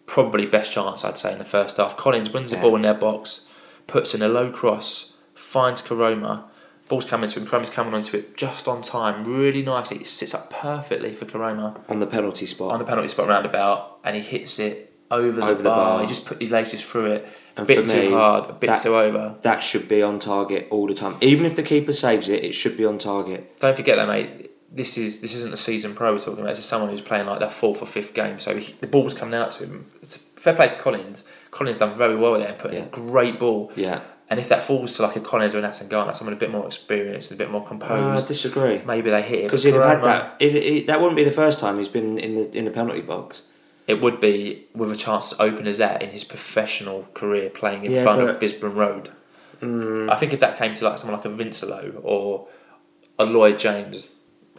probably 0.08 0.48
best 0.48 0.72
chance 0.72 1.06
I'd 1.06 1.20
say 1.20 1.32
in 1.34 1.38
the 1.38 1.46
first 1.46 1.78
half. 1.78 1.96
Collins 1.98 2.32
wins 2.32 2.50
the 2.50 2.58
Yeah. 2.58 2.64
ball 2.64 2.76
in 2.78 2.82
their 2.82 2.94
box, 2.96 3.42
puts 3.86 4.16
in 4.16 4.24
a 4.24 4.28
low 4.28 4.50
cross, 4.52 5.14
finds 5.36 5.84
Koroma. 5.84 6.44
Ball's 6.90 7.06
coming 7.06 7.30
to 7.30 7.40
him. 7.40 7.48
Koroma's 7.48 7.70
coming 7.70 7.94
onto 7.94 8.16
it 8.18 8.38
just 8.38 8.68
on 8.68 8.82
time, 8.82 9.24
really 9.26 9.64
nicely. 9.64 9.98
It 9.98 10.08
sits 10.08 10.34
up 10.36 10.50
perfectly 10.52 11.14
for 11.14 11.26
Koroma 11.26 11.80
on 11.90 12.00
the 12.00 12.06
penalty 12.08 12.46
spot. 12.46 12.72
on 12.72 12.80
the 12.80 12.86
penalty 12.86 13.08
spot 13.08 13.28
roundabout, 13.28 14.00
and 14.04 14.16
he 14.16 14.22
hits 14.22 14.60
it 14.60 14.94
over, 15.10 15.42
Over 15.42 15.52
the, 15.56 15.64
the 15.64 15.64
bar. 15.70 15.90
bar. 15.98 16.02
He 16.02 16.08
just 16.08 16.26
put 16.28 16.40
his 16.42 16.52
laces 16.52 16.82
through 16.82 17.06
it. 17.14 17.28
A 17.58 17.60
And 17.62 17.68
bit 17.68 17.86
too 17.86 18.10
me, 18.10 18.12
hard, 18.12 18.50
a 18.50 18.54
bit 18.54 18.68
that- 18.68 18.82
too 18.84 18.96
over. 18.98 19.36
that 19.44 19.64
should 19.64 19.88
be 19.88 20.04
on 20.04 20.20
target 20.20 20.68
all 20.72 20.88
the 20.88 20.94
time. 20.94 21.16
Even 21.22 21.46
if 21.46 21.56
the 21.56 21.64
keeper 21.64 21.94
saves 21.94 22.28
it, 22.30 22.44
it 22.44 22.54
should 22.54 22.76
be 22.78 22.86
on 22.86 22.98
target. 22.98 23.58
Don't 23.60 23.76
forget 23.76 23.96
that, 23.96 24.08
mate. 24.08 24.52
This 24.72 24.98
is 24.98 25.22
this 25.22 25.34
isn't 25.36 25.54
a 25.54 25.58
season 25.58 25.96
pro 25.96 26.12
we're 26.12 26.20
talking 26.20 26.40
about. 26.42 26.50
This 26.50 26.60
is 26.60 26.66
someone 26.66 26.90
who's 26.90 27.00
playing 27.00 27.28
like 27.28 27.40
their 27.40 27.50
fourth 27.50 27.82
or 27.82 27.86
fifth 27.86 28.14
game. 28.14 28.40
So 28.40 28.58
he, 28.58 28.74
the 28.82 28.88
ball's 28.88 29.14
coming 29.14 29.34
out 29.36 29.52
to 29.52 29.64
him. 29.64 29.86
It's 30.02 30.18
fair 30.18 30.54
play 30.54 30.68
to 30.68 30.78
Collins. 30.78 31.24
Collins 31.50 31.78
done 31.78 31.98
very 31.98 32.18
well 32.18 32.34
there 32.38 32.50
and 32.50 32.58
put 32.58 32.72
in 32.72 32.78
Yeah. 32.80 32.84
a 32.88 32.90
great 32.90 33.40
ball. 33.40 33.72
Yeah. 33.78 34.02
And 34.30 34.40
if 34.40 34.50
that 34.50 34.64
falls 34.64 34.96
to 34.98 35.04
like 35.04 35.16
a 35.16 35.20
Collins 35.20 35.54
or 35.54 35.60
an 35.60 35.66
Atangana, 35.66 36.16
someone 36.16 36.34
a 36.34 36.38
bit 36.38 36.50
more 36.50 36.66
experienced, 36.66 37.32
a 37.32 37.36
bit 37.36 37.52
more 37.52 37.62
Uh, 37.62 37.66
I 37.66 37.68
composed, 37.68 38.28
disagree. 38.28 38.82
maybe 38.86 39.12
they 39.12 39.22
hit 39.22 39.40
it. 39.40 39.44
Because 39.44 39.64
he'd 39.64 39.76
have 39.76 39.84
had 39.84 40.04
that. 40.04 40.36
It, 40.40 40.56
it, 40.56 40.88
that 40.88 41.00
wouldn't 41.00 41.16
be 41.16 41.24
the 41.24 41.32
first 41.32 41.60
time 41.60 41.78
he's 41.78 41.90
been 41.90 42.18
in 42.18 42.34
the 42.34 42.58
in 42.58 42.66
the 42.66 42.72
penalty 42.72 43.02
box. 43.02 43.44
It 43.88 44.02
would 44.02 44.20
be 44.20 44.66
with 44.74 44.92
a 44.92 44.96
chance 44.96 45.30
to 45.30 45.42
open 45.44 45.68
as 45.68 45.78
that 45.78 46.02
in 46.02 46.10
his 46.10 46.24
professional 46.24 47.08
career 47.14 47.52
playing 47.52 47.86
in 47.86 47.92
Yeah, 47.92 48.02
front 48.02 48.22
of 48.22 48.40
Brisbane 48.40 48.74
Road. 48.74 49.12
Mm, 49.62 50.10
I 50.12 50.16
think 50.16 50.34
if 50.34 50.40
that 50.40 50.58
came 50.58 50.74
to 50.74 50.86
like 50.86 50.98
someone 50.98 51.18
like 51.20 51.26
a 51.26 51.30
Vincelot 51.30 52.00
or 52.04 52.48
a 53.20 53.26
Lloyd 53.26 53.60
James, 53.60 54.10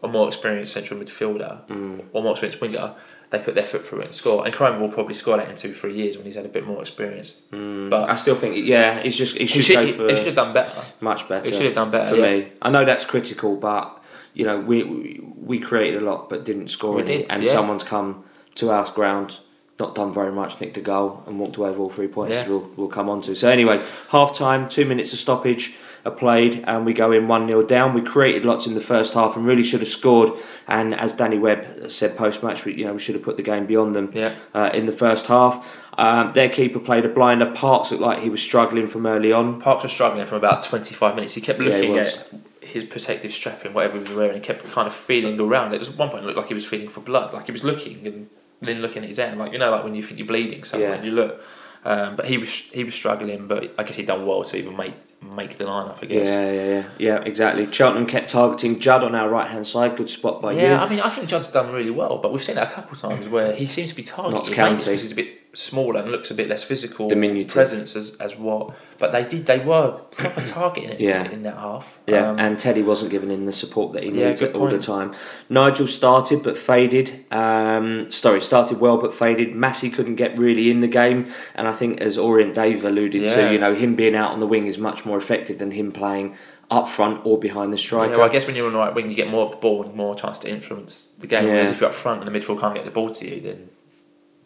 a 0.00 0.06
more 0.06 0.28
experienced 0.28 0.72
central 0.74 1.00
midfielder 1.00 1.66
mm. 1.66 2.04
or 2.12 2.22
more 2.22 2.32
experienced 2.32 2.60
winger, 2.60 2.94
they 3.30 3.38
put 3.38 3.54
their 3.54 3.64
foot 3.64 3.84
through 3.84 4.00
it 4.00 4.04
and 4.06 4.14
score. 4.14 4.44
And 4.44 4.54
Crime 4.54 4.80
will 4.80 4.88
probably 4.88 5.14
score 5.14 5.36
that 5.36 5.48
in 5.48 5.56
two, 5.56 5.72
three 5.72 5.94
years 5.94 6.16
when 6.16 6.26
he's 6.26 6.36
had 6.36 6.44
a 6.44 6.48
bit 6.48 6.66
more 6.66 6.80
experience. 6.80 7.42
Mm. 7.52 7.90
But- 7.90 8.08
I 8.08 8.14
still 8.16 8.36
think, 8.36 8.56
yeah, 8.64 9.00
he's 9.00 9.16
just 9.18 9.34
he 9.34 9.40
He 9.40 9.46
should, 9.46 9.64
should, 9.64 9.74
go 9.74 9.92
for 9.92 10.08
he 10.08 10.16
should 10.16 10.26
have 10.26 10.36
done 10.36 10.52
better. 10.52 10.80
much 11.00 11.28
better. 11.28 11.48
He 11.48 11.54
should 11.54 11.66
have 11.66 11.74
done 11.74 11.90
better. 11.90 12.10
for 12.14 12.16
yeah. 12.16 12.36
me. 12.36 12.48
I 12.62 12.70
know 12.70 12.84
that's 12.84 13.04
critical, 13.04 13.56
but 13.56 14.02
you 14.34 14.44
know 14.44 14.58
we 14.60 14.82
we, 14.84 15.20
we 15.36 15.58
created 15.58 16.02
a 16.02 16.04
lot 16.04 16.28
but 16.30 16.44
didn't 16.44 16.68
score 16.68 16.94
We 16.96 17.02
any, 17.02 17.16
did, 17.18 17.30
and 17.30 17.42
yeah. 17.42 17.50
someone's 17.50 17.82
come 17.84 18.24
to 18.56 18.70
our 18.70 18.84
ground. 18.90 19.38
Not 19.78 19.94
done 19.94 20.10
very 20.10 20.32
much, 20.32 20.58
nicked 20.58 20.78
a 20.78 20.80
goal 20.80 21.22
and 21.26 21.38
walked 21.38 21.58
away 21.58 21.68
with 21.68 21.78
all 21.78 21.90
three 21.90 22.08
points. 22.08 22.34
Yeah. 22.34 22.48
We'll, 22.48 22.70
we'll 22.76 22.88
come 22.88 23.10
on 23.10 23.20
to. 23.22 23.34
So 23.36 23.50
anyway, 23.50 23.82
half 24.08 24.34
time, 24.34 24.66
two 24.66 24.86
minutes 24.86 25.12
of 25.12 25.18
stoppage 25.18 25.76
are 26.06 26.10
played, 26.12 26.62
and 26.66 26.86
we 26.86 26.92
go 26.92 27.12
in 27.12 27.28
one 27.28 27.48
0 27.48 27.64
down. 27.64 27.92
We 27.94 28.00
created 28.02 28.44
lots 28.44 28.66
in 28.66 28.74
the 28.74 28.80
first 28.80 29.14
half 29.14 29.36
and 29.36 29.44
really 29.46 29.62
should 29.62 29.80
have 29.80 29.88
scored. 29.88 30.30
And 30.68 30.94
as 30.94 31.12
Danny 31.12 31.38
Webb 31.38 31.90
said 31.90 32.16
post 32.16 32.42
match, 32.42 32.64
we 32.64 32.74
you 32.74 32.84
know 32.84 32.94
we 32.94 32.98
should 33.00 33.14
have 33.14 33.24
put 33.24 33.36
the 33.36 33.42
game 33.42 33.66
beyond 33.66 33.94
them 33.96 34.10
Yeah. 34.14 34.32
uh, 34.54 34.70
in 34.72 34.86
the 34.86 34.92
first 34.92 35.26
half. 35.26 35.54
Um, 35.98 36.32
their 36.32 36.48
keeper 36.48 36.78
played 36.78 37.04
a 37.04 37.08
blinder. 37.08 37.46
Parks 37.52 37.90
looked 37.90 38.02
like 38.02 38.20
he 38.20 38.30
was 38.30 38.42
struggling 38.42 38.86
from 38.86 39.06
early 39.06 39.32
on. 39.32 39.60
Parks 39.60 39.82
was 39.82 39.92
struggling 39.92 40.26
from 40.26 40.38
about 40.38 40.62
25 40.62 41.14
minutes. 41.14 41.34
He 41.34 41.40
kept 41.40 41.58
Yeah, 41.60 41.64
he 41.66 41.70
looking 41.88 41.98
at 41.98 42.28
his 42.60 42.84
protective 42.84 43.32
strapping, 43.32 43.72
whatever 43.72 43.94
he 43.96 44.02
was 44.02 44.12
wearing, 44.12 44.34
and 44.34 44.42
kept 44.42 44.68
kind 44.72 44.86
of 44.86 44.94
feeling 44.94 45.40
around. 45.40 45.72
It 45.72 45.78
was 45.78 45.88
at 45.88 45.96
one 45.96 46.10
point 46.10 46.24
it 46.24 46.26
looked 46.26 46.38
like 46.38 46.48
he 46.48 46.54
was 46.54 46.66
feeling 46.66 46.88
for 46.88 47.00
blood, 47.00 47.32
like 47.32 47.46
he 47.46 47.52
was 47.52 47.64
looking 47.64 48.06
and 48.06 48.28
then 48.60 48.80
looking 48.82 49.02
at 49.02 49.08
his 49.08 49.18
hand, 49.18 49.38
like 49.38 49.52
you 49.52 49.58
know, 49.58 49.70
like 49.70 49.84
when 49.84 49.94
you 49.94 50.02
think 50.02 50.18
you're 50.18 50.26
bleeding 50.28 50.62
somewhere, 50.64 50.90
Yeah. 50.90 50.96
and 50.96 51.04
you 51.04 51.12
look. 51.12 51.40
Um, 51.84 52.16
but 52.16 52.26
he 52.26 52.36
was 52.36 52.50
he 52.50 52.82
was 52.84 52.94
struggling, 52.94 53.46
but 53.46 53.72
I 53.78 53.82
guess 53.84 53.96
he'd 53.96 54.06
done 54.06 54.26
well 54.26 54.42
to 54.42 54.56
even 54.58 54.76
make 54.76 54.94
make 55.22 55.58
the 55.58 55.64
lineup. 55.64 56.02
I 56.02 56.06
guess. 56.06 56.26
Yeah, 56.28 56.50
yeah, 56.52 56.64
yeah, 56.68 56.84
yeah, 56.98 57.22
exactly. 57.24 57.70
Cheltenham 57.72 58.06
kept 58.06 58.30
targeting 58.30 58.78
Judd 58.78 59.02
on 59.04 59.14
our 59.14 59.28
right 59.28 59.48
hand 59.48 59.66
side. 59.66 59.96
Good 59.96 60.08
spot 60.10 60.40
by 60.42 60.52
Yeah, 60.52 60.60
you. 60.62 60.68
Yeah, 60.68 60.82
I 60.84 60.88
mean, 60.88 61.00
I 61.00 61.08
think 61.08 61.28
Judd's 61.28 61.48
done 61.50 61.72
really 61.72 61.90
well, 61.90 62.18
but 62.18 62.32
we've 62.32 62.42
seen 62.44 62.56
that 62.56 62.70
a 62.70 62.74
couple 62.74 62.92
of 62.94 63.00
times 63.00 63.28
where 63.28 63.54
he 63.54 63.66
seems 63.66 63.90
to 63.90 63.96
be 63.96 64.02
targeted. 64.02 64.42
Maybe 64.50 64.54
County. 64.56 64.90
he's 64.92 65.12
a 65.12 65.14
bit 65.14 65.45
smaller 65.56 66.00
and 66.00 66.10
looks 66.12 66.30
a 66.30 66.34
bit 66.34 66.48
less 66.48 66.62
physical 66.62 67.08
Diminutive. 67.08 67.52
presence 67.52 67.96
as, 67.96 68.14
as 68.16 68.36
what. 68.36 68.74
But 68.98 69.12
they 69.12 69.24
did, 69.24 69.46
they 69.46 69.58
were 69.58 69.92
proper 70.10 70.40
targeting 70.44 70.90
it 70.90 71.00
Yeah. 71.00 71.30
in 71.30 71.42
that 71.44 71.56
half. 71.56 71.98
Yeah, 72.06 72.30
Um, 72.30 72.38
and 72.38 72.58
Teddy 72.58 72.82
wasn't 72.82 73.10
giving 73.10 73.30
him 73.30 73.44
the 73.44 73.52
support 73.52 73.92
that 73.94 74.02
he 74.02 74.10
Yeah, 74.10 74.28
needs 74.28 74.42
all 74.42 74.68
the 74.68 74.78
time. 74.78 75.12
Nigel 75.48 75.86
started 75.86 76.42
but 76.42 76.56
faded. 76.56 77.24
Um, 77.32 78.10
sorry, 78.10 78.40
started 78.40 78.80
well 78.80 78.98
but 78.98 79.14
faded. 79.14 79.54
Massey 79.54 79.90
couldn't 79.90 80.16
get 80.16 80.36
really 80.38 80.70
in 80.70 80.80
the 80.80 80.88
game, 80.88 81.26
and 81.54 81.66
I 81.68 81.72
think 81.72 82.00
as 82.00 82.18
Orient 82.18 82.54
Dave 82.54 82.84
alluded 82.84 83.22
Yeah. 83.22 83.34
to, 83.48 83.52
you 83.52 83.58
know, 83.58 83.74
him 83.74 83.94
being 83.94 84.14
out 84.16 84.32
on 84.32 84.40
the 84.40 84.46
wing 84.46 84.66
is 84.66 84.78
much 84.78 85.04
more 85.06 85.18
effective 85.18 85.58
than 85.58 85.70
him 85.72 85.90
playing 85.92 86.34
up 86.70 86.88
front 86.88 87.20
or 87.24 87.38
behind 87.38 87.72
the 87.72 87.78
striker. 87.78 88.10
Yeah, 88.12 88.16
well, 88.18 88.26
I 88.28 88.32
guess 88.32 88.46
when 88.46 88.56
you're 88.56 88.66
on 88.66 88.72
the 88.72 88.78
right 88.78 88.92
wing, 88.94 89.08
you 89.08 89.14
get 89.14 89.28
more 89.30 89.44
of 89.44 89.52
the 89.52 89.56
ball 89.56 89.84
and 89.84 89.94
more 89.94 90.14
chance 90.16 90.38
to 90.40 90.50
influence 90.50 91.12
the 91.18 91.26
game. 91.28 91.44
Yeah. 91.46 91.52
Whereas 91.52 91.70
if 91.70 91.80
you're 91.80 91.90
up 91.90 91.94
front 91.94 92.22
and 92.24 92.34
the 92.34 92.38
midfield 92.38 92.60
can't 92.60 92.74
get 92.74 92.84
the 92.84 92.90
ball 92.90 93.10
to 93.10 93.28
you, 93.28 93.40
then 93.40 93.68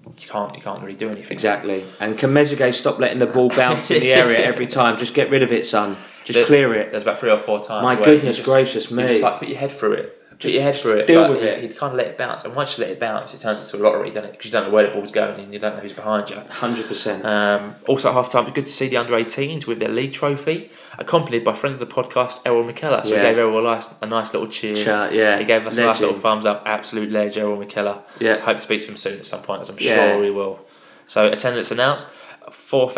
you 0.07 0.29
can't 0.29 0.55
you 0.57 0.63
can't 0.63 0.83
really 0.83 0.97
do 0.97 1.11
anything. 1.11 1.33
Exactly. 1.33 1.85
And 2.01 2.19
can 2.19 2.31
Mezzagay 2.31 2.75
stop 2.75 2.99
letting 2.99 3.19
the 3.19 3.27
ball 3.27 3.49
bounce 3.51 3.91
in 3.91 4.01
the 4.01 4.13
area 4.23 4.39
every 4.39 4.67
time? 4.67 4.97
Just 4.99 5.15
get 5.15 5.31
rid 5.31 5.43
of 5.43 5.53
it, 5.53 5.65
son. 5.67 5.97
Just 6.25 6.37
There- 6.37 6.45
clear 6.47 6.75
it. 6.75 6.91
There's 6.91 7.03
about 7.03 7.19
three 7.19 7.31
or 7.31 7.39
four 7.39 7.61
times. 7.61 7.83
My 7.83 7.97
goodness 7.97 8.37
just, 8.37 8.49
gracious 8.49 8.91
You 8.91 8.97
me. 8.97 9.07
just 9.07 9.23
like 9.23 9.39
put 9.39 9.49
your 9.49 9.59
head 9.59 9.71
through 9.71 9.93
it. 9.95 10.17
Put 10.41 10.51
your 10.53 10.63
head 10.63 10.75
through 10.77 10.99
it. 11.01 11.07
deal 11.07 11.29
with 11.29 11.41
he- 11.41 11.47
it. 11.49 11.61
He'd 11.61 11.77
kind 11.77 11.93
of 11.93 11.99
let 11.99 12.07
it 12.07 12.17
bounce, 12.19 12.45
and 12.45 12.55
once 12.55 12.79
you 12.79 12.85
let 12.85 12.93
it 12.93 12.99
bounce, 13.01 13.35
it 13.35 13.41
turns 13.41 13.61
into 13.73 13.77
a 13.77 13.85
lottery, 13.87 14.09
doesn't 14.11 14.25
it? 14.25 14.33
Because 14.33 14.47
you 14.47 14.53
don't 14.53 14.65
know 14.69 14.71
where 14.71 14.87
the 14.87 14.93
ball's 14.93 15.11
going 15.13 15.39
and 15.39 15.53
you 15.53 15.59
don't 15.59 15.75
know 15.77 15.81
who's 15.83 15.93
behind 15.93 16.31
you. 16.31 16.37
100%. 16.37 17.25
Um, 17.25 17.75
also 17.87 18.09
at 18.09 18.15
half 18.15 18.31
time, 18.31 18.43
it 18.43 18.47
was 18.47 18.53
good 18.55 18.67
to 18.67 18.73
see 18.73 18.89
the 18.89 18.97
under 18.97 19.13
18s 19.15 19.67
with 19.67 19.81
their 19.81 19.89
league 19.91 20.13
trophy, 20.13 20.71
accompanied 20.99 21.45
by 21.45 21.55
friend 21.55 21.75
of 21.75 21.81
the 21.81 21.87
podcast, 21.87 22.41
Errol 22.47 22.65
McKellar. 22.65 23.05
So 23.05 23.15
Yeah. 23.15 23.21
he 23.23 23.29
gave 23.29 23.39
Errol 23.39 23.59
a 23.61 23.63
nice, 23.75 23.95
a 24.01 24.07
nice 24.07 24.33
little 24.33 24.49
cheer. 24.49 24.75
Chat, 24.75 25.13
yeah. 25.13 25.39
He 25.39 25.45
gave 25.45 25.67
us 25.67 25.77
a 25.79 25.85
nice 25.85 26.01
little 26.01 26.17
thumbs 26.19 26.47
up. 26.47 26.63
Absolute 26.67 27.11
ledge, 27.11 27.37
Errol 27.37 27.59
McKellar. 27.59 28.01
Yeah. 28.19 28.39
Hope 28.41 28.57
to 28.57 28.63
speak 28.63 28.81
to 28.83 28.89
him 28.89 28.97
soon 28.97 29.19
at 29.19 29.27
some 29.27 29.43
point, 29.43 29.61
as 29.63 29.69
I'm 29.71 29.77
Yeah. 29.79 30.13
sure 30.13 30.21
we 30.21 30.31
will. 30.31 30.61
So 31.07 31.27
attendance 31.27 31.71
announced: 31.71 32.09
four 32.51 32.89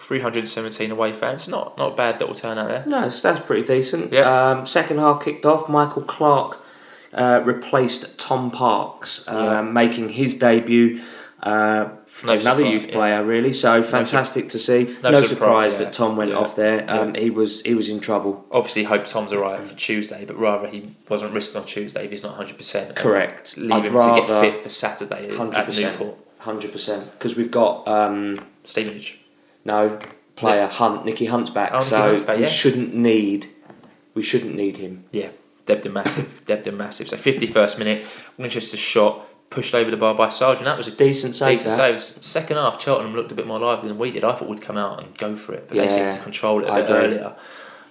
forty-seven, 0.00 0.06
three 0.08 0.20
hundred 0.20 0.38
and 0.40 0.48
seventeen 0.48 0.90
away 0.90 1.12
fans. 1.12 1.48
Not 1.48 1.78
not 1.78 1.92
a 1.92 1.96
bad 1.96 2.20
little 2.20 2.34
turnout 2.34 2.68
there. 2.68 2.84
No, 2.86 3.02
that's, 3.02 3.20
that's 3.20 3.40
pretty 3.40 3.62
decent. 3.62 4.12
Yeah. 4.12 4.50
Um, 4.50 4.66
second 4.66 4.98
half 4.98 5.22
kicked 5.24 5.46
off. 5.46 5.68
Michael 5.68 6.02
Clark 6.02 6.58
uh, 7.12 7.42
replaced 7.44 8.18
Tom 8.18 8.50
Parks, 8.50 9.26
uh, 9.28 9.34
Yeah. 9.34 9.60
making 9.62 10.10
his 10.10 10.34
debut. 10.36 11.00
Uh, 11.42 11.88
No 12.26 12.32
another 12.34 12.40
surprise, 12.40 12.70
youth 12.72 12.86
yeah. 12.88 12.92
player, 12.92 13.24
really. 13.24 13.52
So 13.54 13.82
fantastic 13.82 14.50
to 14.50 14.58
see. 14.58 14.94
no 15.02 15.10
No, 15.10 15.22
surprise, 15.22 15.28
surprise, 15.28 15.72
yeah. 15.78 15.84
that 15.86 15.94
Tom 15.94 16.14
went 16.16 16.32
Yeah. 16.32 16.36
off 16.36 16.54
there. 16.54 16.84
Um, 16.86 17.14
He 17.14 17.30
was 17.30 17.62
he 17.62 17.72
was 17.74 17.88
in 17.88 17.98
trouble. 18.00 18.44
Obviously, 18.50 18.84
hope 18.84 19.06
Tom's 19.06 19.32
alright 19.32 19.58
for 19.66 19.74
Tuesday, 19.74 20.26
but 20.26 20.36
rather 20.38 20.68
he 20.68 20.90
wasn't 21.08 21.32
risked 21.34 21.56
on 21.56 21.64
Tuesday 21.64 22.04
if 22.04 22.10
he's 22.10 22.22
not 22.22 22.34
hundred 22.34 22.58
percent. 22.58 22.94
Correct. 22.94 23.54
I'd 23.56 23.86
him 23.86 23.92
to 23.94 24.14
get 24.20 24.26
fit 24.26 24.58
for 24.58 24.68
Saturday 24.68 25.34
hundred 25.34 25.56
at 25.56 25.64
percent, 25.66 25.98
Newport. 25.98 26.18
hundred 26.40 26.72
percent, 26.72 27.10
because 27.12 27.34
we've 27.36 27.50
got 27.50 27.88
um, 27.88 28.38
Stevenage. 28.64 29.19
No 29.64 29.98
player 30.36 30.66
Hunt, 30.66 31.04
Nicky 31.04 31.26
Hunt's 31.26 31.50
back, 31.50 31.70
Oh, 31.72 31.80
so 31.80 31.96
Hunt's 31.98 32.22
back, 32.22 32.38
we 32.38 32.46
shouldn't 32.46 32.94
need 32.94 33.46
we 34.14 34.22
shouldn't 34.22 34.54
need 34.54 34.78
him. 34.78 35.04
Yeah, 35.12 35.30
Debden 35.66 35.92
massive, 35.92 36.42
Debden 36.46 36.76
massive. 36.76 37.08
So 37.08 37.16
fifty 37.16 37.46
first 37.46 37.78
minute, 37.78 38.04
Winchester 38.38 38.76
shot 38.76 39.26
pushed 39.50 39.74
over 39.74 39.90
the 39.90 39.96
bar 39.96 40.14
by 40.14 40.28
Sargent. 40.28 40.64
That 40.64 40.76
was 40.76 40.86
a 40.86 40.92
Decent 40.92 41.34
save. 41.34 41.58
decent 41.58 41.74
save. 41.74 42.00
Second 42.00 42.56
half, 42.56 42.80
Cheltenham 42.80 43.14
looked 43.14 43.32
a 43.32 43.34
bit 43.34 43.46
more 43.48 43.58
lively 43.58 43.88
than 43.88 43.98
we 43.98 44.10
did. 44.12 44.22
I 44.24 44.32
thought 44.32 44.48
we'd 44.48 44.60
come 44.62 44.76
out 44.76 45.02
and 45.02 45.16
go 45.18 45.34
for 45.34 45.54
it, 45.54 45.66
but 45.68 45.76
they 45.76 45.84
Yeah, 45.84 45.88
seemed 45.90 46.12
to 46.16 46.22
control 46.22 46.62
it 46.62 46.68
a 46.68 46.72
I 46.72 46.82
bit 46.82 46.84
agree. 46.90 46.96
earlier. 46.98 47.36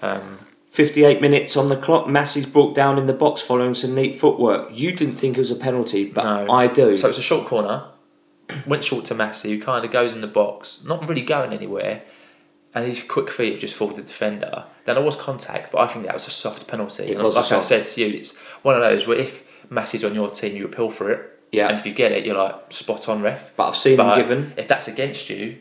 Um, 0.01 0.39
58 0.69 1.19
minutes 1.19 1.57
on 1.57 1.67
the 1.67 1.75
clock. 1.75 2.07
Massey's 2.07 2.45
brought 2.45 2.75
down 2.75 2.97
in 2.97 3.07
the 3.07 3.13
box 3.13 3.41
following 3.41 3.73
some 3.73 3.93
neat 3.95 4.15
footwork. 4.19 4.69
You 4.71 4.93
didn't 4.93 5.15
think 5.15 5.35
it 5.35 5.39
was 5.41 5.51
a 5.51 5.55
penalty, 5.55 6.05
but 6.05 6.23
No. 6.23 6.49
I 6.53 6.67
do. 6.67 6.95
so 6.95 7.09
it's 7.09 7.17
a 7.17 7.21
short 7.23 7.45
corner. 7.45 7.83
Went 8.65 8.83
short 8.83 9.05
to 9.05 9.15
Massey, 9.15 9.51
who 9.55 9.61
kind 9.61 9.85
of 9.85 9.91
goes 9.91 10.11
in 10.13 10.21
the 10.21 10.27
box, 10.27 10.83
not 10.83 11.07
really 11.07 11.21
going 11.21 11.53
anywhere. 11.53 12.01
And 12.75 12.85
his 12.85 13.03
quick 13.03 13.29
feet 13.31 13.53
have 13.53 13.59
just 13.61 13.75
fooled 13.75 13.95
the 13.95 14.03
defender. 14.03 14.65
Then 14.85 14.95
there 14.95 15.03
was 15.03 15.15
contact, 15.15 15.71
but 15.71 15.79
I 15.79 15.87
think 15.87 16.05
that 16.05 16.13
was 16.13 16.27
a 16.27 16.31
soft 16.31 16.67
penalty. 16.67 17.03
It 17.05 17.15
and 17.15 17.23
was 17.23 17.35
like 17.35 17.51
I 17.51 17.61
said 17.61 17.85
to 17.87 18.01
you, 18.01 18.15
it's 18.15 18.37
one 18.61 18.75
of 18.75 18.81
those 18.81 19.07
where 19.07 19.17
if 19.17 19.43
Massey's 19.71 20.03
on 20.03 20.13
your 20.13 20.29
team, 20.29 20.55
you 20.55 20.65
appeal 20.65 20.91
for 20.91 21.09
it. 21.11 21.39
Yeah. 21.51 21.69
And 21.69 21.77
if 21.79 21.85
you 21.87 21.93
get 21.93 22.11
it, 22.11 22.25
you're 22.27 22.37
like 22.37 22.71
spot 22.71 23.09
on, 23.09 23.23
ref. 23.23 23.55
but 23.55 23.69
I've 23.69 23.75
seen 23.75 23.97
But 23.97 24.17
him 24.17 24.23
given. 24.23 24.53
if 24.55 24.67
that's 24.67 24.87
against 24.87 25.31
you, 25.31 25.57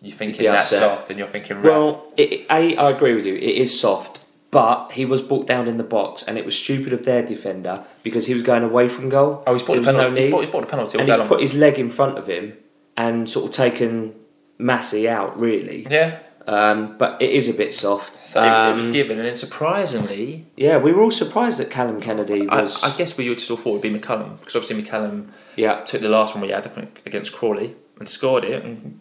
you're 0.00 0.16
thinking 0.16 0.44
that's 0.44 0.72
upset. 0.72 0.88
soft, 0.98 1.10
and 1.10 1.18
you're 1.18 1.26
thinking 1.28 1.56
ref. 1.56 1.64
Well, 1.64 2.12
it, 2.16 2.46
I 2.48 2.60
agree 2.90 3.14
with 3.14 3.26
you. 3.26 3.34
It 3.34 3.42
is 3.56 3.78
soft, 3.78 4.20
but 4.52 4.92
he 4.92 5.04
was 5.04 5.20
brought 5.22 5.46
down 5.48 5.66
in 5.66 5.78
the 5.78 5.82
box, 5.84 6.22
and 6.22 6.38
it 6.38 6.44
was 6.44 6.56
stupid 6.56 6.92
of 6.92 7.04
their 7.04 7.26
defender 7.26 7.84
because 8.04 8.26
he 8.26 8.34
was 8.34 8.44
going 8.44 8.62
away 8.62 8.88
from 8.88 9.08
goal. 9.08 9.42
oh, 9.46 9.54
he's 9.54 9.62
bought 9.64 9.72
there 9.74 9.82
the 9.82 9.90
was 9.92 9.96
no 9.96 10.02
penalty. 10.04 10.22
he's, 10.22 10.30
bought, 10.30 10.40
he's 10.42 10.50
the 10.52 10.66
penalty. 10.66 10.98
and 10.98 11.08
he's 11.08 11.18
long. 11.18 11.26
put 11.28 11.40
his 11.40 11.54
leg 11.54 11.78
in 11.80 11.90
front 11.90 12.18
of 12.18 12.28
him, 12.28 12.56
and 12.96 13.28
sort 13.28 13.46
of 13.46 13.50
taken 13.50 14.14
Massey 14.58 15.08
out 15.08 15.36
really. 15.40 15.86
Yeah. 15.90 16.18
Um, 16.46 16.98
but 16.98 17.22
it 17.22 17.30
is 17.30 17.48
a 17.48 17.54
bit 17.54 17.72
soft. 17.72 18.20
So 18.20 18.42
it 18.42 18.74
was 18.74 18.86
Um, 18.86 18.92
given, 18.92 19.18
and 19.18 19.26
then 19.28 19.34
surprisingly, 19.36 20.46
yeah, 20.56 20.76
we 20.76 20.92
were 20.92 21.02
all 21.02 21.10
surprised 21.10 21.58
that 21.60 21.70
Callum 21.70 22.00
Kennedy 22.00 22.48
I, 22.48 22.62
was. 22.62 22.82
I 22.82 22.96
guess 22.96 23.16
we 23.16 23.28
all 23.30 23.36
thought 23.36 23.78
it'd 23.78 23.82
be 23.82 23.90
McCallum 23.90 24.38
because 24.40 24.56
obviously 24.56 24.82
McCallum 24.82 25.28
yeah, 25.56 25.80
took 25.82 26.00
the 26.00 26.08
last 26.08 26.34
one 26.34 26.42
we 26.42 26.50
had 26.50 26.66
I 26.66 26.70
think, 26.70 27.00
against 27.06 27.32
Crawley 27.32 27.74
and 27.98 28.08
scored 28.08 28.44
it, 28.44 28.64
and 28.64 29.00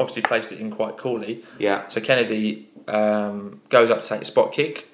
obviously 0.00 0.22
placed 0.22 0.52
it 0.52 0.60
in 0.60 0.70
quite 0.70 0.96
coolly. 0.96 1.42
yeah, 1.58 1.88
So 1.88 2.00
Kennedy 2.00 2.67
um, 2.88 3.60
goes 3.68 3.90
up 3.90 4.00
to 4.00 4.08
take 4.08 4.22
a 4.22 4.24
spot 4.24 4.52
kick, 4.52 4.88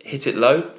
hits 0.00 0.26
it 0.26 0.36
low 0.36 0.70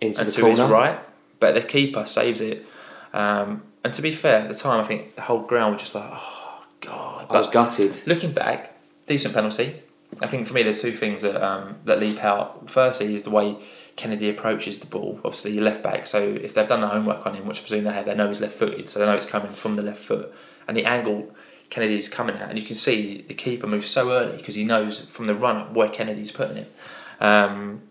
into 0.00 0.20
and 0.20 0.28
the 0.28 0.32
to 0.32 0.40
corner. 0.40 0.62
his 0.62 0.70
right, 0.70 0.98
but 1.38 1.54
the 1.54 1.62
keeper 1.62 2.06
saves 2.06 2.40
it. 2.40 2.66
Um, 3.12 3.62
and 3.82 3.92
to 3.92 4.02
be 4.02 4.12
fair, 4.12 4.40
at 4.40 4.48
the 4.48 4.54
time, 4.54 4.80
I 4.80 4.84
think 4.84 5.14
the 5.16 5.22
whole 5.22 5.40
ground 5.42 5.74
was 5.74 5.82
just 5.82 5.94
like, 5.94 6.08
oh 6.10 6.66
god. 6.80 7.26
I 7.30 7.38
was 7.38 7.48
gutted. 7.48 8.06
looking 8.06 8.32
back, 8.32 8.76
decent 9.06 9.34
penalty. 9.34 9.82
I 10.20 10.26
think 10.26 10.46
for 10.46 10.54
me, 10.54 10.62
there's 10.62 10.82
two 10.82 10.92
things 10.92 11.22
that 11.22 11.42
um, 11.42 11.76
that 11.84 12.00
leap 12.00 12.22
out. 12.24 12.68
Firstly, 12.68 13.14
is 13.14 13.22
the 13.22 13.30
way 13.30 13.56
Kennedy 13.96 14.28
approaches 14.28 14.78
the 14.78 14.86
ball. 14.86 15.20
Obviously, 15.24 15.52
you're 15.52 15.64
left 15.64 15.82
back, 15.82 16.06
so 16.06 16.20
if 16.20 16.54
they've 16.54 16.66
done 16.66 16.80
the 16.80 16.88
homework 16.88 17.26
on 17.26 17.34
him, 17.34 17.46
which 17.46 17.58
I 17.58 17.60
presume 17.62 17.84
they 17.84 17.92
have, 17.92 18.06
they 18.06 18.14
know 18.14 18.28
he's 18.28 18.40
left 18.40 18.54
footed, 18.54 18.88
so 18.88 18.98
they 18.98 19.06
know 19.06 19.14
it's 19.14 19.26
coming 19.26 19.50
from 19.50 19.76
the 19.76 19.82
left 19.82 20.00
foot. 20.00 20.34
And 20.66 20.76
the 20.76 20.84
angle 20.84 21.34
Kennedy's 21.70 22.08
coming 22.08 22.36
at, 22.36 22.50
and 22.50 22.58
you 22.58 22.64
can 22.64 22.76
see 22.76 23.22
the 23.28 23.34
keeper 23.34 23.66
moves 23.66 23.88
so 23.88 24.10
early 24.12 24.36
because 24.36 24.56
he 24.56 24.64
knows 24.64 25.00
from 25.06 25.26
the 25.28 25.34
run 25.34 25.56
up 25.56 25.72
where 25.72 25.88
Kennedy's 25.88 26.30
putting 26.32 26.56
it. 26.58 26.72
Um, 27.20 27.82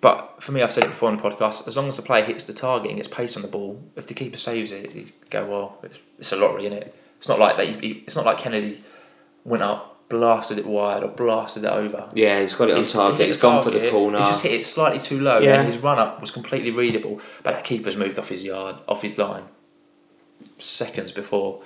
but 0.00 0.36
for 0.42 0.52
me, 0.52 0.62
I've 0.62 0.72
said 0.72 0.84
it 0.84 0.90
before 0.90 1.10
on 1.10 1.16
the 1.16 1.22
podcast. 1.22 1.66
As 1.66 1.76
long 1.76 1.88
as 1.88 1.96
the 1.96 2.02
player 2.02 2.24
hits 2.24 2.44
the 2.44 2.52
target 2.52 2.90
and 2.90 2.96
gets 2.98 3.08
pace 3.08 3.36
on 3.36 3.42
the 3.42 3.48
ball, 3.48 3.82
if 3.96 4.06
the 4.06 4.14
keeper 4.14 4.38
saves 4.38 4.70
it, 4.70 4.94
you 4.94 5.06
go 5.30 5.44
well. 5.46 5.78
It's, 5.82 5.98
it's 6.18 6.32
a 6.32 6.36
lottery, 6.36 6.66
isn't 6.66 6.78
it? 6.78 6.94
It's 7.18 7.28
not 7.28 7.38
like 7.40 7.56
that. 7.56 7.82
you- 7.82 8.02
It's 8.04 8.14
not 8.14 8.24
like 8.24 8.38
Kennedy 8.38 8.82
went 9.44 9.62
up, 9.64 10.08
blasted 10.08 10.58
it 10.58 10.66
wide, 10.66 11.02
or 11.02 11.08
blasted 11.08 11.64
it 11.64 11.70
over. 11.72 12.08
Yeah, 12.14 12.38
he's 12.40 12.54
got 12.54 12.68
it 12.68 12.72
on 12.72 12.76
He's- 12.78 12.92
he 12.92 12.98
target. 12.98 13.26
He's 13.26 13.36
gone 13.38 13.62
for 13.64 13.70
the 13.70 13.90
corner. 13.90 14.18
He 14.18 14.24
just 14.24 14.42
hit 14.44 14.52
it 14.52 14.64
slightly 14.64 15.00
too 15.00 15.20
low, 15.20 15.38
Yeah. 15.40 15.54
and 15.56 15.66
his 15.66 15.78
run 15.78 15.98
up 15.98 16.20
was 16.20 16.30
completely 16.30 16.70
readable. 16.70 17.20
But 17.42 17.54
that 17.54 17.64
keeper's 17.64 17.96
moved 17.96 18.18
off 18.20 18.28
his 18.28 18.44
yard, 18.44 18.76
off 18.86 19.02
his 19.02 19.18
line, 19.18 19.44
seconds 20.58 21.12
before. 21.12 21.60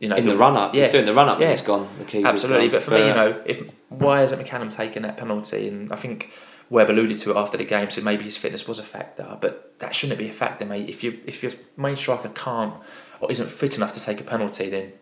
You 0.00 0.08
know, 0.08 0.16
in 0.16 0.26
the 0.28 0.36
run 0.36 0.56
up. 0.56 0.74
Yeah, 0.74 0.84
He's 0.84 0.92
doing 0.92 1.06
the 1.06 1.14
run 1.14 1.28
up 1.28 1.40
Yeah. 1.40 1.50
he's 1.50 1.62
gone. 1.62 1.88
The 2.06 2.24
Absolutely, 2.24 2.68
gone. 2.68 2.70
but 2.76 2.82
for 2.84 2.90
me, 2.92 3.06
you 3.08 3.14
know, 3.14 3.42
if 3.44 3.62
why 3.88 4.22
isn't 4.22 4.40
McCallum 4.40 4.70
taking 4.74 5.02
that 5.02 5.16
penalty? 5.16 5.66
And 5.68 5.92
I 5.92 5.96
think 5.96 6.30
Webb 6.70 6.90
alluded 6.90 7.18
to 7.18 7.30
it 7.32 7.36
after 7.36 7.56
the 7.56 7.64
game, 7.64 7.90
so 7.90 8.00
maybe 8.02 8.24
his 8.24 8.36
fitness 8.36 8.68
was 8.68 8.78
a 8.78 8.84
factor, 8.84 9.36
but 9.40 9.78
that 9.80 9.94
shouldn't 9.94 10.18
be 10.18 10.28
a 10.28 10.32
factor, 10.32 10.64
mate. 10.66 10.88
If 10.88 11.02
you 11.02 11.18
if 11.26 11.42
your 11.42 11.52
main 11.76 11.96
striker 11.96 12.28
can't 12.28 12.74
or 13.20 13.30
isn't 13.30 13.48
fit 13.48 13.76
enough 13.76 13.92
to 13.92 14.00
take 14.04 14.20
a 14.20 14.24
penalty, 14.24 14.68
then 14.68 14.92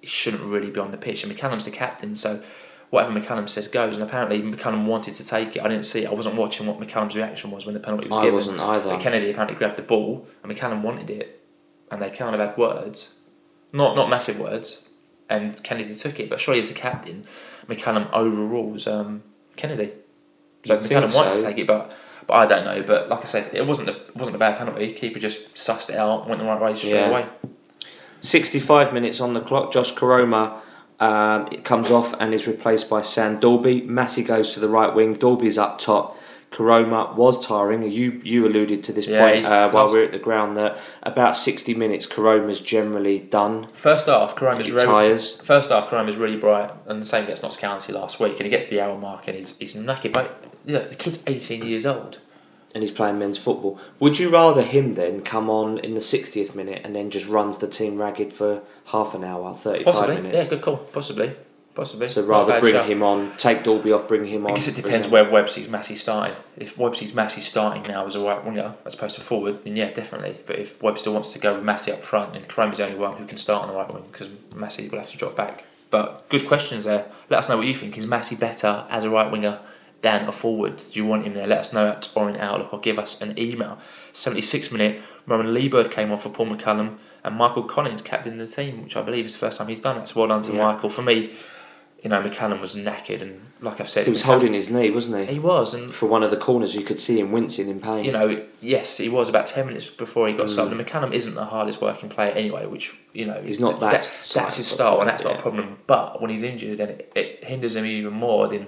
he 0.00 0.06
shouldn't 0.06 0.42
really 0.44 0.70
be 0.70 0.78
on 0.80 0.90
the 0.92 0.98
pitch. 0.98 1.24
And 1.24 1.32
McCallum's 1.34 1.64
the 1.64 1.70
captain, 1.72 2.14
so 2.14 2.40
whatever 2.90 3.18
McCallum 3.18 3.48
says 3.48 3.66
goes. 3.66 3.96
And 3.96 4.04
apparently 4.04 4.40
McCallum 4.42 4.84
wanted 4.86 5.14
to 5.14 5.26
take 5.26 5.56
it. 5.56 5.62
I 5.64 5.68
didn't 5.68 5.86
see 5.86 6.04
it. 6.04 6.10
I 6.10 6.14
wasn't 6.14 6.36
watching 6.36 6.66
what 6.66 6.78
McCallum's 6.78 7.16
reaction 7.16 7.50
was 7.50 7.64
when 7.66 7.74
the 7.74 7.80
penalty 7.80 8.08
was 8.08 8.18
I 8.18 8.20
given. 8.20 8.34
wasn't 8.34 8.60
either. 8.60 8.90
But 8.90 9.00
Kennedy 9.00 9.30
apparently 9.30 9.56
grabbed 9.56 9.76
the 9.78 9.82
ball, 9.82 10.28
and 10.44 10.52
McCallum 10.52 10.82
wanted 10.82 11.10
it, 11.10 11.40
and 11.90 12.00
they 12.00 12.10
kind 12.10 12.34
of 12.34 12.40
had 12.40 12.56
words, 12.56 13.13
not 13.74 13.94
not 13.96 14.08
massive 14.08 14.40
words, 14.40 14.88
and 15.28 15.62
Kennedy 15.62 15.94
took 15.94 16.18
it. 16.18 16.30
But 16.30 16.40
surely 16.40 16.60
as 16.60 16.68
the 16.68 16.74
captain, 16.74 17.26
McCallum 17.66 18.10
overrules 18.12 18.86
um, 18.86 19.22
Kennedy. 19.56 19.92
So 20.64 20.74
You'd 20.74 20.84
McCallum 20.84 21.10
so. 21.10 21.34
to 21.34 21.42
take 21.42 21.58
it, 21.58 21.66
but 21.66 21.92
but 22.26 22.34
I 22.34 22.46
don't 22.46 22.64
know. 22.64 22.82
But 22.82 23.10
like 23.10 23.20
I 23.20 23.24
said, 23.24 23.54
it 23.54 23.66
wasn't 23.66 23.90
a, 23.90 23.96
it 23.96 24.16
wasn't 24.16 24.36
a 24.36 24.38
bad 24.38 24.56
penalty. 24.56 24.90
Keeper 24.92 25.18
just 25.18 25.54
sussed 25.54 25.90
it 25.90 25.96
out, 25.96 26.26
went 26.28 26.40
the 26.40 26.46
right 26.46 26.60
way 26.60 26.74
straight 26.74 26.92
Yeah. 26.92 27.08
away. 27.10 27.26
65 28.20 28.94
minutes 28.94 29.20
on 29.20 29.34
the 29.34 29.40
clock. 29.40 29.70
Josh 29.72 29.94
Koroma 29.94 30.58
um, 31.00 31.48
it 31.52 31.64
comes 31.64 31.90
off 31.90 32.14
and 32.20 32.32
is 32.32 32.46
replaced 32.46 32.88
by 32.88 33.02
Sam 33.02 33.38
Dalby. 33.38 33.82
Massey 33.82 34.22
goes 34.22 34.54
to 34.54 34.60
the 34.60 34.68
right 34.68 34.94
wing. 34.94 35.14
Dalby's 35.14 35.58
up 35.58 35.78
top. 35.78 36.16
Koroma 36.54 37.14
was 37.16 37.44
tiring. 37.46 37.82
You 37.90 38.20
you 38.24 38.46
alluded 38.46 38.82
to 38.84 38.92
this 38.92 39.06
Yeah, 39.08 39.20
point 39.20 39.44
uh, 39.44 39.70
while 39.70 39.88
we 39.88 39.94
we're 39.94 40.04
at 40.04 40.12
the 40.12 40.18
ground 40.18 40.56
that 40.56 40.78
about 41.02 41.34
60 41.36 41.74
minutes 41.74 42.06
Koroma's 42.06 42.60
generally 42.60 43.18
done. 43.20 43.66
First 43.74 44.06
half, 44.06 44.36
Koroma's 44.36 44.70
really 44.70 44.86
tires. 44.86 45.40
first 45.40 45.70
half, 45.70 45.88
Koroma's 45.88 46.16
really 46.16 46.36
bright, 46.36 46.70
and 46.86 47.02
the 47.02 47.06
same 47.06 47.26
gets 47.26 47.42
Notts 47.42 47.56
County 47.56 47.92
last 47.92 48.20
week, 48.20 48.34
and 48.38 48.42
he 48.46 48.50
gets 48.50 48.66
the 48.68 48.80
hour 48.80 48.96
mark, 48.96 49.26
and 49.28 49.36
he's 49.36 49.58
he's 49.58 49.74
knackered. 49.74 50.12
But 50.12 50.44
yeah, 50.64 50.80
the 50.80 50.94
kid's 50.94 51.24
eighteen 51.26 51.66
years 51.66 51.84
old. 51.84 52.18
and 52.74 52.82
he's 52.82 52.90
playing 52.92 53.18
men's 53.18 53.38
football. 53.38 53.78
Would 54.00 54.18
you 54.18 54.30
rather 54.30 54.62
him 54.62 54.94
then 54.94 55.22
come 55.22 55.48
on 55.48 55.78
in 55.78 55.94
the 55.94 56.00
60th 56.00 56.56
minute 56.56 56.80
and 56.84 56.92
then 56.96 57.08
just 57.08 57.28
runs 57.28 57.58
the 57.58 57.68
team 57.68 58.00
ragged 58.00 58.32
for 58.32 58.62
half 58.86 59.14
an 59.14 59.22
hour, 59.22 59.54
35 59.54 59.84
Possibly, 59.84 60.16
minutes? 60.16 60.44
yeah, 60.44 60.50
good 60.50 60.60
call. 60.60 60.78
Possibly, 60.78 61.28
possibly. 61.74 62.08
So 62.08 62.22
rather 62.22 62.58
bring 62.60 62.74
shout. 62.74 62.88
him 62.88 63.02
on, 63.02 63.32
take 63.36 63.62
Dalby 63.64 63.92
off, 63.92 64.08
bring 64.08 64.24
him 64.24 64.46
on. 64.46 64.52
I 64.52 64.54
guess 64.54 64.68
it 64.68 64.76
depends 64.76 65.06
where 65.06 65.28
Webb 65.28 65.48
sees 65.48 65.68
Massey 65.68 65.94
starting. 65.94 66.36
If 66.56 66.78
Webb 66.78 66.96
sees 66.96 67.14
Massey 67.14 67.40
starting 67.40 67.82
now 67.82 68.06
as 68.06 68.14
a 68.14 68.20
right 68.20 68.44
winger 68.44 68.74
as 68.84 68.94
opposed 68.94 69.14
to 69.16 69.20
forward, 69.20 69.64
then 69.64 69.76
yeah, 69.76 69.90
definitely. 69.90 70.38
But 70.46 70.58
if 70.58 70.82
Webb 70.82 70.98
still 70.98 71.12
wants 71.14 71.32
to 71.32 71.38
go 71.38 71.54
with 71.54 71.64
Massey 71.64 71.92
up 71.92 72.00
front, 72.00 72.32
then 72.32 72.44
Koroma's 72.44 72.78
the 72.78 72.86
only 72.86 72.98
one 72.98 73.16
who 73.16 73.26
can 73.26 73.38
start 73.38 73.62
on 73.62 73.68
the 73.68 73.74
right 73.74 73.92
wing 73.92 74.04
because 74.10 74.28
Massey 74.54 74.88
will 74.88 74.98
have 74.98 75.10
to 75.10 75.16
drop 75.16 75.36
back. 75.36 75.64
But 75.90 76.28
good 76.28 76.46
questions 76.46 76.84
there. 76.84 77.06
Let 77.30 77.38
us 77.38 77.48
know 77.48 77.56
what 77.56 77.66
you 77.66 77.74
think. 77.74 77.96
Is 77.96 78.06
Massey 78.06 78.36
better 78.36 78.84
as 78.90 79.04
a 79.04 79.10
right 79.10 79.30
winger 79.30 79.60
than 80.02 80.26
a 80.28 80.32
forward? 80.32 80.76
Do 80.90 80.98
you 80.98 81.06
want 81.06 81.24
him 81.24 81.34
there? 81.34 81.46
Let 81.46 81.58
us 81.60 81.72
know 81.72 81.88
at 81.88 82.10
Orient 82.16 82.40
Outlook 82.40 82.72
or 82.72 82.80
give 82.80 82.98
us 82.98 83.20
an 83.22 83.38
email. 83.38 83.78
76 84.12 84.70
minute, 84.72 85.00
Roman 85.26 85.54
Liebert 85.54 85.90
came 85.90 86.10
on 86.12 86.18
for 86.18 86.30
Paul 86.30 86.46
McCallum 86.46 86.98
and 87.22 87.36
Michael 87.36 87.62
Collins 87.62 88.02
captained 88.02 88.40
the 88.40 88.46
team, 88.46 88.82
which 88.82 88.96
I 88.96 89.02
believe 89.02 89.24
is 89.24 89.32
the 89.32 89.38
first 89.38 89.56
time 89.56 89.68
he's 89.68 89.80
done 89.80 89.96
it. 89.98 90.08
So 90.08 90.20
well 90.20 90.28
done 90.28 90.42
to 90.42 90.52
Yeah. 90.52 90.72
Michael. 90.72 90.90
For 90.90 91.02
me, 91.02 91.30
you 92.04 92.10
know, 92.10 92.22
McCallum 92.22 92.60
was 92.60 92.76
naked 92.76 93.22
and 93.22 93.40
like 93.60 93.80
I've 93.80 93.88
said, 93.88 94.04
He 94.04 94.10
was 94.10 94.20
McCallum- 94.22 94.26
holding 94.26 94.52
his 94.52 94.70
knee, 94.70 94.90
wasn't 94.90 95.26
he? 95.26 95.34
he 95.34 95.38
was, 95.40 95.72
and 95.74 95.90
For 95.90 96.06
one 96.06 96.22
of 96.22 96.30
the 96.30 96.36
corners, 96.36 96.74
you 96.74 96.82
could 96.82 96.98
see 96.98 97.18
him 97.18 97.32
wincing 97.32 97.68
in 97.70 97.80
pain. 97.80 98.04
you 98.04 98.12
know, 98.12 98.42
yes, 98.60 98.98
he 98.98 99.08
was 99.08 99.30
about 99.30 99.46
ten 99.46 99.66
minutes 99.66 99.86
before 99.86 100.28
he 100.28 100.34
got 100.34 100.46
Mm. 100.46 100.56
subbed. 100.56 100.72
And 100.72 100.80
McCallum 100.86 101.12
isn't 101.14 101.34
the 101.34 101.46
hardest 101.46 101.80
working 101.80 102.10
player 102.10 102.30
anyway, 102.32 102.66
which 102.66 102.94
you 103.14 103.24
know 103.24 103.40
He's 103.42 103.58
not 103.58 103.80
that 103.80 103.90
That's, 103.92 104.34
that's 104.34 104.56
his 104.58 104.66
style, 104.66 105.00
and 105.00 105.08
that's 105.08 105.24
not 105.24 105.38
a 105.38 105.42
problem. 105.42 105.78
But 105.86 106.20
when 106.20 106.30
he's 106.30 106.42
injured 106.42 106.78
and 106.78 106.90
it, 106.92 107.12
it 107.16 107.44
hinders 107.44 107.74
him 107.74 107.86
even 107.86 108.12
more, 108.12 108.48
then 108.48 108.66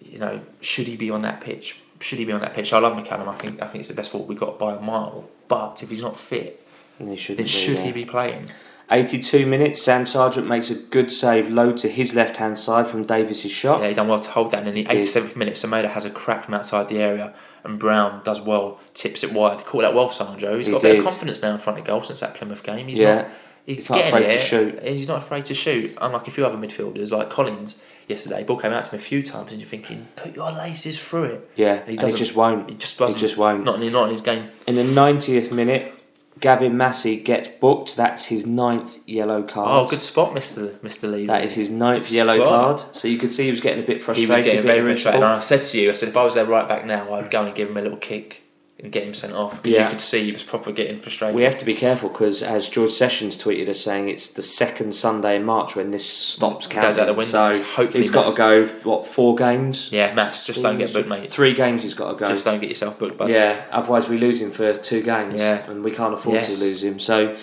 you 0.00 0.18
know, 0.18 0.40
should 0.62 0.86
he 0.88 0.96
be 0.96 1.10
on 1.10 1.20
that 1.22 1.40
pitch? 1.42 1.76
Should 2.00 2.18
he 2.18 2.24
be 2.24 2.32
on 2.32 2.40
that 2.40 2.54
pitch? 2.54 2.72
I 2.72 2.78
love 2.80 2.94
McCallum. 2.96 3.28
I 3.28 3.36
think 3.36 3.62
I 3.62 3.66
think 3.66 3.80
it's 3.80 3.88
the 3.88 3.94
best 3.94 4.10
forward 4.10 4.28
we 4.28 4.34
got 4.34 4.58
by 4.58 4.74
a 4.74 4.80
mile. 4.80 5.28
But 5.46 5.82
if 5.82 5.90
he's 5.90 6.02
not 6.02 6.18
fit, 6.18 6.58
and 6.98 7.08
he 7.10 7.16
shouldn't 7.16 7.36
then 7.38 7.44
be 7.44 7.48
should 7.50 7.76
there. 7.76 7.84
he 7.86 7.92
be 7.92 8.04
playing? 8.06 8.48
82 8.92 9.46
minutes, 9.46 9.80
Sam 9.80 10.06
Sargent 10.06 10.46
makes 10.46 10.70
a 10.70 10.74
good 10.74 11.10
save 11.10 11.48
low 11.50 11.72
to 11.76 11.88
his 11.88 12.14
left 12.14 12.36
hand 12.36 12.58
side 12.58 12.86
from 12.86 13.04
Davis's 13.04 13.50
shot. 13.50 13.80
Yeah, 13.80 13.88
he 13.88 13.94
done 13.94 14.08
well 14.08 14.18
to 14.20 14.30
hold 14.30 14.50
that. 14.52 14.60
And 14.60 14.68
in 14.68 14.74
the 14.74 14.84
87th 14.84 15.34
minute, 15.36 15.54
Semedo 15.54 15.88
has 15.88 16.04
a 16.04 16.10
crack 16.10 16.44
from 16.44 16.54
outside 16.54 16.88
the 16.88 16.98
area, 16.98 17.34
and 17.64 17.78
Brown 17.78 18.22
does 18.24 18.40
well, 18.40 18.80
tips 18.94 19.24
it 19.24 19.32
wide. 19.32 19.64
Caught 19.64 19.82
that 19.82 19.94
well, 19.94 20.10
Sandro. 20.10 20.56
He's 20.56 20.66
He 20.66 20.72
got 20.72 20.82
a 20.84 20.88
bit 20.88 20.98
of 20.98 21.04
confidence 21.04 21.40
now 21.42 21.52
in 21.52 21.58
front 21.58 21.78
of 21.78 21.84
goal 21.84 22.02
since 22.02 22.20
that 22.20 22.34
Plymouth 22.34 22.62
game. 22.62 22.88
He's 22.88 23.00
Yeah. 23.00 23.14
not. 23.16 23.28
He's, 23.64 23.76
He's 23.76 23.90
not 23.90 24.00
afraid 24.00 24.30
to 24.30 24.38
shoot. 24.38 24.82
He's 24.82 25.06
not 25.08 25.18
afraid 25.18 25.44
to 25.46 25.54
shoot. 25.54 25.96
Unlike 26.00 26.26
a 26.26 26.30
few 26.32 26.44
other 26.44 26.56
midfielders, 26.58 27.12
like 27.12 27.30
Collins 27.30 27.80
yesterday. 28.08 28.42
Ball 28.42 28.56
came 28.56 28.72
out 28.72 28.84
to 28.84 28.90
him 28.90 28.98
a 28.98 29.02
few 29.02 29.22
times, 29.22 29.52
and 29.52 29.60
you're 29.60 29.68
thinking, 29.68 30.08
put 30.16 30.34
your 30.34 30.50
laces 30.50 30.98
through 30.98 31.24
it. 31.24 31.50
Yeah, 31.54 31.74
And 31.74 31.90
he 31.90 31.96
and 31.96 32.10
he 32.10 32.16
just 32.16 32.34
won't. 32.34 32.68
He 32.68 32.76
just 32.76 32.98
He 32.98 33.14
just 33.14 33.36
won't. 33.36 33.64
Not 33.64 33.80
not 33.80 34.04
in 34.06 34.10
his 34.10 34.20
game. 34.20 34.48
In 34.66 34.74
the 34.74 34.82
90th 34.82 35.52
minute, 35.52 35.94
Gavin 36.40 36.76
Massey 36.76 37.20
gets 37.20 37.48
booked. 37.48 37.96
That's 37.96 38.26
his 38.26 38.46
ninth 38.46 38.98
yellow 39.06 39.42
card. 39.42 39.68
Oh, 39.70 39.88
good 39.88 40.00
spot, 40.00 40.34
Mister 40.34 40.78
Mister 40.82 41.06
Lee. 41.06 41.26
That 41.26 41.44
is 41.44 41.54
his 41.54 41.70
ninth 41.70 42.08
Good 42.08 42.14
yellow 42.14 42.36
spot. 42.36 42.48
card. 42.48 42.80
So 42.80 43.06
you 43.06 43.18
could 43.18 43.30
see 43.30 43.44
he 43.44 43.50
was 43.50 43.60
getting 43.60 43.84
a 43.84 43.86
bit 43.86 44.02
frustrated. 44.02 44.34
He 44.36 44.42
was 44.42 44.52
getting 44.52 44.66
very 44.66 44.82
frustrated. 44.82 45.22
And 45.22 45.24
I 45.24 45.40
said 45.40 45.62
to 45.62 45.80
you, 45.80 45.90
I 45.90 45.92
said, 45.92 46.08
if 46.08 46.16
I 46.16 46.24
was 46.24 46.34
there 46.34 46.44
right 46.44 46.66
back 46.66 46.84
now, 46.84 47.12
I'd 47.14 47.30
go 47.30 47.44
and 47.44 47.54
give 47.54 47.70
him 47.70 47.76
a 47.76 47.80
little 47.80 47.98
kick 47.98 48.42
and 48.82 48.90
get 48.90 49.04
him 49.04 49.14
sent 49.14 49.32
off. 49.32 49.62
Because 49.62 49.78
Yeah. 49.78 49.84
you 49.84 49.90
could 49.90 50.00
see 50.00 50.24
he 50.24 50.32
was 50.32 50.42
proper 50.42 50.72
getting 50.72 50.98
frustrated. 50.98 51.36
We 51.36 51.44
have 51.44 51.56
to 51.58 51.64
be 51.64 51.74
careful 51.74 52.08
because, 52.08 52.42
as 52.42 52.68
George 52.68 52.90
Sessions 52.90 53.38
tweeted 53.38 53.68
us 53.68 53.80
saying, 53.80 54.08
it's 54.08 54.26
the 54.26 54.42
second 54.42 54.92
Sunday 54.94 55.36
in 55.36 55.44
March 55.44 55.76
when 55.76 55.92
this 55.92 56.04
stops 56.04 56.66
Goes 56.66 56.74
counting. 56.82 57.00
out 57.00 57.06
the 57.06 57.14
window. 57.14 57.54
So 57.54 57.62
Hopefully 57.62 58.02
he's 58.02 58.10
got 58.10 58.30
to 58.32 58.36
go. 58.36 58.66
What 58.82 59.06
four 59.06 59.36
games? 59.36 59.90
Yeah, 59.92 60.12
Mass, 60.14 60.44
just 60.44 60.62
don't 60.62 60.78
get 60.78 60.92
booked, 60.92 61.08
mate. 61.08 61.30
Three 61.30 61.54
games 61.54 61.84
he's 61.84 61.94
got 61.94 62.10
to 62.12 62.16
go. 62.18 62.26
Just 62.26 62.44
don't 62.44 62.60
get 62.60 62.68
yourself 62.70 62.98
booked, 62.98 63.16
bud. 63.16 63.30
yeah, 63.30 63.62
otherwise 63.70 64.08
we 64.08 64.18
lose 64.18 64.40
him 64.42 64.50
for 64.50 64.74
two 64.74 65.00
games. 65.02 65.34
Yeah. 65.36 65.70
and 65.70 65.84
we 65.84 65.92
can't 65.92 66.14
afford 66.14 66.34
Yes. 66.34 66.54
to 66.58 66.64
lose 66.64 66.82
him. 66.82 66.98
So, 66.98 67.36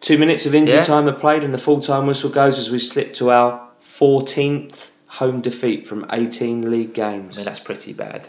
two 0.00 0.18
minutes 0.18 0.46
of 0.46 0.54
injury 0.54 0.76
Yeah. 0.76 0.84
time 0.84 1.08
are 1.08 1.12
played, 1.12 1.42
and 1.42 1.52
the 1.52 1.58
full 1.58 1.80
time 1.80 2.06
whistle 2.06 2.30
goes 2.30 2.58
as 2.60 2.70
we 2.70 2.78
slip 2.78 3.12
to 3.14 3.30
our 3.30 3.60
14th 3.84 4.90
home 5.18 5.40
defeat 5.40 5.86
from 5.86 6.06
18 6.12 6.70
league 6.70 6.90
I 6.98 7.10
games. 7.12 7.36
mean, 7.36 7.44
that's 7.44 7.58
pretty 7.58 7.92
bad. 7.92 8.28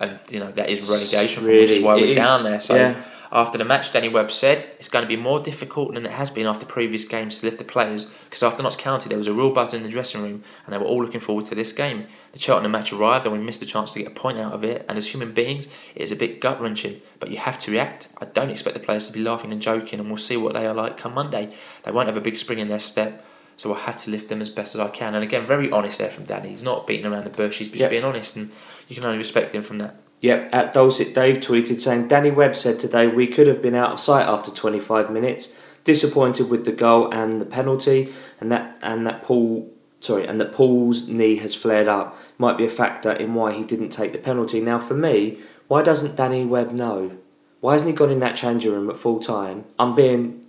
And, 0.00 0.18
you 0.30 0.40
know, 0.40 0.50
that 0.52 0.70
is 0.70 0.88
relegation, 0.88 1.44
Really, 1.44 1.60
which 1.60 1.70
is 1.70 1.82
why 1.84 1.94
we're 1.94 2.06
is. 2.06 2.16
down 2.16 2.42
there. 2.42 2.58
So 2.60 2.74
Yeah. 2.74 2.94
After 3.32 3.56
the 3.58 3.64
match, 3.64 3.92
Danny 3.92 4.08
Webb 4.08 4.32
said 4.32 4.64
it's 4.80 4.88
going 4.88 5.04
to 5.04 5.08
be 5.08 5.14
more 5.14 5.38
difficult 5.38 5.94
than 5.94 6.04
it 6.04 6.10
has 6.10 6.30
been 6.32 6.46
after 6.46 6.66
previous 6.66 7.04
games 7.04 7.38
to 7.38 7.46
lift 7.46 7.58
the 7.58 7.64
players 7.64 8.06
because 8.24 8.42
after 8.42 8.60
Notts 8.60 8.74
County 8.74 9.08
there 9.08 9.18
was 9.18 9.28
a 9.28 9.32
real 9.32 9.52
buzz 9.52 9.72
in 9.72 9.84
the 9.84 9.88
dressing 9.88 10.20
room 10.20 10.42
and 10.66 10.74
they 10.74 10.78
were 10.78 10.84
all 10.84 11.00
looking 11.00 11.20
forward 11.20 11.46
to 11.46 11.54
this 11.54 11.70
game. 11.72 12.06
The 12.32 12.40
Cheltenham 12.40 12.72
match 12.72 12.92
arrived 12.92 13.24
and 13.26 13.32
we 13.32 13.38
missed 13.38 13.60
the 13.60 13.66
chance 13.66 13.92
to 13.92 14.00
get 14.00 14.08
a 14.08 14.10
point 14.10 14.40
out 14.40 14.52
of 14.52 14.64
it 14.64 14.84
and 14.88 14.98
as 14.98 15.06
human 15.14 15.30
beings 15.32 15.68
it 15.94 16.02
is 16.02 16.10
a 16.10 16.16
bit 16.16 16.40
gut 16.40 16.60
wrenching 16.60 17.00
but 17.20 17.30
you 17.30 17.36
have 17.36 17.56
to 17.58 17.70
react. 17.70 18.08
I 18.20 18.24
don't 18.24 18.50
expect 18.50 18.74
the 18.74 18.80
players 18.82 19.06
to 19.06 19.12
be 19.12 19.22
laughing 19.22 19.52
and 19.52 19.62
joking 19.62 20.00
and 20.00 20.08
we'll 20.08 20.18
see 20.18 20.36
what 20.36 20.54
they 20.54 20.66
are 20.66 20.74
like 20.74 20.96
come 20.96 21.14
Monday. 21.14 21.54
They 21.84 21.92
won't 21.92 22.08
have 22.08 22.16
a 22.16 22.20
big 22.20 22.36
spring 22.36 22.58
in 22.58 22.66
their 22.66 22.80
step 22.80 23.24
so 23.56 23.72
I 23.74 23.78
have 23.80 23.98
to 23.98 24.10
lift 24.10 24.28
them 24.28 24.40
as 24.40 24.48
best 24.50 24.74
as 24.74 24.80
I 24.80 24.88
can. 24.88 25.14
And 25.14 25.22
again, 25.22 25.46
very 25.46 25.70
honest 25.70 25.98
there 25.98 26.08
from 26.10 26.24
Danny. 26.24 26.48
He's 26.48 26.64
not 26.64 26.86
beating 26.86 27.04
around 27.04 27.24
the 27.24 27.30
bush. 27.30 27.58
He's 27.58 27.68
just 27.68 27.78
Yep. 27.80 27.90
being 27.90 28.04
honest, 28.04 28.34
and 28.34 28.50
you 28.90 28.96
can 28.96 29.04
only 29.04 29.18
respect 29.18 29.54
him 29.54 29.62
from 29.62 29.78
that. 29.78 29.94
Yep, 30.20 30.50
at 30.52 30.74
Dulcet 30.74 31.14
Dave 31.14 31.36
tweeted 31.36 31.80
saying 31.80 32.08
Danny 32.08 32.30
Webb 32.30 32.56
said 32.56 32.78
today 32.78 33.06
we 33.06 33.26
could 33.26 33.46
have 33.46 33.62
been 33.62 33.74
out 33.74 33.92
of 33.92 34.00
sight 34.00 34.26
after 34.26 34.50
25 34.50 35.10
minutes, 35.10 35.58
disappointed 35.84 36.50
with 36.50 36.64
the 36.64 36.72
goal 36.72 37.10
and 37.14 37.40
the 37.40 37.46
penalty, 37.46 38.12
and 38.40 38.50
that 38.52 38.76
and 38.82 39.06
that 39.06 39.22
Paul 39.22 39.70
sorry, 40.00 40.26
and 40.26 40.40
that 40.40 40.52
Paul's 40.52 41.08
knee 41.08 41.36
has 41.36 41.54
flared 41.54 41.88
up 41.88 42.18
might 42.36 42.58
be 42.58 42.66
a 42.66 42.68
factor 42.68 43.12
in 43.12 43.32
why 43.34 43.52
he 43.52 43.64
didn't 43.64 43.90
take 43.90 44.12
the 44.12 44.18
penalty. 44.18 44.60
Now 44.60 44.78
for 44.78 44.94
me, 44.94 45.38
why 45.68 45.82
doesn't 45.82 46.16
Danny 46.16 46.44
Webb 46.44 46.72
know? 46.72 47.16
Why 47.60 47.74
hasn't 47.74 47.90
he 47.90 47.96
gone 47.96 48.10
in 48.10 48.20
that 48.20 48.36
changing 48.36 48.72
room 48.72 48.90
at 48.90 48.96
full 48.96 49.20
time? 49.20 49.66
I'm 49.78 49.94
being 49.94 50.44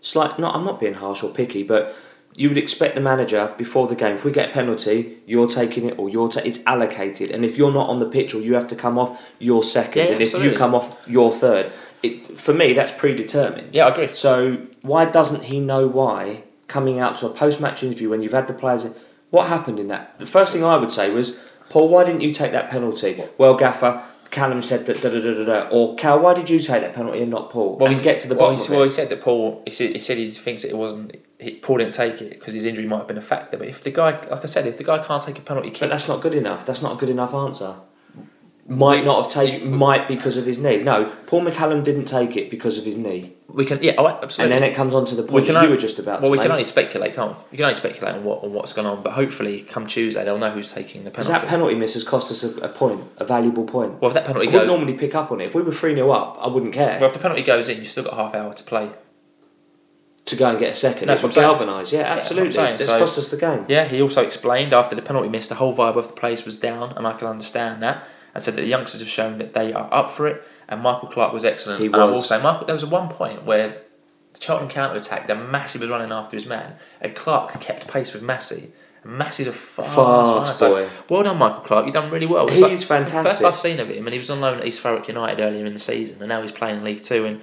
slight 0.00 0.38
not 0.38 0.54
I'm 0.54 0.64
not 0.64 0.78
being 0.78 0.94
harsh 0.94 1.22
or 1.22 1.34
picky, 1.34 1.64
but 1.64 1.94
you 2.34 2.48
would 2.48 2.58
expect 2.58 2.94
the 2.94 3.00
manager 3.00 3.54
before 3.58 3.86
the 3.86 3.94
game. 3.94 4.16
If 4.16 4.24
we 4.24 4.32
get 4.32 4.50
a 4.50 4.52
penalty, 4.52 5.18
you're 5.26 5.48
taking 5.48 5.84
it, 5.84 5.98
or 5.98 6.08
you're 6.08 6.28
ta- 6.28 6.40
it's 6.44 6.64
allocated. 6.66 7.30
And 7.30 7.44
if 7.44 7.58
you're 7.58 7.72
not 7.72 7.88
on 7.88 7.98
the 7.98 8.06
pitch, 8.06 8.34
or 8.34 8.40
you 8.40 8.54
have 8.54 8.66
to 8.68 8.76
come 8.76 8.98
off, 8.98 9.30
you're 9.38 9.62
second. 9.62 10.06
Yeah, 10.06 10.12
and 10.12 10.22
if 10.22 10.28
absolutely. 10.28 10.52
you 10.52 10.58
come 10.58 10.74
off, 10.74 11.02
you're 11.06 11.30
third. 11.32 11.70
It 12.02 12.38
for 12.38 12.54
me, 12.54 12.72
that's 12.72 12.92
predetermined. 12.92 13.74
Yeah, 13.74 13.86
I 13.86 13.90
agree. 13.90 14.12
So 14.12 14.66
why 14.82 15.04
doesn't 15.04 15.44
he 15.44 15.60
know 15.60 15.86
why 15.86 16.44
coming 16.68 16.98
out 16.98 17.16
to 17.18 17.26
a 17.26 17.30
post-match 17.30 17.82
interview 17.82 18.08
when 18.08 18.22
you've 18.22 18.32
had 18.32 18.48
the 18.48 18.54
players? 18.54 18.84
In, 18.84 18.94
what 19.30 19.48
happened 19.48 19.78
in 19.78 19.88
that? 19.88 20.18
The 20.18 20.26
first 20.26 20.52
thing 20.52 20.64
I 20.64 20.76
would 20.76 20.90
say 20.90 21.10
was, 21.12 21.38
Paul, 21.70 21.88
why 21.88 22.04
didn't 22.04 22.20
you 22.20 22.32
take 22.32 22.52
that 22.52 22.70
penalty? 22.70 23.22
Well, 23.38 23.54
Gaffer. 23.54 24.04
Callum 24.32 24.62
said 24.62 24.86
that 24.86 25.02
da 25.02 25.10
da 25.10 25.20
da 25.20 25.34
da 25.34 25.44
da. 25.44 25.68
Or 25.68 25.94
Cal, 25.94 26.18
why 26.18 26.32
did 26.32 26.48
you 26.48 26.58
take 26.58 26.80
that 26.80 26.94
penalty 26.94 27.20
and 27.20 27.30
not 27.30 27.50
Paul? 27.50 27.76
Well, 27.76 27.88
and 27.88 27.98
he- 27.98 28.02
get 28.02 28.18
to 28.20 28.28
the 28.28 28.34
well, 28.34 28.50
bottom 28.52 28.66
he, 28.66 28.74
well, 28.74 28.84
he 28.84 28.90
said 28.90 29.10
that 29.10 29.20
Paul. 29.20 29.62
He 29.66 29.70
said 29.70 29.90
he 29.90 30.00
said 30.00 30.16
he 30.16 30.30
thinks 30.30 30.62
that 30.62 30.70
it 30.70 30.76
wasn't. 30.76 31.16
He, 31.42 31.56
Paul 31.56 31.78
didn't 31.78 31.92
take 31.94 32.22
it 32.22 32.30
because 32.30 32.52
his 32.54 32.64
injury 32.64 32.86
might 32.86 32.98
have 32.98 33.08
been 33.08 33.18
a 33.18 33.22
factor. 33.22 33.56
But 33.56 33.68
if 33.68 33.82
the 33.82 33.90
guy, 33.90 34.12
like 34.12 34.42
I 34.42 34.46
said, 34.46 34.66
if 34.66 34.76
the 34.78 34.84
guy 34.84 34.98
can't 34.98 35.22
take 35.22 35.38
a 35.38 35.42
penalty 35.42 35.70
kick, 35.70 35.80
But 35.80 35.90
that's 35.90 36.08
not 36.08 36.20
good 36.22 36.34
enough. 36.34 36.64
That's 36.66 36.82
not 36.82 36.92
a 36.94 36.96
good 36.96 37.10
enough 37.10 37.34
answer. 37.34 37.74
Might 38.68 39.04
not 39.04 39.20
have 39.24 39.28
taken. 39.32 39.74
Might 39.76 40.06
because 40.06 40.36
of 40.36 40.46
his 40.46 40.60
knee. 40.60 40.82
No, 40.84 41.06
Paul 41.26 41.44
McCallum 41.44 41.82
didn't 41.82 42.04
take 42.04 42.36
it 42.36 42.48
because 42.48 42.78
of 42.78 42.84
his 42.84 42.96
knee. 42.96 43.32
we 43.48 43.64
can. 43.64 43.82
Yeah, 43.82 43.94
oh, 43.98 44.06
absolutely. 44.06 44.54
And 44.54 44.62
then 44.62 44.70
it 44.70 44.74
comes 44.74 44.94
on 44.94 45.04
to 45.06 45.16
the 45.16 45.22
We 45.24 45.28
point 45.30 45.46
can 45.46 45.54
that 45.54 45.64
you 45.64 45.70
were 45.70 45.76
just 45.76 45.98
about 45.98 46.22
well, 46.22 46.30
we 46.30 46.36
make. 46.38 46.44
can 46.44 46.52
only 46.52 46.64
speculate, 46.64 47.12
can't 47.12 47.32
we? 47.36 47.42
We 47.50 47.56
can 47.56 47.64
only 47.64 47.74
speculate 47.74 48.14
on 48.14 48.22
what 48.22 48.44
on 48.44 48.52
what's 48.52 48.72
going 48.72 48.86
on. 48.86 49.02
But 49.02 49.14
hopefully, 49.14 49.62
come 49.62 49.88
Tuesday, 49.88 50.24
they'll 50.24 50.38
know 50.38 50.50
who's 50.50 50.72
taking 50.72 51.02
the 51.02 51.10
Because 51.10 51.26
penalty. 51.26 51.44
that 51.46 51.50
penalty 51.50 51.74
miss 51.74 51.94
has 51.94 52.04
cost 52.04 52.30
us 52.30 52.44
a, 52.44 52.60
a 52.60 52.68
point, 52.68 53.00
a 53.18 53.24
valuable 53.24 53.64
point. 53.64 54.00
well, 54.00 54.10
if 54.10 54.14
that 54.14 54.24
penalty 54.26 54.46
I 54.46 54.50
penalty 54.52 54.56
would 54.58 54.60
goes, 54.60 54.66
normally 54.78 54.94
pick 54.94 55.14
up 55.16 55.32
on 55.32 55.40
it. 55.40 55.46
If 55.46 55.56
we 55.56 55.62
were 55.62 55.72
3 55.72 55.94
0 55.96 56.10
up, 56.12 56.38
I 56.40 56.46
wouldn't 56.46 56.72
care 56.72 57.00
well, 57.00 57.08
if 57.08 57.14
the 57.14 57.18
penalty 57.18 57.42
goes 57.42 57.68
in, 57.68 57.78
you've 57.78 57.90
still 57.90 58.04
got 58.04 58.14
half 58.14 58.32
hour 58.36 58.54
to 58.54 58.62
play. 58.62 58.90
To 60.26 60.36
go 60.36 60.50
and 60.50 60.58
get 60.58 60.70
a 60.72 60.74
second. 60.74 61.08
That's 61.08 61.22
it 61.22 61.26
what 61.26 61.36
I'm 61.36 61.42
galvanise. 61.42 61.92
Yeah, 61.92 62.02
absolutely. 62.02 62.52
saying. 62.52 62.74
It's 62.74 62.86
So- 62.86 62.98
cost 62.98 63.18
us 63.18 63.28
the 63.28 63.36
game. 63.36 63.64
Yeah, 63.68 63.84
he 63.84 64.00
also 64.00 64.22
explained 64.22 64.72
after 64.72 64.94
the 64.94 65.02
penalty 65.02 65.28
miss, 65.28 65.48
the 65.48 65.56
whole 65.56 65.74
vibe 65.74 65.96
of 65.96 66.06
the 66.08 66.12
place 66.14 66.44
was 66.44 66.56
down, 66.56 66.92
and 66.96 67.06
I 67.06 67.12
can 67.12 67.26
understand 67.28 67.82
that. 67.82 68.04
And 68.34 68.42
said 68.42 68.54
that 68.54 68.62
the 68.62 68.66
youngsters 68.68 69.00
have 69.00 69.10
shown 69.10 69.36
that 69.38 69.52
they 69.52 69.74
are 69.74 69.88
up 69.92 70.10
for 70.10 70.26
it, 70.26 70.42
and 70.68 70.80
Michael 70.80 71.08
Clark 71.08 71.32
was 71.34 71.44
excellent. 71.44 71.80
He 71.80 71.86
and 71.86 71.96
I 71.96 72.04
will 72.06 72.12
was. 72.14 72.28
say, 72.28 72.40
Michael, 72.42 72.66
there 72.66 72.74
was 72.74 72.84
one 72.84 73.08
point 73.10 73.44
where 73.44 73.76
the 74.32 74.38
Charlton 74.38 74.68
counter 74.70 74.96
attack, 74.96 75.26
the 75.26 75.34
Massey 75.34 75.78
was 75.78 75.90
running 75.90 76.10
after 76.12 76.36
his 76.36 76.46
man, 76.46 76.76
and 77.02 77.14
Clark 77.14 77.60
kept 77.60 77.88
pace 77.88 78.14
with 78.14 78.22
Massey. 78.22 78.72
And 79.04 79.18
Massey's 79.18 79.48
a 79.48 79.52
fast, 79.52 79.94
Fast 79.94 80.46
man. 80.46 80.54
So, 80.56 80.74
boy. 80.74 80.88
well 81.10 81.22
done, 81.24 81.36
Michael 81.36 81.60
Clark. 81.60 81.84
You've 81.84 81.94
done 81.94 82.08
really 82.10 82.24
well. 82.24 82.48
He's 82.48 82.62
like- 82.62 82.78
fantastic. 82.80 83.32
First 83.38 83.44
I've 83.44 83.58
seen 83.58 83.80
of 83.80 83.90
him, 83.90 84.06
and 84.06 84.14
he 84.14 84.18
was 84.18 84.30
on 84.30 84.40
loan 84.40 84.60
at 84.60 84.64
East 84.66 84.82
Thurrock 84.82 85.08
United 85.08 85.42
earlier 85.42 85.66
in 85.66 85.74
the 85.74 85.80
season, 85.80 86.16
and 86.20 86.28
now 86.30 86.40
he's 86.40 86.52
playing 86.52 86.76
in 86.78 86.84
League 86.84 87.02
Two. 87.02 87.26
And 87.26 87.40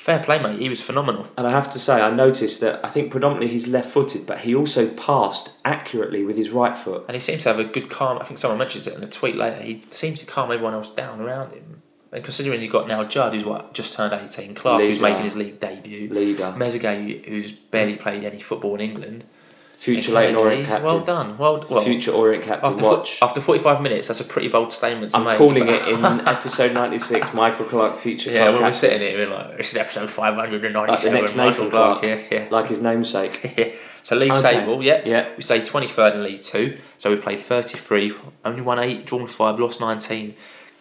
fair 0.00 0.22
play, 0.22 0.42
mate. 0.42 0.58
He 0.58 0.68
was 0.68 0.80
phenomenal. 0.80 1.28
And 1.36 1.46
I 1.46 1.50
have 1.50 1.70
to 1.72 1.78
say, 1.78 2.00
I 2.00 2.10
noticed 2.10 2.60
that 2.62 2.84
I 2.84 2.88
think 2.88 3.10
predominantly 3.10 3.48
he's 3.48 3.68
left 3.68 3.90
footed, 3.90 4.26
but 4.26 4.40
he 4.40 4.54
also 4.54 4.88
passed 4.88 5.58
accurately 5.64 6.24
with 6.24 6.36
his 6.36 6.50
right 6.50 6.76
foot. 6.76 7.04
And 7.06 7.14
he 7.14 7.20
seems 7.20 7.42
to 7.42 7.50
have 7.50 7.58
a 7.58 7.64
good 7.64 7.90
calm. 7.90 8.18
I 8.18 8.24
think 8.24 8.38
someone 8.38 8.58
mentions 8.58 8.86
it 8.86 8.96
in 8.96 9.02
a 9.02 9.08
tweet 9.08 9.36
later. 9.36 9.62
He 9.62 9.82
seems 9.90 10.18
to 10.20 10.26
calm 10.26 10.50
everyone 10.50 10.74
else 10.74 10.90
down 10.90 11.20
around 11.20 11.52
him. 11.52 11.82
And 12.12 12.24
considering 12.24 12.60
you've 12.60 12.72
got 12.72 12.88
now 12.88 13.04
Judd, 13.04 13.34
who's 13.34 13.44
what 13.44 13.72
just 13.72 13.92
turned 13.92 14.12
eighteen, 14.12 14.54
Clark, 14.54 14.82
who's 14.82 14.98
making 14.98 15.22
his 15.22 15.36
league 15.36 15.60
debut, 15.60 16.08
Leader. 16.08 16.52
Mezague, 16.56 17.24
who's 17.26 17.52
barely 17.52 17.96
played 17.96 18.24
any 18.24 18.40
football 18.40 18.74
in 18.74 18.80
England, 18.80 19.24
Future 19.80 20.12
Leyton 20.12 20.36
Orient 20.36 20.66
captain. 20.66 20.84
Well 20.84 21.00
done. 21.00 21.38
Well, 21.38 21.64
well 21.70 21.80
Future 21.82 22.12
Orient 22.12 22.44
captain. 22.44 22.66
after 22.70 22.82
fo- 22.82 23.24
after 23.24 23.40
forty 23.40 23.60
five 23.60 23.80
minutes, 23.80 24.08
that's 24.08 24.20
a 24.20 24.24
pretty 24.24 24.48
bold 24.48 24.74
statement 24.74 25.10
to 25.12 25.16
I'm 25.16 25.24
make. 25.24 25.38
calling 25.38 25.66
it 25.68 25.88
in 25.88 26.04
episode 26.28 26.74
96, 26.74 27.32
Michael 27.32 27.64
Clark, 27.64 27.96
future 27.96 28.30
Yeah, 28.30 28.50
when 28.50 28.60
we're 28.62 28.72
sitting 28.74 29.00
here, 29.00 29.16
we're 29.26 29.34
like, 29.34 29.56
this 29.56 29.70
is 29.70 29.76
episode 29.78 30.10
five 30.10 30.34
hundred 30.34 30.66
and 30.66 30.74
Like 30.74 31.00
the 31.00 31.10
next 31.10 31.34
Michael 31.34 31.50
Nathan 31.64 31.70
Clarke. 31.70 32.00
Clark. 32.00 32.20
Yeah, 32.30 32.38
yeah. 32.42 32.48
Like 32.50 32.68
his 32.68 32.82
namesake. 32.82 33.54
Yeah. 33.58 33.72
So 34.02 34.16
league 34.16 34.30
Okay. 34.32 34.54
table, 34.60 34.82
yeah. 34.82 35.02
Yeah. 35.04 35.28
We 35.36 35.42
stayed 35.42 35.62
23rd 35.62 36.14
in 36.14 36.22
League 36.24 36.42
Two. 36.42 36.78
So 36.96 37.10
we 37.10 37.16
played 37.16 37.38
33, 37.40 38.14
only 38.46 38.62
won 38.62 38.78
8, 38.78 39.04
drawn 39.06 39.26
5, 39.26 39.58
lost 39.60 39.78
19. 39.80 40.34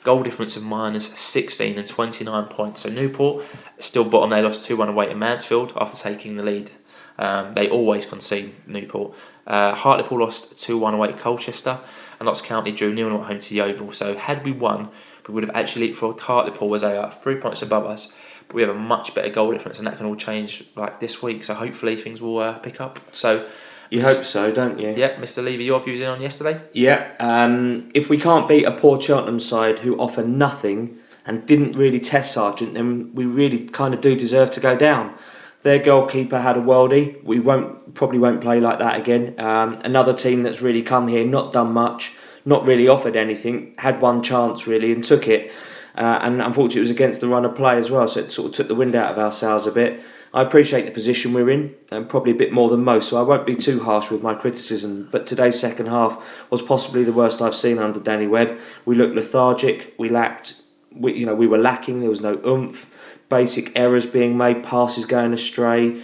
Goal 0.05 0.23
difference 0.23 0.55
of 0.55 0.63
minus 0.63 1.07
16 1.19 1.77
and 1.77 1.85
29 1.85 2.45
points. 2.45 2.81
So 2.81 2.89
Newport, 2.89 3.43
still 3.77 4.05
bottom. 4.05 4.29
They 4.29 4.41
lost 4.41 4.63
2 4.63 4.77
1 4.77 4.87
away 4.89 5.07
to 5.07 5.15
Mansfield 5.15 5.73
after 5.75 5.97
taking 5.97 6.37
the 6.37 6.43
lead. 6.43 6.71
Um, 7.19 7.53
they 7.53 7.69
always 7.69 8.05
concede, 8.05 8.55
Newport. 8.65 9.13
Uh, 9.45 9.75
Hartlepool 9.75 10.19
lost 10.19 10.57
2 10.57 10.77
1 10.77 10.93
away 10.95 11.07
to 11.07 11.13
Colchester. 11.13 11.79
And 12.19 12.25
Notts 12.25 12.41
County 12.41 12.71
drew 12.71 12.95
0 12.95 13.19
at 13.19 13.27
home 13.27 13.39
to 13.39 13.55
Yeovil. 13.55 13.93
So 13.93 14.15
had 14.17 14.43
we 14.43 14.51
won, 14.51 14.89
we 15.27 15.33
would 15.33 15.43
have 15.43 15.55
actually 15.55 15.89
leapfrogged 15.89 16.21
Hartlepool 16.21 16.73
as 16.75 16.81
they 16.81 16.97
are 16.97 17.11
three 17.11 17.35
points 17.35 17.61
above 17.61 17.85
us. 17.85 18.13
But 18.47 18.55
we 18.55 18.61
have 18.61 18.71
a 18.71 18.79
much 18.79 19.13
better 19.13 19.29
goal 19.29 19.51
difference, 19.51 19.77
and 19.77 19.85
that 19.87 19.97
can 19.97 20.05
all 20.07 20.15
change 20.15 20.63
like 20.75 20.99
this 20.99 21.21
week. 21.21 21.43
So 21.43 21.53
hopefully 21.53 21.95
things 21.95 22.19
will 22.21 22.39
uh, 22.39 22.57
pick 22.59 22.81
up. 22.81 22.99
So 23.11 23.45
You 23.91 24.01
hope 24.01 24.15
so, 24.15 24.51
don't 24.51 24.79
you? 24.79 24.89
yeah, 24.97 25.15
Mr. 25.15 25.43
Levy, 25.43 25.65
your 25.65 25.79
views 25.79 25.99
in 26.01 26.07
on 26.07 26.19
yesterday? 26.21 26.59
Yeah. 26.73 27.11
Um, 27.19 27.89
if 27.93 28.09
we 28.09 28.17
can't 28.17 28.47
beat 28.47 28.63
a 28.65 28.71
poor 28.71 28.99
Cheltenham 28.99 29.39
side 29.39 29.79
who 29.79 29.97
offer 29.99 30.23
nothing 30.23 30.97
and 31.25 31.45
didn't 31.45 31.75
really 31.75 31.99
test 31.99 32.35
Sargeant, 32.35 32.73
then 32.73 33.13
we 33.13 33.25
really 33.25 33.65
kind 33.65 33.93
of 33.93 34.01
do 34.01 34.15
deserve 34.15 34.49
to 34.51 34.59
go 34.59 34.75
down. 34.75 35.13
Their 35.61 35.79
goalkeeper 35.79 36.39
had 36.39 36.57
a 36.57 36.61
worldie. 36.61 37.21
We 37.23 37.39
won't 37.39 37.93
probably 37.93 38.19
won't 38.19 38.41
play 38.41 38.59
like 38.59 38.79
that 38.79 38.99
again. 38.99 39.39
Um, 39.39 39.79
another 39.83 40.13
team 40.13 40.41
that's 40.41 40.61
really 40.61 40.81
come 40.81 41.07
here, 41.07 41.25
not 41.25 41.51
done 41.51 41.73
much, 41.73 42.15
not 42.45 42.65
really 42.65 42.87
offered 42.87 43.15
anything, 43.15 43.75
had 43.79 44.01
one 44.01 44.21
chance 44.23 44.67
really 44.67 44.91
and 44.91 45.03
took 45.03 45.27
it. 45.27 45.51
Uh, 45.95 46.19
and 46.21 46.41
unfortunately, 46.41 46.79
it 46.79 46.81
was 46.81 46.91
against 46.91 47.19
the 47.19 47.27
run 47.27 47.43
of 47.43 47.55
play 47.55 47.77
as 47.77 47.91
well, 47.91 48.07
so 48.07 48.21
it 48.21 48.31
sort 48.31 48.49
of 48.49 48.53
took 48.55 48.67
the 48.67 48.75
wind 48.75 48.95
out 48.95 49.11
of 49.11 49.17
our 49.17 49.31
sails 49.31 49.67
a 49.67 49.71
bit. 49.71 49.99
I 50.33 50.43
appreciate 50.43 50.85
the 50.85 50.91
position 50.91 51.33
we're 51.33 51.49
in, 51.49 51.75
and 51.91 52.07
probably 52.07 52.31
a 52.31 52.35
bit 52.35 52.53
more 52.53 52.69
than 52.69 52.83
most, 52.83 53.09
so 53.09 53.17
I 53.17 53.23
won't 53.23 53.45
be 53.45 53.55
too 53.55 53.81
harsh 53.81 54.11
with 54.11 54.21
my 54.21 54.35
criticism. 54.35 55.09
But 55.11 55.25
today's 55.25 55.59
second 55.59 55.87
half 55.87 56.49
was 56.51 56.61
possibly 56.61 57.03
the 57.03 57.11
worst 57.11 57.41
I've 57.41 57.55
seen 57.55 57.79
under 57.79 57.99
Danny 57.99 58.27
Webb. 58.27 58.59
We 58.85 58.95
looked 58.95 59.15
lethargic. 59.15 59.95
We 59.97 60.07
lacked, 60.07 60.61
we, 60.95 61.15
you 61.15 61.25
know, 61.25 61.35
we 61.35 61.47
were 61.47 61.57
lacking. 61.57 62.01
There 62.01 62.09
was 62.09 62.21
no 62.21 62.39
oomph. 62.45 62.88
Basic 63.29 63.71
errors 63.77 64.05
being 64.05 64.37
made, 64.37 64.63
passes 64.63 65.05
going 65.05 65.33
astray. 65.33 66.01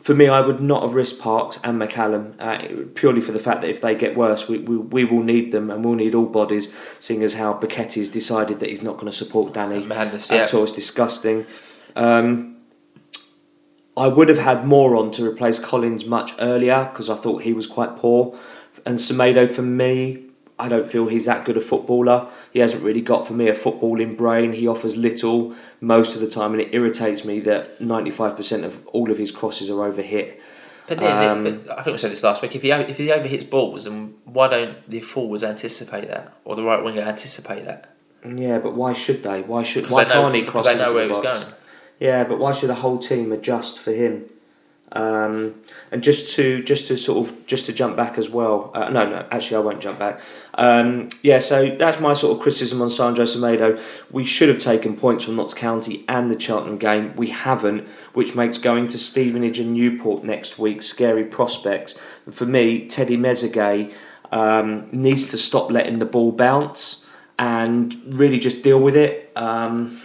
For 0.00 0.14
me, 0.14 0.26
I 0.26 0.40
would 0.40 0.60
not 0.60 0.82
have 0.82 0.94
risked 0.94 1.20
Parkes 1.20 1.60
and 1.62 1.80
McCallum 1.80 2.34
uh, 2.40 2.90
purely 2.94 3.20
for 3.20 3.30
the 3.30 3.38
fact 3.38 3.60
that 3.60 3.70
if 3.70 3.80
they 3.80 3.94
get 3.94 4.16
worse, 4.16 4.48
we, 4.48 4.58
we, 4.58 4.76
we 4.76 5.04
will 5.04 5.22
need 5.22 5.52
them 5.52 5.70
and 5.70 5.84
we'll 5.84 5.94
need 5.94 6.14
all 6.14 6.26
bodies, 6.26 6.74
seeing 6.98 7.22
as 7.22 7.34
how 7.34 7.52
Becchetti's 7.52 8.08
decided 8.08 8.58
that 8.58 8.68
he's 8.68 8.82
not 8.82 8.94
going 8.94 9.06
to 9.06 9.12
support 9.12 9.54
Danny 9.54 9.86
Madness, 9.86 10.30
yeah. 10.30 10.38
at 10.38 10.54
all. 10.54 10.64
It's 10.64 10.72
disgusting. 10.72 11.46
Um, 11.94 12.56
I 13.96 14.08
would 14.08 14.28
have 14.28 14.38
had 14.38 14.64
more 14.66 14.96
on 14.96 15.10
to 15.12 15.24
replace 15.24 15.58
Collins 15.58 16.04
much 16.04 16.32
earlier 16.40 16.88
because 16.90 17.10
I 17.10 17.14
thought 17.14 17.42
he 17.42 17.52
was 17.52 17.66
quite 17.66 17.96
poor. 17.96 18.36
And 18.84 18.98
Semedo, 18.98 19.48
for 19.48 19.62
me, 19.62 20.24
I 20.62 20.68
don't 20.68 20.86
feel 20.86 21.08
he's 21.08 21.24
that 21.24 21.44
good 21.44 21.56
a 21.56 21.60
footballer. 21.60 22.28
He 22.52 22.60
hasn't 22.60 22.82
really 22.84 23.00
got, 23.00 23.26
for 23.26 23.32
me, 23.32 23.48
a 23.48 23.52
footballing 23.52 24.16
brain. 24.16 24.52
He 24.52 24.68
offers 24.68 24.96
little 24.96 25.54
most 25.80 26.14
of 26.14 26.20
the 26.20 26.28
time, 26.28 26.52
and 26.52 26.60
it 26.62 26.72
irritates 26.72 27.24
me 27.24 27.40
that 27.40 27.80
95% 27.80 28.64
of 28.64 28.86
all 28.88 29.10
of 29.10 29.18
his 29.18 29.32
crosses 29.32 29.68
are 29.70 29.90
overhit. 29.90 30.38
But, 30.86 31.02
Um, 31.02 31.42
but 31.44 31.78
I 31.78 31.82
think 31.82 31.94
we 31.94 31.98
said 31.98 32.12
this 32.12 32.22
last 32.22 32.42
week. 32.42 32.54
If 32.54 32.62
he 32.62 32.70
if 32.70 32.96
he 32.96 33.08
overhits 33.08 33.48
balls, 33.48 33.84
then 33.84 34.14
why 34.24 34.48
don't 34.48 34.88
the 34.88 35.00
forwards 35.00 35.42
anticipate 35.42 36.08
that, 36.08 36.32
or 36.44 36.54
the 36.54 36.62
right 36.62 36.82
winger 36.82 37.02
anticipate 37.02 37.64
that? 37.64 37.94
Yeah, 38.24 38.58
but 38.58 38.74
why 38.74 38.92
should 38.92 39.24
they? 39.24 39.42
Why 39.42 39.62
should 39.64 39.88
why 39.90 40.04
know 40.04 40.10
can't 40.10 40.34
he 40.34 40.40
because 40.40 40.52
cross 40.52 40.64
they 40.66 40.72
into 40.72 40.86
know 40.86 40.94
where 40.94 41.08
the 41.08 41.14
box? 41.14 41.24
going. 41.24 41.54
Yeah, 41.98 42.24
but 42.24 42.38
why 42.38 42.52
should 42.52 42.70
a 42.70 42.74
whole 42.74 42.98
team 42.98 43.32
adjust 43.32 43.78
for 43.78 43.92
him? 43.92 44.26
Um, 44.94 45.54
and 45.90 46.02
just 46.02 46.36
to 46.36 46.62
just 46.62 46.86
to 46.88 46.98
sort 46.98 47.26
of 47.26 47.46
just 47.46 47.64
to 47.66 47.72
jump 47.72 47.96
back 47.96 48.18
as 48.18 48.28
well. 48.28 48.70
Uh, 48.74 48.90
no, 48.90 49.08
no, 49.08 49.26
actually, 49.30 49.56
I 49.56 49.60
won't 49.60 49.80
jump 49.80 49.98
back. 49.98 50.20
Um, 50.54 51.08
yeah, 51.22 51.38
so 51.38 51.68
that's 51.70 51.98
my 51.98 52.12
sort 52.12 52.36
of 52.36 52.42
criticism 52.42 52.82
on 52.82 52.90
Sandro 52.90 53.24
Semedo. 53.24 53.80
We 54.10 54.24
should 54.24 54.50
have 54.50 54.58
taken 54.58 54.96
points 54.96 55.24
from 55.24 55.36
Notts 55.36 55.54
County 55.54 56.04
and 56.08 56.30
the 56.30 56.38
Cheltenham 56.38 56.76
game. 56.76 57.16
We 57.16 57.28
haven't, 57.28 57.88
which 58.12 58.34
makes 58.34 58.58
going 58.58 58.88
to 58.88 58.98
Stevenage 58.98 59.58
and 59.58 59.72
Newport 59.72 60.24
next 60.24 60.58
week 60.58 60.82
scary 60.82 61.24
prospects. 61.24 61.98
And 62.26 62.34
for 62.34 62.44
me, 62.44 62.86
Teddy 62.86 63.16
Mezague 63.16 63.92
um, 64.30 64.88
needs 64.92 65.26
to 65.28 65.38
stop 65.38 65.70
letting 65.70 66.00
the 66.00 66.06
ball 66.06 66.32
bounce 66.32 67.06
and 67.38 67.96
really 68.06 68.38
just 68.38 68.62
deal 68.62 68.80
with 68.80 68.96
it 68.96 69.32
um, 69.36 70.00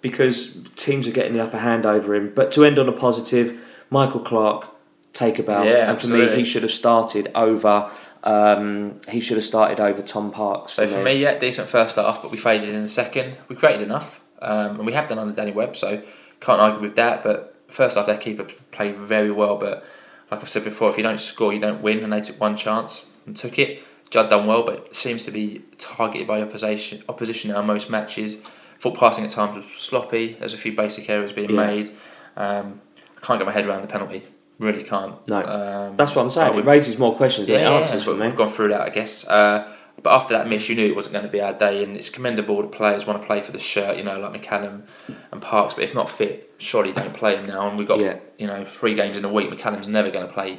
because 0.00 0.68
teams 0.76 1.06
are 1.06 1.12
getting 1.12 1.34
the 1.34 1.42
upper 1.42 1.58
hand 1.58 1.86
over 1.86 2.14
him. 2.14 2.32
But 2.34 2.50
to 2.52 2.64
end 2.64 2.80
on 2.80 2.88
a 2.88 2.92
positive, 2.92 3.60
Michael 3.94 4.20
Clark 4.20 4.68
take 5.12 5.38
about. 5.38 5.64
Yeah, 5.66 5.90
and 5.90 6.00
for 6.00 6.08
me, 6.08 6.28
he 6.34 6.44
should 6.44 6.62
have 6.62 6.72
started 6.72 7.30
over. 7.34 7.90
Um, 8.24 9.00
he 9.08 9.20
should 9.20 9.36
have 9.36 9.44
started 9.44 9.78
over 9.80 10.02
Tom 10.02 10.30
Parkes. 10.30 10.72
So 10.72 10.86
for 10.88 11.02
me, 11.02 11.14
yeah, 11.14 11.38
decent 11.38 11.68
first 11.68 11.96
half, 11.96 12.22
but 12.22 12.30
we 12.32 12.38
faded 12.38 12.70
in 12.70 12.82
the 12.82 12.88
second. 12.88 13.38
We 13.48 13.56
created 13.56 13.82
enough, 13.82 14.20
um, 14.42 14.76
and 14.78 14.86
we 14.86 14.92
have 14.92 15.08
done 15.08 15.18
under 15.18 15.34
Danny 15.34 15.52
Webb, 15.52 15.76
so 15.76 16.02
can't 16.40 16.60
argue 16.60 16.80
with 16.80 16.96
that. 16.96 17.22
But 17.22 17.54
first 17.68 17.96
half, 17.96 18.06
their 18.06 18.18
keeper 18.18 18.44
played 18.72 18.96
very 18.96 19.30
well. 19.30 19.56
But 19.56 19.84
like 20.30 20.40
I've 20.42 20.48
said 20.48 20.64
before, 20.64 20.90
if 20.90 20.96
you 20.96 21.02
don't 21.02 21.20
score, 21.20 21.52
you 21.52 21.60
don't 21.60 21.80
win, 21.82 22.02
and 22.02 22.12
they 22.12 22.20
took 22.20 22.40
one 22.40 22.56
chance 22.56 23.06
and 23.26 23.36
took 23.36 23.58
it. 23.58 23.82
Judd 24.10 24.30
done 24.30 24.46
well, 24.46 24.62
but 24.64 24.94
seems 24.94 25.24
to 25.24 25.30
be 25.30 25.62
targeted 25.78 26.26
by 26.26 26.40
opposition. 26.42 27.02
Opposition 27.08 27.50
now 27.50 27.60
in 27.60 27.66
most 27.66 27.88
matches. 27.90 28.42
Foot 28.78 28.94
passing 28.94 29.24
at 29.24 29.30
times 29.30 29.56
was 29.56 29.66
sloppy. 29.66 30.34
There's 30.38 30.54
a 30.54 30.58
few 30.58 30.72
basic 30.72 31.08
errors 31.08 31.32
being 31.32 31.50
Yeah. 31.50 31.66
made. 31.66 31.90
Um, 32.36 32.80
can't 33.24 33.38
get 33.40 33.46
my 33.46 33.52
head 33.52 33.66
around 33.66 33.82
the 33.82 33.88
penalty. 33.88 34.22
Really 34.58 34.84
can't. 34.84 35.14
No. 35.26 35.42
Um, 35.44 35.96
That's 35.96 36.14
what 36.14 36.22
I'm 36.22 36.30
saying. 36.30 36.56
It 36.58 36.64
raises 36.64 36.98
more 36.98 37.16
questions 37.16 37.48
than 37.48 37.60
it 37.60 37.64
answers 37.64 38.04
for 38.04 38.14
me. 38.14 38.26
We've 38.26 38.36
gone 38.36 38.48
through 38.48 38.68
that, 38.68 38.82
I 38.82 38.90
guess. 38.90 39.26
Uh, 39.26 39.68
but 40.02 40.12
after 40.12 40.34
that 40.34 40.46
miss, 40.48 40.68
you 40.68 40.76
knew 40.76 40.86
it 40.86 40.94
wasn't 40.96 41.12
going 41.14 41.24
to 41.24 41.30
be 41.30 41.40
our 41.40 41.52
day, 41.52 41.82
and 41.82 41.96
it's 41.96 42.10
commendable 42.10 42.60
that 42.62 42.70
players 42.72 43.06
want 43.06 43.20
to 43.20 43.26
play 43.26 43.40
for 43.42 43.52
the 43.52 43.58
shirt, 43.58 43.96
you 43.96 44.04
know, 44.04 44.18
like 44.18 44.40
McCallum 44.42 44.82
and 45.32 45.40
Parkes. 45.42 45.74
But 45.74 45.84
if 45.84 45.94
not 45.94 46.08
fit, 46.10 46.52
surely 46.58 46.92
don't 46.92 47.14
play 47.14 47.36
him 47.36 47.46
now. 47.46 47.68
And 47.68 47.78
we've 47.78 47.88
got, 47.88 47.98
Yeah. 48.00 48.18
you 48.38 48.46
know, 48.46 48.64
three 48.64 48.94
games 48.94 49.16
in 49.16 49.24
a 49.24 49.32
week. 49.32 49.50
McCallum's 49.50 49.88
never 49.88 50.10
going 50.10 50.26
to 50.26 50.32
play 50.32 50.58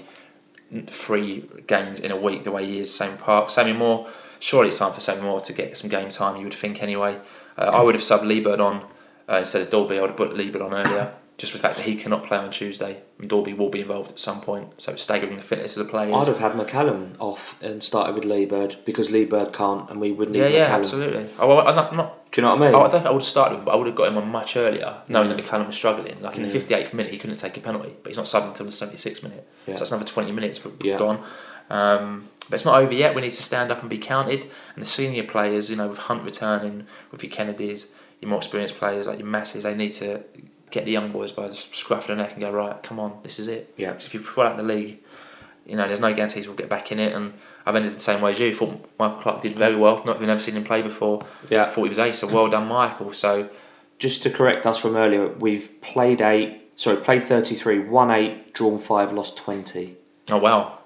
three 0.87 1.45
games 1.67 1.99
in 1.99 2.11
a 2.11 2.17
week 2.17 2.43
the 2.43 2.51
way 2.51 2.65
he 2.65 2.79
is. 2.79 2.93
Same 2.93 3.17
Parkes, 3.17 3.53
Sammy 3.53 3.73
Moore. 3.73 4.07
Surely 4.39 4.69
it's 4.69 4.79
time 4.79 4.91
for 4.93 4.99
Sammy 4.99 5.21
Moore 5.21 5.41
to 5.41 5.53
get 5.53 5.77
some 5.77 5.89
game 5.89 6.09
time. 6.09 6.35
You 6.37 6.43
would 6.43 6.53
think 6.53 6.81
anyway. 6.83 7.19
Uh, 7.57 7.69
I 7.73 7.81
would 7.81 7.95
have 7.95 8.03
subbed 8.03 8.23
Liebert 8.25 8.59
on 8.59 8.85
uh, 9.29 9.37
instead 9.37 9.61
of 9.61 9.69
Dalby. 9.71 9.97
I 9.97 10.01
would 10.01 10.09
have 10.11 10.17
put 10.17 10.35
Liebert 10.35 10.61
on 10.61 10.73
earlier. 10.73 11.13
Just 11.37 11.51
the 11.51 11.59
fact 11.59 11.75
that 11.75 11.83
he 11.85 11.95
cannot 11.95 12.23
play 12.23 12.37
on 12.37 12.49
Tuesday, 12.49 13.01
and 13.19 13.29
Dalby 13.29 13.51
will 13.53 13.67
be 13.69 13.81
involved 13.81 14.09
at 14.09 14.19
some 14.19 14.39
point, 14.39 14.81
so 14.81 14.93
it's 14.93 15.01
staggering 15.01 15.35
the 15.35 15.43
fitness 15.43 15.75
of 15.75 15.85
the 15.85 15.91
players. 15.91 16.13
I'd 16.15 16.27
have 16.29 16.39
had 16.39 16.53
McCallum 16.53 17.15
off 17.19 17.61
and 17.61 17.83
started 17.83 18.15
with 18.15 18.23
Lee 18.23 18.45
Bird 18.45 18.77
because 18.85 19.11
Lee 19.11 19.25
Bird 19.25 19.51
can't, 19.51 19.89
and 19.89 19.99
we 19.99 20.13
would 20.13 20.29
need 20.29 20.39
Yeah, 20.39 20.47
yeah, 20.47 20.69
McCallum. 20.69 20.79
absolutely. 20.79 21.29
I, 21.37 21.43
I'm 21.43 21.75
not, 21.75 21.91
I'm 21.91 21.97
not, 21.97 22.31
Do 22.31 22.39
you 22.39 22.47
know 22.47 22.55
what 22.55 22.61
I 22.61 22.65
mean? 22.67 22.75
I 22.75 22.79
don't 22.83 22.91
think 22.91 23.05
I 23.05 23.09
would 23.09 23.17
have 23.21 23.25
started 23.27 23.55
with, 23.57 23.65
but 23.65 23.71
I 23.71 23.75
would 23.75 23.87
have 23.87 23.95
got 23.97 24.07
him 24.07 24.17
on 24.17 24.29
much 24.29 24.55
earlier, 24.55 25.01
knowing 25.09 25.29
Yeah. 25.29 25.35
that 25.35 25.45
McCallum 25.45 25.67
was 25.67 25.75
struggling. 25.75 26.21
Like 26.21 26.37
in 26.37 26.45
Yeah. 26.45 26.51
the 26.51 26.53
58th 26.59 26.93
minute, 26.93 27.11
he 27.11 27.17
couldn't 27.17 27.35
take 27.37 27.57
a 27.57 27.59
penalty, 27.59 27.93
but 28.01 28.09
he's 28.09 28.17
not 28.17 28.27
subbed 28.27 28.47
until 28.47 28.65
the 28.65 28.71
76th 28.71 29.21
minute. 29.21 29.45
Yeah. 29.67 29.75
So 29.75 29.79
that's 29.79 29.91
another 29.91 30.05
20 30.07 30.31
minutes 30.31 30.61
Yeah. 30.81 30.97
gone. 30.97 31.19
Um, 31.69 32.29
but 32.49 32.53
it's 32.55 32.65
not 32.65 32.81
over 32.81 32.93
yet. 32.93 33.13
We 33.13 33.21
need 33.21 33.33
to 33.33 33.43
stand 33.43 33.71
up 33.71 33.81
and 33.81 33.89
be 33.89 33.97
counted. 33.97 34.43
And 34.75 34.81
the 34.81 34.85
senior 34.85 35.23
players, 35.23 35.69
you 35.69 35.75
know, 35.75 35.87
with 35.89 35.97
Hunt 35.97 36.23
returning, 36.23 36.85
with 37.11 37.23
your 37.23 37.31
Kennedys, 37.31 37.91
your 38.21 38.29
more 38.29 38.37
experienced 38.37 38.77
players 38.77 39.07
like 39.07 39.17
your 39.19 39.27
Masses, 39.27 39.63
they 39.63 39.73
need 39.75 39.93
to 39.95 40.23
get 40.71 40.85
the 40.85 40.91
young 40.91 41.11
boys 41.11 41.31
by 41.31 41.47
the 41.47 41.55
scruff 41.55 42.09
of 42.09 42.15
the 42.17 42.21
neck 42.21 42.31
and 42.33 42.41
go, 42.41 42.51
right, 42.51 42.81
come 42.83 42.99
on, 42.99 43.19
this 43.23 43.39
is 43.39 43.47
it. 43.47 43.73
Yeah. 43.77 43.93
'Cause 43.93 44.05
if 44.05 44.13
you 44.13 44.19
fall 44.19 44.45
out 44.45 44.59
in 44.59 44.65
the 44.65 44.73
league, 44.73 44.99
you 45.65 45.75
know, 45.75 45.87
there's 45.87 45.99
no 45.99 46.13
guarantees 46.13 46.47
we'll 46.47 46.55
get 46.55 46.69
back 46.69 46.91
in 46.91 46.99
it. 46.99 47.13
And 47.13 47.33
I've 47.65 47.75
ended 47.75 47.95
the 47.95 47.99
same 47.99 48.21
way 48.21 48.31
as 48.31 48.39
you. 48.39 48.53
Thought 48.53 48.85
Michael 48.99 49.17
Clark 49.17 49.41
did 49.41 49.53
very 49.55 49.75
well. 49.75 49.95
Not 50.05 50.13
having 50.17 50.29
ever 50.29 50.39
seen 50.39 50.55
him 50.55 50.63
play 50.63 50.81
before. 50.81 51.25
Yeah. 51.49 51.65
thought 51.67 51.83
he 51.83 51.89
was 51.89 51.99
ace. 51.99 52.19
So 52.19 52.27
well 52.27 52.49
done, 52.49 52.67
Michael. 52.67 53.13
So 53.13 53.49
Just 53.97 54.23
to 54.23 54.29
correct 54.29 54.65
us 54.65 54.77
from 54.77 54.97
earlier, 54.97 55.29
we've 55.29 55.81
played 55.81 56.21
eight. 56.21 56.61
Sorry, 56.75 56.97
played 56.97 57.23
thirty-three, 57.23 57.79
won 57.79 58.11
eight, 58.11 58.53
drawn 58.53 58.77
five, 58.77 59.13
lost 59.13 59.37
twenty. 59.37 59.95
oh 60.29 60.37
wow, 60.37 60.79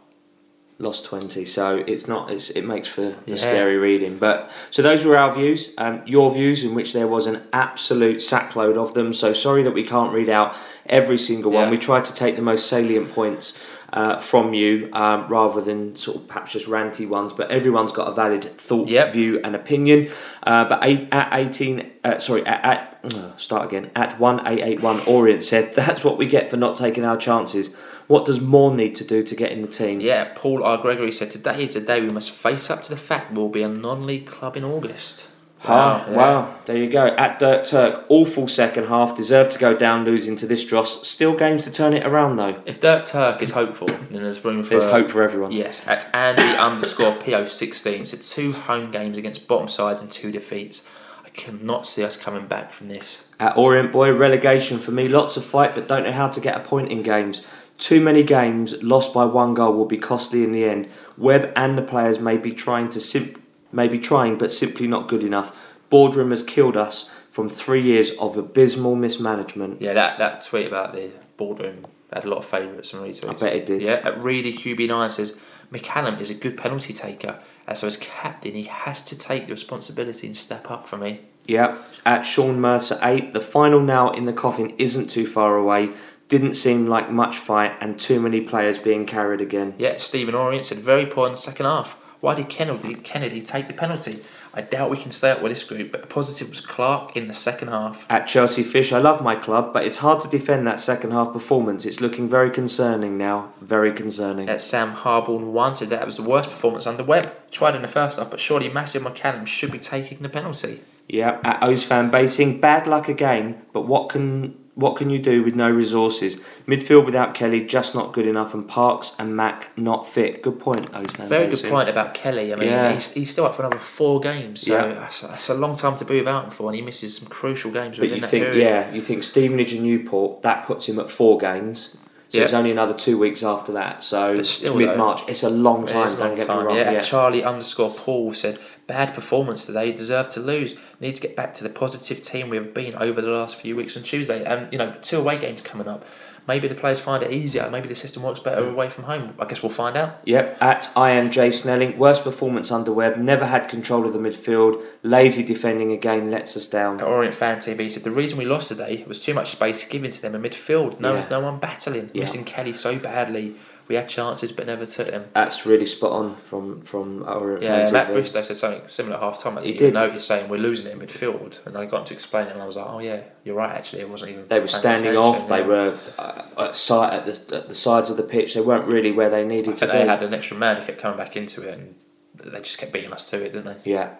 Lost 0.82 1.04
twenty. 1.04 1.44
So 1.44 1.84
it's 1.86 2.08
not. 2.08 2.32
It's, 2.32 2.52
it 2.52 2.64
makes 2.64 2.88
for, 2.88 3.12
for 3.12 3.18
Yeah. 3.26 3.36
scary 3.36 3.76
reading. 3.76 4.18
But 4.18 4.50
so 4.72 4.82
those 4.82 5.04
were 5.04 5.18
our 5.18 5.34
views. 5.36 5.74
Um, 5.78 6.02
your 6.06 6.32
views, 6.32 6.64
in 6.64 6.74
which 6.74 6.94
there 6.94 7.06
was 7.08 7.28
an 7.28 7.42
absolute 7.52 8.18
sackload 8.18 8.78
of 8.78 8.94
them. 8.94 9.12
So 9.12 9.34
sorry 9.34 9.62
that 9.64 9.74
we 9.74 9.84
can't 9.84 10.14
read 10.14 10.30
out 10.30 10.56
every 10.86 11.18
single 11.18 11.52
one. 11.52 11.66
Yeah. 11.66 11.72
We 11.72 11.78
tried 11.80 12.06
to 12.06 12.14
take 12.14 12.38
the 12.38 12.42
most 12.42 12.68
salient 12.68 13.12
points. 13.12 13.66
Uh, 13.92 14.20
from 14.20 14.54
you, 14.54 14.88
um, 14.94 15.26
rather 15.30 15.62
than 15.62 15.96
sort 15.96 16.18
of 16.18 16.28
perhaps 16.28 16.54
just 16.54 16.68
ranty 16.68 17.10
ones, 17.10 17.34
but 17.34 17.50
everyone's 17.50 17.92
got 17.92 18.08
a 18.08 18.12
valid 18.14 18.44
thought, 18.56 18.88
Yep. 18.88 19.14
view, 19.14 19.42
and 19.44 19.56
opinion. 19.56 20.12
Uh, 20.44 20.70
but 20.70 20.78
eight, 20.84 21.08
at 21.12 21.28
eighteen, 21.34 21.90
uh, 22.04 22.20
sorry, 22.20 22.46
at, 22.46 22.64
at 23.04 23.16
uh, 23.16 23.36
start 23.36 23.66
again 23.66 23.90
at 23.96 24.20
one 24.20 24.46
eight 24.48 24.62
eight 24.62 24.82
one. 24.84 25.00
Orient 25.08 25.42
said 25.42 25.74
that's 25.76 26.04
what 26.04 26.20
we 26.20 26.28
get 26.28 26.52
for 26.52 26.58
not 26.58 26.76
taking 26.76 27.04
our 27.04 27.18
chances. 27.18 27.76
What 28.10 28.26
does 28.26 28.42
Moore 28.42 28.74
need 28.76 28.96
to 28.96 29.04
do 29.04 29.22
to 29.22 29.36
get 29.36 29.52
in 29.52 29.62
the 29.62 29.68
team? 29.68 30.02
yeah. 30.02 30.32
Paul 30.34 30.64
R. 30.64 30.80
Gregory 30.80 31.12
said 31.12 31.30
today 31.30 31.64
is 31.64 31.76
the 31.76 31.80
day 31.80 32.02
we 32.02 32.10
must 32.10 32.32
face 32.32 32.72
up 32.72 32.82
to 32.82 32.90
the 32.90 32.98
fact 32.98 33.34
we'll 33.34 33.50
be 33.50 33.62
a 33.62 33.68
non-league 33.68 34.26
club 34.26 34.58
in 34.58 34.64
August. 34.64 35.30
Ah, 35.66 36.10
yeah. 36.10 36.18
wow, 36.18 36.56
there 36.66 36.78
you 36.78 36.90
go. 36.90 37.06
At 37.06 37.38
Dirt 37.38 37.66
Turk, 37.66 38.06
awful 38.10 38.48
second 38.48 38.88
half, 38.88 39.16
deserved 39.16 39.52
to 39.52 39.60
go 39.60 39.78
down 39.78 40.06
losing 40.06 40.36
to 40.38 40.48
this 40.48 40.66
dross. 40.66 41.08
Still 41.08 41.36
games 41.36 41.66
to 41.66 41.72
turn 41.72 41.94
it 41.94 42.04
around 42.04 42.38
though. 42.38 42.60
If 42.66 42.82
Dirk 42.82 43.06
Turk 43.06 43.44
is 43.44 43.52
hopeful, 43.52 43.88
then 43.88 44.24
there's 44.24 44.44
room 44.44 44.64
for 44.64 44.72
There's 44.72 44.86
hope 44.86 45.10
for 45.10 45.22
everyone. 45.22 45.52
Yes, 45.52 45.88
at 45.88 46.10
Andy 46.12 46.58
underscore 46.58 47.12
PO16 47.12 48.08
said 48.08 48.24
two 48.24 48.54
home 48.54 48.90
games 48.90 49.20
against 49.20 49.48
bottom 49.48 49.68
sides 49.68 50.02
and 50.02 50.10
two 50.10 50.32
defeats. 50.32 50.90
I 51.24 51.30
cannot 51.30 51.86
see 51.86 52.04
us 52.04 52.18
coming 52.18 52.48
back 52.48 52.74
from 52.74 52.88
this. 52.88 53.28
At 53.40 53.56
Orient 53.56 53.92
Boy, 53.92 54.12
relegation 54.14 54.80
for 54.80 54.90
me, 54.90 55.08
lots 55.08 55.38
of 55.38 55.46
fight, 55.46 55.76
but 55.76 55.88
don't 55.88 56.04
know 56.04 56.12
how 56.12 56.28
to 56.28 56.42
get 56.42 56.58
a 56.58 56.62
point 56.62 56.92
in 56.92 57.04
games. 57.04 57.46
Too 57.80 58.02
many 58.02 58.24
games 58.24 58.84
lost 58.84 59.14
by 59.14 59.26
one 59.26 59.54
goal 59.56 59.74
will 59.74 59.86
be 59.86 59.98
costly 59.98 60.44
in 60.44 60.52
the 60.52 60.66
end. 60.66 60.88
Webb 61.18 61.52
and 61.56 61.78
the 61.78 61.82
players 61.82 62.20
may 62.20 62.38
be 62.38 62.52
trying 62.52 62.90
to 62.90 63.00
sim- 63.00 63.42
may 63.72 63.88
be 63.88 63.98
trying, 63.98 64.38
but 64.38 64.52
simply 64.52 64.86
not 64.86 65.08
good 65.08 65.24
enough. 65.24 65.58
Boardroom 65.90 66.30
has 66.30 66.44
killed 66.44 66.78
us 66.78 67.12
from 67.30 67.50
three 67.50 67.82
years 67.82 68.12
of 68.20 68.38
abysmal 68.38 68.96
mismanagement. 68.96 69.82
Yeah, 69.82 69.94
that, 69.94 70.20
that 70.20 70.42
tweet 70.42 70.68
about 70.68 70.92
the 70.92 71.12
boardroom 71.38 71.88
had 72.12 72.26
a 72.26 72.30
lot 72.30 72.40
of 72.40 72.46
favourites 72.46 72.94
and 72.94 73.02
retweets. 73.02 73.30
I 73.30 73.34
bet 73.34 73.56
it 73.56 73.66
did. 73.66 73.82
Yeah, 73.82 74.02
at 74.04 74.22
Reedy 74.22 74.54
QB9 74.54 75.12
says 75.12 75.40
McCallum 75.72 76.20
is 76.20 76.30
a 76.30 76.34
good 76.34 76.58
penalty 76.58 76.94
taker, 76.94 77.40
and 77.66 77.78
so 77.78 77.88
as 77.88 77.98
captain, 77.98 78.56
he 78.56 78.64
has 78.64 79.04
to 79.06 79.18
take 79.18 79.48
the 79.48 79.54
responsibility 79.54 80.28
and 80.28 80.36
step 80.36 80.70
up 80.70 80.88
for 80.88 80.98
me. 80.98 81.22
Yeah, 81.46 81.78
at 82.06 82.24
Sean 82.24 82.60
Mercer 82.60 83.00
8, 83.02 83.34
the 83.34 83.40
final 83.40 83.80
now 83.80 84.12
in 84.12 84.26
the 84.26 84.34
coffin 84.34 84.74
isn't 84.78 85.10
too 85.10 85.26
far 85.26 85.56
away. 85.56 85.92
Didn't 86.30 86.54
seem 86.54 86.86
like 86.86 87.10
much 87.12 87.38
fight 87.38 87.76
and 87.82 88.00
too 88.00 88.20
many 88.20 88.40
players 88.40 88.78
being 88.78 89.06
carried 89.06 89.42
again. 89.42 89.74
Yeah, 89.78 89.98
Stephen 89.98 90.36
Orient 90.36 90.66
said 90.66 90.78
very 90.78 91.06
poor 91.06 91.26
in 91.26 91.34
the 91.34 91.38
second 91.38 91.66
half. 91.66 91.94
Why 92.22 92.36
did 92.36 92.50
Kennedy, 92.50 92.96
Kennedy 92.96 93.42
take 93.42 93.68
the 93.68 93.74
penalty? 93.74 94.20
I 94.54 94.62
doubt 94.62 94.90
we 94.90 94.98
can 94.98 95.12
stay 95.12 95.32
up 95.32 95.42
with 95.42 95.52
this 95.52 95.64
group, 95.64 95.92
but 95.92 96.02
the 96.02 96.08
positive 96.08 96.50
was 96.50 96.60
Clark 96.60 97.16
in 97.16 97.28
the 97.28 97.34
second 97.34 97.70
half. 97.70 98.06
At 98.10 98.28
Chelsea 98.28 98.64
Fish, 98.64 98.92
I 98.92 98.98
love 99.00 99.24
my 99.24 99.36
club, 99.36 99.72
but 99.72 99.86
it's 99.86 99.98
hard 99.98 100.20
to 100.22 100.28
defend 100.28 100.68
that 100.68 100.80
second 100.80 101.12
half 101.12 101.32
performance. 101.32 101.86
It's 101.86 102.02
looking 102.02 102.28
very 102.28 102.50
concerning 102.50 103.18
now. 103.18 103.52
Very 103.62 103.92
concerning. 103.92 104.50
At 104.50 104.62
Sam 104.62 104.94
Harborne 104.94 105.54
wanted 105.54 105.90
that 105.90 106.02
It 106.02 106.06
was 106.06 106.18
the 106.18 106.24
worst 106.24 106.50
performance 106.50 106.86
under 106.88 107.04
Webb. 107.04 107.32
Tried 107.52 107.76
in 107.76 107.84
the 107.84 107.88
first 107.88 108.20
half, 108.20 108.30
but 108.30 108.40
surely 108.40 108.70
Massive 108.70 109.04
McCallum 109.04 109.48
should 109.48 109.72
be 109.72 109.80
taking 109.80 110.20
the 110.20 110.30
penalty. 110.30 110.82
Yeah, 111.08 111.40
at 111.44 111.64
O's 111.64 111.84
fan 111.84 112.12
basing, 112.12 112.60
bad 112.60 112.86
luck 112.86 113.08
again, 113.08 113.62
but 113.72 113.88
what 113.88 114.10
can 114.10 114.58
what 114.80 114.96
can 114.96 115.10
you 115.10 115.20
do 115.20 115.44
with 115.44 115.56
no 115.56 115.70
resources? 115.70 116.42
Midfield 116.68 117.06
without 117.06 117.34
Kelly 117.34 117.66
just 117.66 117.94
not 117.94 118.14
good 118.14 118.26
enough, 118.26 118.54
and 118.54 118.68
Parkes 118.68 119.16
and 119.20 119.36
Mac 119.36 119.70
not 119.78 120.08
fit. 120.08 120.42
Good 120.42 120.60
point, 120.60 120.90
Very 120.90 121.48
good 121.48 121.64
point 121.70 121.90
about 121.90 122.14
Kelly. 122.14 122.54
I 122.54 122.56
mean, 122.56 122.70
Yeah. 122.70 122.94
he's, 122.94 123.14
he's 123.14 123.30
still 123.30 123.46
up 123.46 123.56
for 123.56 123.64
another 123.64 123.80
four 123.80 124.20
games, 124.20 124.62
so 124.62 124.74
Yeah. 124.76 124.94
that's, 124.94 125.22
that's 125.22 125.50
a 125.50 125.54
long 125.54 125.76
time 125.76 125.96
to 125.98 126.06
be 126.06 126.18
without 126.20 126.46
him 126.46 126.52
for, 126.52 126.68
and 126.68 126.76
he 126.76 126.82
misses 126.82 127.18
some 127.18 127.28
crucial 127.28 127.72
games 127.72 127.98
But 127.98 128.04
within 128.04 128.16
you 128.16 128.22
that 128.22 128.28
think, 128.30 128.46
period. 128.46 128.62
yeah, 128.62 128.94
you 128.94 129.02
think 129.02 129.24
Stevenage 129.24 129.74
and 129.74 129.84
Newport 129.84 130.42
that 130.44 130.66
puts 130.66 130.88
him 130.88 130.98
at 131.00 131.10
four 131.10 131.38
games. 131.38 131.98
So 132.30 132.42
it's 132.42 132.54
only 132.54 132.72
another 132.72 132.94
two 132.94 133.18
weeks 133.18 133.42
after 133.42 133.72
that. 133.74 134.04
So 134.04 134.36
mid 134.76 134.98
March. 134.98 135.22
It's 135.28 135.44
a 135.44 135.50
long 135.50 135.86
time. 135.86 136.16
don't 136.16 136.36
get 136.36 136.48
time, 136.48 136.60
me 136.60 136.64
wrong. 136.66 136.78
Yeah, 136.78 136.92
Yeah. 136.92 137.02
Charlie 137.02 137.44
underscore 137.44 137.90
Paul 137.92 138.34
said, 138.36 138.60
bad 138.86 139.16
performance 139.16 139.66
today, 139.66 139.92
deserve 139.92 140.30
to 140.32 140.40
lose. 140.40 140.76
Need 141.00 141.16
to 141.16 141.22
get 141.22 141.36
back 141.36 141.56
to 141.56 141.64
the 141.64 141.70
positive 141.72 142.22
team 142.22 142.50
we 142.50 142.58
have 142.58 142.74
been 142.74 142.94
over 142.96 143.20
the 143.22 143.32
last 143.32 143.56
few 143.56 143.76
weeks 143.76 143.98
on 143.98 144.04
Tuesday. 144.04 144.44
And, 144.44 144.72
you 144.72 144.78
know, 144.78 144.94
two 145.02 145.18
away 145.18 145.38
games 145.40 145.62
coming 145.62 145.88
up. 145.88 146.06
Maybe 146.48 146.68
the 146.68 146.76
players 146.76 147.00
find 147.00 147.24
it 147.24 147.32
easier. 147.32 147.70
Maybe 147.70 147.88
the 147.88 147.96
system 147.96 148.24
works 148.24 148.40
better 148.40 148.62
mm. 148.62 148.72
away 148.72 148.90
from 148.90 149.06
home. 149.06 149.34
I 149.40 149.46
guess 149.46 149.62
we'll 149.62 149.72
find 149.72 149.96
out. 149.96 150.22
Yep, 150.26 150.58
at 150.62 150.92
I 150.96 151.12
am 151.12 151.32
Jay 151.32 151.52
Snelling. 151.52 151.98
Worst 151.98 152.24
performance 152.24 152.72
under 152.72 152.92
Webb. 152.92 153.18
Never 153.18 153.46
had 153.46 153.68
control 153.68 154.06
of 154.06 154.14
the 154.14 154.20
midfield. 154.20 154.84
Lazy 155.04 155.44
defending 155.44 155.92
again 155.92 156.32
lets 156.32 156.56
us 156.58 156.68
down. 156.68 157.00
At 157.00 157.08
Orient 157.08 157.36
Fan 157.36 157.58
TV 157.58 157.92
said 157.92 158.04
the 158.04 158.12
reason 158.12 158.38
we 158.38 158.46
lost 158.46 158.70
today 158.70 159.04
was 159.08 159.20
too 159.20 159.34
much 159.34 159.52
space 159.52 159.86
given 159.86 160.12
to 160.12 160.22
them 160.22 160.36
in 160.36 160.42
midfield. 160.42 161.00
No, 161.00 161.10
Yeah. 161.10 161.14
there's 161.16 161.30
no 161.30 161.40
one 161.40 161.60
battling. 161.60 162.12
Yeah. 162.14 162.22
Missing 162.22 162.46
Kelly 162.46 162.74
so 162.74 162.98
badly. 162.98 163.56
We 163.90 163.96
had 163.96 164.08
chances 164.08 164.52
but 164.52 164.68
never 164.68 164.86
took 164.86 165.08
them. 165.08 165.26
That's 165.34 165.66
really 165.66 165.86
spot 165.88 166.12
on 166.12 166.36
from 166.36 166.80
from 166.80 167.24
Orient 167.28 167.64
Yeah, 167.64 167.90
Matt. 167.92 168.14
Bristow 168.14 168.44
said 168.44 168.56
something 168.56 168.88
similar 168.88 169.16
at 169.16 169.22
half 169.22 169.40
time. 169.40 169.58
I 169.58 169.62
He 169.62 169.74
didn't 169.74 169.82
even 169.82 169.94
did. 169.94 170.08
notice 170.08 170.28
saying 170.28 170.48
we're 170.48 170.58
losing 170.58 170.86
it 170.86 170.94
in 170.94 171.00
midfield. 171.00 171.66
And 171.66 171.76
I 171.76 171.86
got 171.86 172.02
him 172.02 172.06
to 172.06 172.14
explain 172.14 172.48
it 172.48 172.54
and 172.54 172.62
I 172.62 172.68
was 172.68 172.78
like, 172.78 172.86
oh 172.88 173.00
yeah, 173.00 173.22
you're 173.44 173.56
right 173.56 173.76
actually. 173.76 174.04
It 174.04 174.10
wasn't 174.10 174.32
even. 174.32 174.46
They 174.46 174.60
were 174.60 174.68
standing 174.68 175.18
off. 175.18 175.50
They 175.50 175.60
yeah. 175.62 175.66
were 175.66 175.98
uh, 176.20 176.44
at, 176.60 176.76
side, 176.76 177.14
at, 177.14 177.26
the, 177.26 177.58
at 177.58 177.68
the 177.68 177.76
sides 177.76 178.12
of 178.12 178.18
the 178.18 178.24
pitch. 178.24 178.54
They 178.54 178.62
weren't 178.62 178.86
really 178.86 179.12
where 179.12 179.30
they 179.30 179.44
needed 179.44 179.72
to 179.72 179.78
think 179.78 179.92
be. 179.92 179.98
they 179.98 180.06
had 180.08 180.22
an 180.22 180.34
extra 180.36 180.56
man 180.56 180.78
who 180.78 180.86
kept 180.86 181.00
coming 181.00 181.18
back 181.18 181.36
into 181.36 181.68
it 181.68 181.74
and 181.74 181.96
they 182.36 182.60
just 182.60 182.78
kept 182.78 182.94
beating 182.94 183.12
us 183.12 183.28
to 183.32 183.44
it, 183.44 183.52
didn't 183.54 183.66
they? 183.66 183.92
Yeah. 183.92 184.16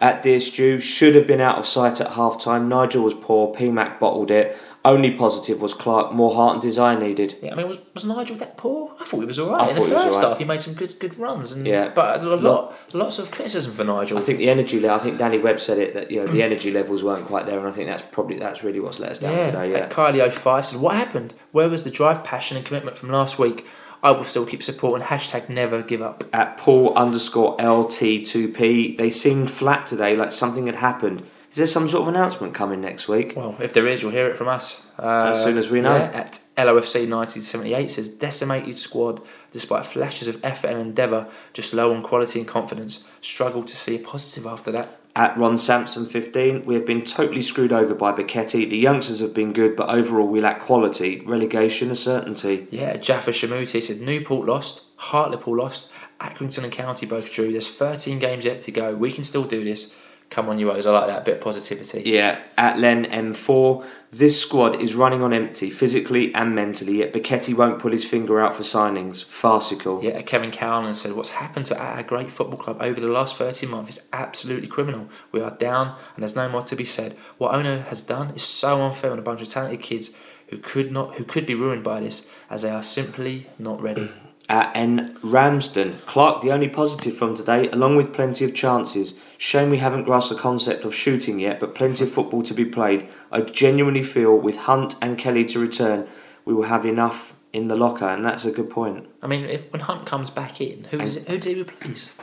At 0.00 0.22
Dear 0.22 0.38
Stew, 0.38 0.80
should 0.80 1.16
have 1.16 1.26
been 1.26 1.40
out 1.40 1.58
of 1.58 1.66
sight 1.66 2.00
at 2.00 2.12
half 2.12 2.40
time. 2.40 2.68
Nigel 2.68 3.02
was 3.02 3.14
poor. 3.14 3.52
PMAC 3.54 3.98
bottled 3.98 4.30
it. 4.30 4.56
Only 4.84 5.10
positive 5.10 5.60
was 5.60 5.74
Clark. 5.74 6.12
More 6.12 6.34
heart 6.34 6.54
and 6.54 6.62
desire 6.62 6.98
needed. 6.98 7.36
Yeah, 7.42 7.52
I 7.52 7.56
mean, 7.56 7.68
was, 7.68 7.80
was 7.94 8.04
Nigel 8.04 8.36
that 8.36 8.56
poor? 8.56 8.94
I 9.00 9.04
thought 9.04 9.20
he 9.20 9.26
was 9.26 9.38
alright. 9.38 9.60
I 9.60 9.68
In 9.68 9.74
the 9.74 9.80
thought 9.80 9.86
he 9.88 9.92
was 9.94 10.02
first 10.04 10.16
alright. 10.16 10.30
half, 10.30 10.38
he 10.38 10.44
made 10.44 10.60
some 10.60 10.74
good 10.74 10.98
good 11.00 11.18
runs. 11.18 11.52
And, 11.52 11.66
Yeah. 11.66 11.88
But 11.88 12.22
a 12.22 12.36
lot, 12.36 12.74
lots 12.94 13.18
of 13.18 13.30
criticism 13.30 13.72
for 13.72 13.84
Nigel. 13.84 14.18
I 14.18 14.20
think 14.20 14.38
the 14.38 14.48
energy 14.48 14.78
level. 14.78 14.96
I 14.96 15.02
think 15.02 15.18
Danny 15.18 15.38
Webb 15.38 15.60
said 15.60 15.78
it 15.78 15.94
that 15.94 16.10
you 16.10 16.20
know 16.20 16.26
the 16.26 16.42
energy 16.42 16.70
levels 16.70 17.02
weren't 17.02 17.26
quite 17.26 17.46
there, 17.46 17.58
and 17.58 17.68
I 17.68 17.72
think 17.72 17.88
that's 17.88 18.02
probably 18.12 18.38
that's 18.38 18.62
really 18.62 18.80
what's 18.80 19.00
let 19.00 19.10
us 19.10 19.18
down 19.18 19.36
yeah. 19.36 19.42
today. 19.42 19.70
Yeah. 19.72 19.88
Kylie 19.88 20.32
05 20.32 20.66
said, 20.66 20.80
What 20.80 20.94
happened? 20.94 21.34
Where 21.52 21.68
was 21.68 21.84
the 21.84 21.90
drive, 21.90 22.22
passion, 22.24 22.56
and 22.56 22.64
commitment 22.64 22.96
from 22.96 23.10
last 23.10 23.38
week? 23.38 23.66
I 24.00 24.12
will 24.12 24.24
still 24.24 24.46
keep 24.46 24.62
supporting. 24.62 25.06
Hashtag 25.08 25.48
never 25.48 25.82
give 25.82 26.00
up. 26.00 26.22
At 26.32 26.56
Paul 26.56 26.94
underscore 26.94 27.56
LT2P, 27.56 28.96
they 28.96 29.10
seemed 29.10 29.50
flat 29.50 29.86
today, 29.86 30.16
like 30.16 30.32
something 30.32 30.66
had 30.66 30.76
happened. 30.76 31.24
Is 31.58 31.60
there 31.60 31.66
some 31.82 31.88
sort 31.88 32.02
of 32.02 32.14
announcement 32.14 32.54
coming 32.54 32.80
next 32.80 33.08
week? 33.08 33.32
Well, 33.34 33.56
if 33.58 33.72
there 33.72 33.88
is, 33.88 34.00
you'll 34.00 34.12
hear 34.12 34.28
it 34.28 34.36
from 34.36 34.46
us. 34.46 34.86
Uh, 34.96 35.30
As 35.30 35.42
soon 35.42 35.58
as 35.58 35.68
we 35.68 35.80
know. 35.80 35.96
yeah, 35.96 36.04
at 36.14 36.34
LOFC 36.56 37.10
1978 37.10 37.90
says 37.90 38.08
decimated 38.08 38.78
squad 38.78 39.20
despite 39.50 39.84
flashes 39.84 40.28
of 40.28 40.38
effort 40.44 40.68
and 40.68 40.78
endeavour, 40.78 41.26
just 41.52 41.74
low 41.74 41.92
on 41.92 42.00
quality 42.00 42.38
and 42.38 42.46
confidence. 42.46 43.08
Struggled 43.20 43.66
to 43.66 43.76
see 43.76 43.96
a 43.96 43.98
positive 43.98 44.46
after 44.46 44.70
that. 44.70 45.00
At 45.16 45.36
Ron 45.36 45.58
Sampson 45.58 46.06
15, 46.06 46.64
we 46.64 46.76
have 46.76 46.86
been 46.86 47.02
totally 47.02 47.42
screwed 47.42 47.72
over 47.72 47.92
by 47.92 48.12
Becchetti. 48.12 48.70
The 48.70 48.76
youngsters 48.76 49.18
have 49.18 49.34
been 49.34 49.52
good, 49.52 49.74
but 49.74 49.88
overall 49.90 50.28
we 50.28 50.40
lack 50.40 50.60
quality. 50.60 51.22
Relegation 51.26 51.90
a 51.90 51.96
certainty. 51.96 52.68
Yeah, 52.70 52.98
Jaffa 52.98 53.32
Shamuti 53.32 53.82
said 53.82 54.00
Newport 54.00 54.46
lost, 54.46 54.84
Hartlepool 54.94 55.56
lost, 55.56 55.90
Accrington 56.20 56.62
and 56.62 56.72
County 56.72 57.04
both 57.04 57.32
drew. 57.32 57.50
There's 57.50 57.68
13 57.68 58.20
games 58.20 58.44
yet 58.44 58.58
to 58.58 58.70
go. 58.70 58.94
We 58.94 59.10
can 59.10 59.24
still 59.24 59.42
do 59.42 59.64
this. 59.64 59.92
Come 60.30 60.50
on, 60.50 60.58
you 60.58 60.70
O's. 60.70 60.86
I 60.86 60.90
like 60.90 61.06
that 61.06 61.24
bit 61.24 61.36
of 61.36 61.40
positivity. 61.40 62.02
Yeah, 62.04 62.40
at 62.58 62.78
Len 62.78 63.06
M4, 63.06 63.84
this 64.10 64.40
squad 64.40 64.80
is 64.80 64.94
running 64.94 65.22
on 65.22 65.32
empty, 65.32 65.70
physically 65.70 66.34
and 66.34 66.54
mentally, 66.54 66.98
yet 66.98 67.14
Becchetti 67.14 67.54
won't 67.54 67.78
pull 67.78 67.92
his 67.92 68.04
finger 68.04 68.38
out 68.40 68.54
for 68.54 68.62
signings. 68.62 69.24
Farcical. 69.24 70.02
Yeah, 70.02 70.20
Kevin 70.22 70.50
Cowland 70.50 70.98
said, 70.98 71.12
What's 71.12 71.30
happened 71.30 71.64
to 71.66 71.82
our 71.82 72.02
great 72.02 72.30
football 72.30 72.58
club 72.58 72.76
over 72.80 73.00
the 73.00 73.08
last 73.08 73.36
thirty 73.36 73.66
months 73.66 73.96
is 73.96 74.08
absolutely 74.12 74.68
criminal. 74.68 75.08
We 75.32 75.40
are 75.40 75.56
down 75.56 75.96
and 76.14 76.22
there's 76.22 76.36
no 76.36 76.48
more 76.48 76.62
to 76.62 76.76
be 76.76 76.84
said. 76.84 77.16
What 77.38 77.54
owner 77.54 77.80
has 77.80 78.02
done 78.02 78.34
is 78.34 78.42
so 78.42 78.82
unfair 78.82 79.12
on 79.12 79.18
a 79.18 79.22
bunch 79.22 79.40
of 79.40 79.48
talented 79.48 79.80
kids 79.80 80.14
who 80.48 80.58
could 80.58 80.92
not 80.92 81.16
who 81.16 81.24
could 81.24 81.46
be 81.46 81.54
ruined 81.54 81.84
by 81.84 82.00
this 82.00 82.30
as 82.50 82.62
they 82.62 82.70
are 82.70 82.82
simply 82.82 83.46
not 83.58 83.80
ready. 83.80 84.10
At 84.50 84.74
N. 84.74 85.18
Ramsden, 85.22 85.98
Clark 86.06 86.40
the 86.40 86.52
only 86.52 86.68
positive 86.68 87.14
from 87.14 87.36
today, 87.36 87.68
along 87.68 87.96
with 87.96 88.14
plenty 88.14 88.46
of 88.46 88.54
chances. 88.54 89.22
Shame 89.40 89.70
we 89.70 89.78
haven't 89.78 90.02
grasped 90.02 90.34
the 90.34 90.40
concept 90.40 90.84
of 90.84 90.92
shooting 90.92 91.38
yet, 91.38 91.60
but 91.60 91.74
plenty 91.74 92.02
of 92.04 92.10
football 92.12 92.42
to 92.42 92.52
be 92.52 92.64
played. 92.64 93.08
I 93.30 93.40
genuinely 93.42 94.02
feel 94.02 94.36
with 94.36 94.56
Hunt 94.56 94.96
and 95.00 95.16
Kelly 95.16 95.44
to 95.46 95.60
return, 95.60 96.08
we 96.44 96.52
will 96.52 96.64
have 96.64 96.84
enough 96.84 97.36
in 97.52 97.68
the 97.68 97.76
locker, 97.76 98.04
and 98.04 98.24
that's 98.24 98.44
a 98.44 98.50
good 98.50 98.68
point. 98.68 99.08
I 99.22 99.28
mean, 99.28 99.44
if 99.44 99.72
when 99.72 99.80
Hunt 99.80 100.06
comes 100.06 100.30
back 100.30 100.60
in, 100.60 100.84
who 100.90 100.98
is 100.98 101.16
it, 101.16 101.28
who 101.28 101.38
do 101.38 101.54
he 101.54 101.60
replace? 101.60 102.18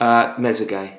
Uh, 0.00 0.34
Mezague. 0.36 0.96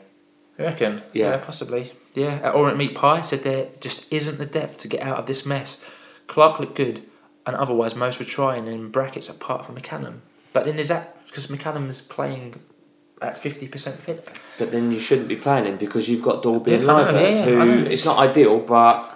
You 0.59 0.65
reckon? 0.65 1.01
Yeah. 1.11 1.37
possibly. 1.37 1.91
Yeah, 2.13 2.39
Or 2.39 2.45
at 2.45 2.55
Orient 2.55 2.77
Meat 2.77 2.93
Pie 2.93 3.21
said 3.21 3.39
there 3.39 3.69
just 3.79 4.11
isn't 4.13 4.37
the 4.37 4.45
depth 4.45 4.77
to 4.79 4.87
get 4.87 5.01
out 5.01 5.17
of 5.17 5.25
this 5.25 5.45
mess. 5.45 5.83
Clark 6.27 6.59
looked 6.59 6.75
good, 6.75 7.01
and 7.47 7.55
otherwise 7.55 7.95
most 7.95 8.19
were 8.19 8.25
trying 8.25 8.67
in 8.67 8.89
brackets 8.89 9.27
apart 9.29 9.65
from 9.65 9.75
McCallum. 9.75 10.19
But 10.53 10.65
then 10.65 10.77
is 10.77 10.89
that 10.89 11.17
because 11.25 11.47
McCallum 11.47 11.87
is 11.87 12.01
playing 12.01 12.61
at 13.22 13.38
fifty 13.38 13.67
percent 13.67 13.95
fit? 13.97 14.28
But 14.57 14.72
then 14.72 14.91
you 14.91 14.99
shouldn't 14.99 15.28
be 15.28 15.36
playing 15.36 15.65
him 15.65 15.78
because 15.78 16.09
you've 16.09 16.24
got 16.24 16.43
Dalby 16.43 16.74
and 16.74 16.84
Yeah, 16.84 16.88
know, 16.88 17.03
Liebert, 17.03 17.22
yeah, 17.22 17.45
who 17.45 17.59
I 17.59 17.65
know. 17.65 17.84
it's 17.84 18.05
not 18.05 18.17
ideal, 18.17 18.59
but 18.59 19.07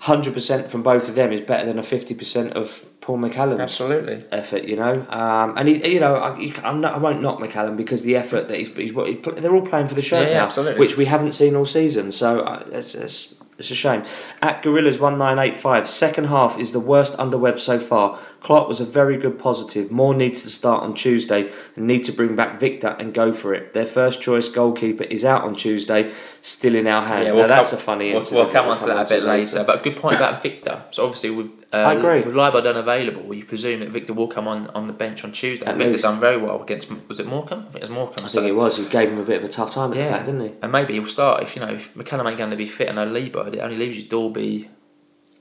hundred 0.00 0.34
percent 0.34 0.70
from 0.70 0.82
both 0.82 1.08
of 1.08 1.14
them 1.14 1.32
is 1.32 1.40
better 1.40 1.66
than 1.66 1.78
a 1.78 1.82
fifty 1.82 2.14
percent 2.14 2.52
of 2.52 2.86
Paul 3.00 3.18
McCallum's 3.18 3.60
Absolutely. 3.60 4.24
effort. 4.32 4.64
You 4.64 4.76
know, 4.76 5.06
um, 5.10 5.56
and 5.56 5.68
he, 5.68 5.94
you 5.94 6.00
know, 6.00 6.16
I, 6.16 6.72
not, 6.72 6.94
I 6.94 6.98
won't 6.98 7.20
knock 7.20 7.38
McCallum 7.38 7.76
because 7.76 8.02
the 8.02 8.16
effort 8.16 8.48
that 8.48 8.58
he's, 8.58 8.68
he's 8.76 8.92
what 8.92 9.08
he, 9.08 9.14
they're 9.14 9.54
all 9.54 9.66
playing 9.66 9.88
for 9.88 9.94
the 9.94 10.02
shirt 10.02 10.28
yeah, 10.28 10.38
now, 10.38 10.44
absolutely. 10.46 10.80
which 10.80 10.96
we 10.96 11.06
haven't 11.06 11.32
seen 11.32 11.54
all 11.56 11.66
season. 11.66 12.12
So 12.12 12.40
uh, 12.40 12.64
it's, 12.72 12.94
it's 12.94 13.36
it's 13.58 13.70
a 13.70 13.74
shame. 13.74 14.02
At 14.42 14.62
Gorillas 14.62 15.00
one 15.00 15.18
nine 15.18 15.38
eight 15.38 15.56
five, 15.56 15.88
second 15.88 16.24
half 16.26 16.58
is 16.58 16.72
the 16.72 16.80
worst 16.80 17.18
under 17.18 17.38
Webb 17.38 17.58
so 17.58 17.78
far. 17.78 18.18
Clark 18.40 18.68
was 18.68 18.80
a 18.80 18.84
very 18.84 19.16
good 19.16 19.38
positive. 19.38 19.90
More 19.90 20.14
needs 20.14 20.42
to 20.42 20.48
start 20.48 20.82
on 20.82 20.94
Tuesday 20.94 21.50
and 21.74 21.86
need 21.86 22.04
to 22.04 22.12
bring 22.12 22.36
back 22.36 22.60
Victor 22.60 22.96
and 22.98 23.12
go 23.12 23.32
for 23.32 23.54
it. 23.54 23.72
Their 23.72 23.86
first 23.86 24.22
choice 24.22 24.48
goalkeeper 24.48 25.04
is 25.04 25.24
out 25.24 25.42
on 25.42 25.54
Tuesday, 25.56 26.12
still 26.42 26.74
in 26.76 26.86
our 26.86 27.02
hands. 27.02 27.32
Yeah, 27.32 27.42
now 27.42 27.46
that's 27.48 27.70
come- 27.70 27.78
a 27.78 27.82
funny 27.82 28.08
We'll, 28.10 28.18
incident. 28.18 28.44
we'll 28.46 28.52
come 28.52 28.68
on 28.68 28.78
to 28.78 28.86
that 28.86 29.10
a 29.10 29.14
bit 29.14 29.22
later. 29.24 29.64
But 29.64 29.80
a 29.80 29.82
good 29.82 29.96
point 29.96 30.16
about 30.16 30.42
Victor. 30.42 30.84
So 30.90 31.04
obviously 31.04 31.30
with 31.30 31.50
uh, 31.72 31.78
I 31.78 31.94
agree. 31.94 32.22
with 32.22 32.36
unavailable, 32.38 33.34
you 33.34 33.44
presume 33.44 33.80
that 33.80 33.88
Victor 33.88 34.12
will 34.14 34.28
come 34.28 34.46
on, 34.46 34.68
on 34.68 34.86
the 34.86 34.92
bench 34.92 35.24
on 35.24 35.32
Tuesday. 35.32 35.66
At 35.66 35.76
Victor's 35.76 36.02
done 36.02 36.20
very 36.20 36.36
well 36.36 36.62
against 36.62 36.90
was 37.08 37.18
it 37.20 37.26
Morecambe? 37.26 37.66
I 37.68 37.72
think 37.72 37.76
it 37.76 37.80
was 37.82 37.90
Morecambe. 37.90 38.24
I 38.24 38.28
so- 38.28 38.40
think 38.40 38.50
it 38.50 38.56
was. 38.56 38.76
He 38.76 38.84
gave 38.86 39.10
him 39.10 39.18
a 39.18 39.24
bit 39.24 39.38
of 39.42 39.44
a 39.44 39.52
tough 39.52 39.72
time 39.72 39.92
at 39.92 39.96
the 39.96 40.10
back, 40.10 40.26
didn't 40.26 40.40
he? 40.40 40.52
And 40.62 40.70
maybe 40.70 40.94
he'll 40.94 41.06
start 41.06 41.42
if 41.42 41.56
you 41.56 41.62
know 41.62 41.68
if 41.72 41.94
McCallum 41.94 42.28
ain't 42.28 42.38
going 42.38 42.50
to 42.50 42.56
be 42.56 42.66
fit 42.66 42.88
and 42.88 42.96
no 42.96 43.06
it 43.54 43.60
only 43.60 43.76
leaves 43.76 43.96
you 43.96 44.04
Dalby 44.08 44.70